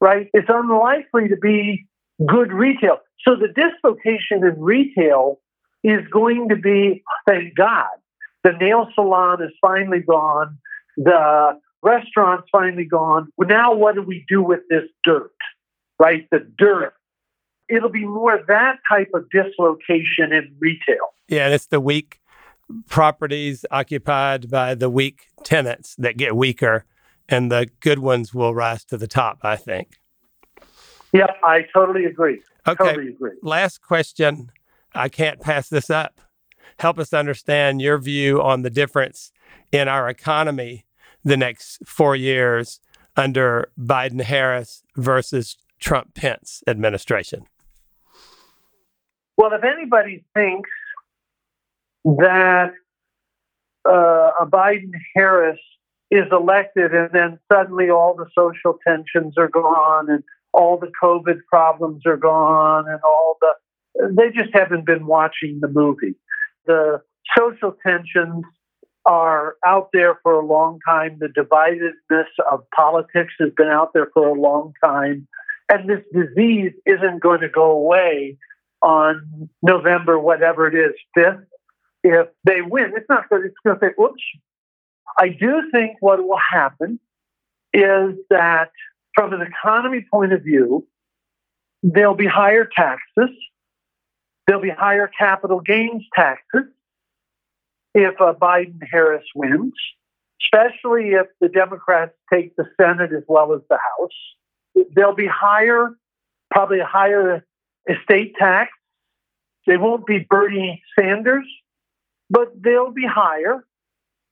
right? 0.00 0.28
It's 0.32 0.48
unlikely 0.48 1.28
to 1.28 1.36
be 1.36 1.86
good 2.26 2.52
retail. 2.52 2.98
So 3.26 3.36
the 3.36 3.48
dislocation 3.48 4.44
in 4.44 4.60
retail 4.60 5.40
is 5.82 6.00
going 6.10 6.48
to 6.48 6.56
be, 6.56 7.02
thank 7.26 7.54
God, 7.54 7.88
the 8.44 8.52
nail 8.52 8.88
salon 8.94 9.42
is 9.42 9.50
finally 9.60 10.00
gone, 10.00 10.58
the 10.96 11.58
restaurant's 11.82 12.48
finally 12.52 12.84
gone. 12.84 13.28
Now, 13.38 13.74
what 13.74 13.94
do 13.94 14.02
we 14.02 14.24
do 14.28 14.42
with 14.42 14.60
this 14.68 14.84
dirt? 15.04 15.32
right? 16.00 16.26
The 16.32 16.40
dirt. 16.58 16.94
It'll 17.68 17.90
be 17.90 18.04
more 18.04 18.40
that 18.48 18.78
type 18.90 19.10
of 19.14 19.30
dislocation 19.30 20.32
in 20.32 20.56
retail. 20.58 21.14
Yeah, 21.28 21.44
and 21.44 21.54
it's 21.54 21.66
the 21.66 21.78
weak 21.78 22.18
properties 22.88 23.64
occupied 23.70 24.50
by 24.50 24.74
the 24.74 24.90
weak 24.90 25.26
tenants 25.44 25.94
that 25.98 26.16
get 26.16 26.34
weaker, 26.34 26.84
and 27.30 27.50
the 27.50 27.68
good 27.80 28.00
ones 28.00 28.34
will 28.34 28.54
rise 28.54 28.84
to 28.86 28.96
the 28.96 29.06
top, 29.06 29.38
I 29.42 29.56
think. 29.56 30.00
Yep, 31.12 31.36
I 31.42 31.66
totally 31.72 32.04
agree. 32.04 32.42
Okay. 32.66 32.84
Totally 32.84 33.08
agree. 33.08 33.32
Last 33.42 33.80
question. 33.80 34.50
I 34.94 35.08
can't 35.08 35.40
pass 35.40 35.68
this 35.68 35.88
up. 35.88 36.20
Help 36.78 36.98
us 36.98 37.12
understand 37.12 37.80
your 37.80 37.98
view 37.98 38.42
on 38.42 38.62
the 38.62 38.70
difference 38.70 39.32
in 39.72 39.88
our 39.88 40.08
economy 40.08 40.84
the 41.24 41.36
next 41.36 41.78
four 41.86 42.16
years 42.16 42.80
under 43.16 43.70
Biden 43.78 44.22
Harris 44.22 44.82
versus 44.96 45.56
Trump 45.78 46.14
Pence 46.14 46.62
administration? 46.66 47.44
Well, 49.36 49.52
if 49.52 49.64
anybody 49.64 50.24
thinks 50.34 50.70
that 52.04 52.72
uh, 53.88 54.30
a 54.40 54.46
Biden 54.46 54.92
Harris 55.14 55.60
is 56.10 56.26
elected 56.32 56.92
and 56.92 57.10
then 57.12 57.38
suddenly 57.52 57.88
all 57.90 58.14
the 58.14 58.26
social 58.36 58.78
tensions 58.86 59.34
are 59.38 59.48
gone 59.48 60.10
and 60.10 60.24
all 60.52 60.78
the 60.78 60.90
COVID 61.02 61.38
problems 61.48 62.02
are 62.06 62.16
gone 62.16 62.88
and 62.88 63.00
all 63.04 63.36
the, 63.40 64.14
they 64.16 64.30
just 64.30 64.52
haven't 64.52 64.86
been 64.86 65.06
watching 65.06 65.60
the 65.60 65.68
movie. 65.68 66.16
The 66.66 67.00
social 67.38 67.76
tensions 67.86 68.44
are 69.06 69.54
out 69.64 69.90
there 69.92 70.18
for 70.22 70.34
a 70.34 70.44
long 70.44 70.78
time. 70.86 71.18
The 71.20 71.28
dividedness 71.28 72.26
of 72.50 72.64
politics 72.74 73.32
has 73.38 73.50
been 73.56 73.68
out 73.68 73.92
there 73.94 74.08
for 74.12 74.28
a 74.28 74.34
long 74.34 74.72
time. 74.84 75.26
And 75.72 75.88
this 75.88 76.00
disease 76.12 76.72
isn't 76.84 77.22
going 77.22 77.40
to 77.40 77.48
go 77.48 77.70
away 77.70 78.36
on 78.82 79.48
November, 79.62 80.18
whatever 80.18 80.66
it 80.66 80.74
is, 80.74 80.92
5th. 81.16 81.44
If 82.02 82.28
they 82.44 82.62
win, 82.62 82.92
it's 82.96 83.08
not 83.08 83.28
going 83.28 83.42
to, 83.42 83.48
it's 83.48 83.56
going 83.64 83.78
to 83.78 83.86
say, 83.86 84.02
oops. 84.02 84.22
I 85.18 85.28
do 85.28 85.70
think 85.72 85.96
what 86.00 86.22
will 86.22 86.38
happen 86.38 86.98
is 87.72 88.14
that 88.30 88.70
from 89.14 89.32
an 89.32 89.42
economy 89.42 90.04
point 90.10 90.32
of 90.32 90.42
view, 90.42 90.86
there'll 91.82 92.14
be 92.14 92.26
higher 92.26 92.64
taxes. 92.64 93.30
There'll 94.46 94.62
be 94.62 94.70
higher 94.70 95.08
capital 95.18 95.60
gains 95.60 96.04
taxes 96.14 96.64
if 97.94 98.20
uh, 98.20 98.34
Biden 98.34 98.80
Harris 98.90 99.24
wins, 99.34 99.74
especially 100.42 101.10
if 101.10 101.26
the 101.40 101.48
Democrats 101.48 102.12
take 102.32 102.54
the 102.56 102.64
Senate 102.80 103.12
as 103.12 103.24
well 103.28 103.52
as 103.52 103.60
the 103.68 103.76
House 103.76 104.12
There'll 104.94 105.14
be 105.14 105.26
higher, 105.26 105.90
probably 106.50 106.80
a 106.80 106.86
higher 106.86 107.44
estate 107.88 108.34
tax. 108.38 108.70
They 109.66 109.76
won't 109.76 110.06
be 110.06 110.26
Bernie 110.28 110.82
Sanders, 110.98 111.46
but 112.28 112.52
they'll 112.60 112.92
be 112.92 113.06
higher. 113.06 113.64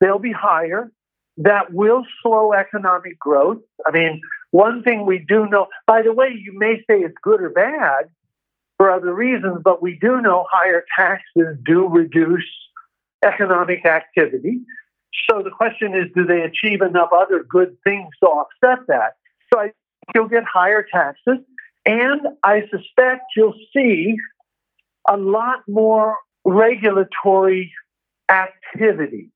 They'll 0.01 0.19
be 0.19 0.33
higher. 0.33 0.91
That 1.37 1.73
will 1.73 2.05
slow 2.23 2.53
economic 2.53 3.19
growth. 3.19 3.59
I 3.87 3.93
mean, 3.93 4.21
one 4.51 4.83
thing 4.83 5.07
we 5.07 5.19
do 5.19 5.47
know, 5.49 5.67
by 5.87 6.03
the 6.03 6.13
way, 6.13 6.29
you 6.29 6.59
may 6.59 6.79
say 6.89 7.01
it's 7.01 7.15
good 7.23 7.41
or 7.41 7.51
bad 7.51 8.07
for 8.77 8.91
other 8.91 9.15
reasons, 9.15 9.61
but 9.63 9.83
we 9.83 9.99
do 10.01 10.21
know 10.21 10.47
higher 10.51 10.85
taxes 10.97 11.57
do 11.65 11.87
reduce 11.89 12.49
economic 13.25 13.85
activity. 13.85 14.61
So 15.29 15.43
the 15.43 15.51
question 15.51 15.95
is, 15.95 16.07
do 16.15 16.25
they 16.25 16.43
achieve 16.43 16.81
enough 16.81 17.11
other 17.13 17.45
good 17.49 17.77
things 17.85 18.09
to 18.23 18.29
offset 18.29 18.87
that? 18.89 19.17
So 19.53 19.61
I 19.61 19.73
you'll 20.15 20.29
get 20.29 20.45
higher 20.45 20.87
taxes. 20.91 21.39
And 21.87 22.21
I 22.43 22.63
suspect 22.71 23.23
you'll 23.37 23.59
see 23.75 24.17
a 25.09 25.17
lot 25.17 25.61
more 25.67 26.17
regulatory 26.45 27.73
activity. 28.31 29.31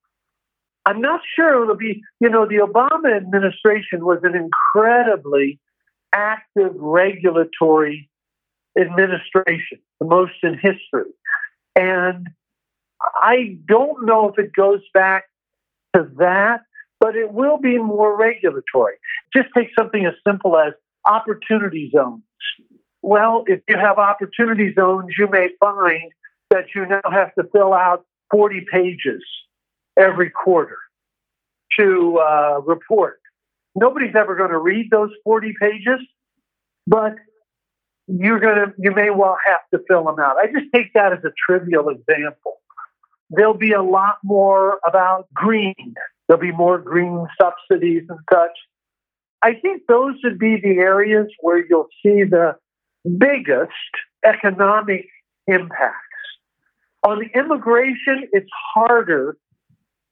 I'm 0.84 1.00
not 1.00 1.20
sure 1.36 1.62
it'll 1.62 1.76
be, 1.76 2.02
you 2.20 2.28
know, 2.28 2.46
the 2.46 2.56
Obama 2.56 3.16
administration 3.16 4.04
was 4.04 4.18
an 4.22 4.34
incredibly 4.34 5.60
active 6.12 6.74
regulatory 6.74 8.10
administration, 8.78 9.78
the 10.00 10.06
most 10.06 10.32
in 10.42 10.54
history. 10.54 11.12
And 11.76 12.28
I 13.00 13.58
don't 13.66 14.06
know 14.06 14.28
if 14.28 14.38
it 14.38 14.52
goes 14.52 14.80
back 14.92 15.24
to 15.94 16.08
that 16.18 16.62
but 17.02 17.16
it 17.16 17.32
will 17.32 17.58
be 17.58 17.78
more 17.78 18.16
regulatory. 18.16 18.94
Just 19.36 19.48
take 19.56 19.70
something 19.76 20.06
as 20.06 20.14
simple 20.24 20.56
as 20.56 20.72
opportunity 21.04 21.90
zones. 21.92 22.22
Well, 23.02 23.42
if 23.48 23.60
you 23.68 23.76
have 23.76 23.98
opportunity 23.98 24.72
zones, 24.72 25.12
you 25.18 25.28
may 25.28 25.48
find 25.58 26.12
that 26.50 26.66
you 26.76 26.86
now 26.86 27.00
have 27.10 27.34
to 27.34 27.42
fill 27.52 27.74
out 27.74 28.06
40 28.30 28.66
pages 28.70 29.20
every 29.98 30.30
quarter 30.30 30.78
to 31.78 32.18
uh, 32.18 32.60
report. 32.60 33.20
Nobody's 33.74 34.14
ever 34.14 34.36
going 34.36 34.50
to 34.50 34.58
read 34.58 34.90
those 34.90 35.10
40 35.24 35.54
pages, 35.60 36.00
but 36.86 37.14
you're 38.06 38.40
going 38.40 38.56
to, 38.56 38.74
you 38.78 38.92
may 38.94 39.10
well 39.10 39.36
have 39.44 39.60
to 39.72 39.84
fill 39.88 40.04
them 40.04 40.18
out. 40.18 40.36
I 40.36 40.46
just 40.46 40.66
take 40.74 40.92
that 40.94 41.12
as 41.12 41.20
a 41.24 41.32
trivial 41.46 41.88
example. 41.88 42.58
there'll 43.30 43.54
be 43.54 43.72
a 43.72 43.82
lot 43.82 44.16
more 44.22 44.78
about 44.86 45.26
green. 45.32 45.94
There'll 46.28 46.40
be 46.40 46.52
more 46.52 46.78
green 46.78 47.26
subsidies 47.40 48.02
and 48.08 48.18
such. 48.30 48.50
I 49.42 49.54
think 49.54 49.82
those 49.88 50.14
would 50.22 50.38
be 50.38 50.60
the 50.62 50.78
areas 50.78 51.26
where 51.40 51.64
you'll 51.66 51.88
see 52.02 52.24
the 52.24 52.56
biggest 53.18 53.72
economic 54.24 55.06
impacts. 55.46 55.96
On 57.02 57.22
immigration, 57.34 58.28
it's 58.32 58.50
harder. 58.74 59.36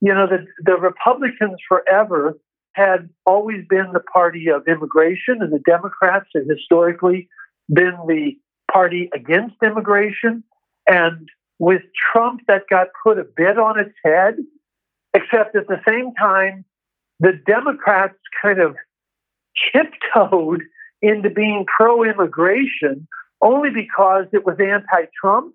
You 0.00 0.14
know, 0.14 0.26
the, 0.26 0.46
the 0.62 0.76
Republicans 0.76 1.58
forever 1.68 2.38
had 2.72 3.10
always 3.26 3.64
been 3.68 3.92
the 3.92 4.00
party 4.00 4.48
of 4.48 4.66
immigration, 4.66 5.38
and 5.40 5.52
the 5.52 5.62
Democrats 5.66 6.26
had 6.34 6.44
historically 6.48 7.28
been 7.72 7.96
the 8.06 8.32
party 8.72 9.10
against 9.14 9.56
immigration. 9.62 10.44
And 10.88 11.28
with 11.58 11.82
Trump, 12.12 12.42
that 12.48 12.62
got 12.70 12.88
put 13.02 13.18
a 13.18 13.24
bit 13.24 13.58
on 13.58 13.78
its 13.78 13.94
head, 14.04 14.36
except 15.14 15.56
at 15.56 15.66
the 15.66 15.80
same 15.86 16.14
time, 16.14 16.64
the 17.18 17.32
Democrats 17.46 18.16
kind 18.40 18.60
of 18.60 18.76
tiptoed 19.72 20.62
into 21.02 21.30
being 21.30 21.66
pro 21.66 22.04
immigration 22.04 23.06
only 23.42 23.70
because 23.70 24.26
it 24.32 24.44
was 24.44 24.56
anti 24.58 25.08
Trump. 25.20 25.54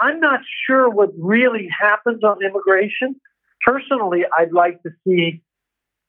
I'm 0.00 0.20
not 0.20 0.40
sure 0.66 0.88
what 0.88 1.10
really 1.18 1.68
happens 1.80 2.22
on 2.24 2.42
immigration. 2.44 3.16
Personally, 3.64 4.24
I'd 4.38 4.52
like 4.52 4.82
to 4.82 4.90
see 5.06 5.42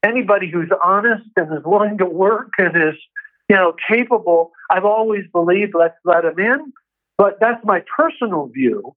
anybody 0.03 0.49
who's 0.51 0.69
honest 0.83 1.25
and 1.35 1.51
is 1.53 1.63
willing 1.65 1.97
to 1.97 2.05
work 2.05 2.51
and 2.57 2.75
is, 2.75 2.99
you 3.49 3.55
know, 3.55 3.73
capable. 3.87 4.51
I've 4.69 4.85
always 4.85 5.23
believed 5.31 5.73
let's 5.77 5.95
let 6.05 6.23
them 6.23 6.39
in, 6.39 6.73
but 7.17 7.39
that's 7.39 7.63
my 7.63 7.83
personal 7.95 8.47
view. 8.47 8.95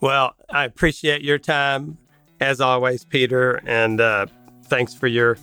Well, 0.00 0.34
I 0.48 0.64
appreciate 0.64 1.22
your 1.22 1.38
time 1.38 1.98
as 2.40 2.60
always, 2.60 3.04
Peter, 3.04 3.60
and 3.66 4.00
uh, 4.00 4.26
thanks 4.64 4.94
for 4.94 5.06
your 5.06 5.36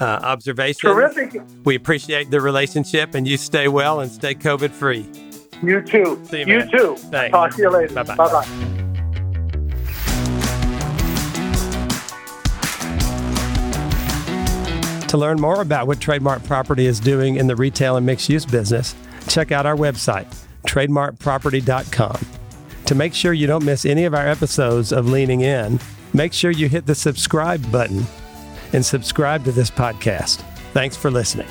uh, 0.00 0.04
observations. 0.04 0.80
Terrific. 0.80 1.40
We 1.64 1.76
appreciate 1.76 2.30
the 2.30 2.40
relationship, 2.40 3.14
and 3.14 3.28
you 3.28 3.36
stay 3.36 3.68
well 3.68 4.00
and 4.00 4.10
stay 4.10 4.34
COVID 4.34 4.70
free. 4.70 5.29
You 5.62 5.82
too. 5.82 6.20
See 6.24 6.40
you, 6.40 6.46
you 6.46 6.70
too. 6.70 6.96
Thanks. 6.96 7.32
Talk 7.32 7.54
to 7.56 7.62
you 7.62 7.70
later. 7.70 7.94
Bye-bye. 7.94 8.16
Bye 8.16 8.28
bye. 8.28 8.70
To 15.08 15.16
learn 15.16 15.40
more 15.40 15.60
about 15.60 15.88
what 15.88 15.98
Trademark 16.00 16.44
Property 16.44 16.86
is 16.86 17.00
doing 17.00 17.34
in 17.34 17.48
the 17.48 17.56
retail 17.56 17.96
and 17.96 18.06
mixed 18.06 18.28
use 18.28 18.46
business, 18.46 18.94
check 19.26 19.50
out 19.50 19.66
our 19.66 19.74
website, 19.74 20.32
trademarkproperty.com. 20.68 22.26
To 22.86 22.94
make 22.94 23.12
sure 23.12 23.32
you 23.32 23.48
don't 23.48 23.64
miss 23.64 23.84
any 23.84 24.04
of 24.04 24.14
our 24.14 24.28
episodes 24.28 24.92
of 24.92 25.08
Leaning 25.08 25.40
In, 25.40 25.80
make 26.12 26.32
sure 26.32 26.52
you 26.52 26.68
hit 26.68 26.86
the 26.86 26.94
subscribe 26.94 27.72
button 27.72 28.04
and 28.72 28.86
subscribe 28.86 29.44
to 29.46 29.52
this 29.52 29.70
podcast. 29.70 30.42
Thanks 30.72 30.96
for 30.96 31.10
listening. 31.10 31.48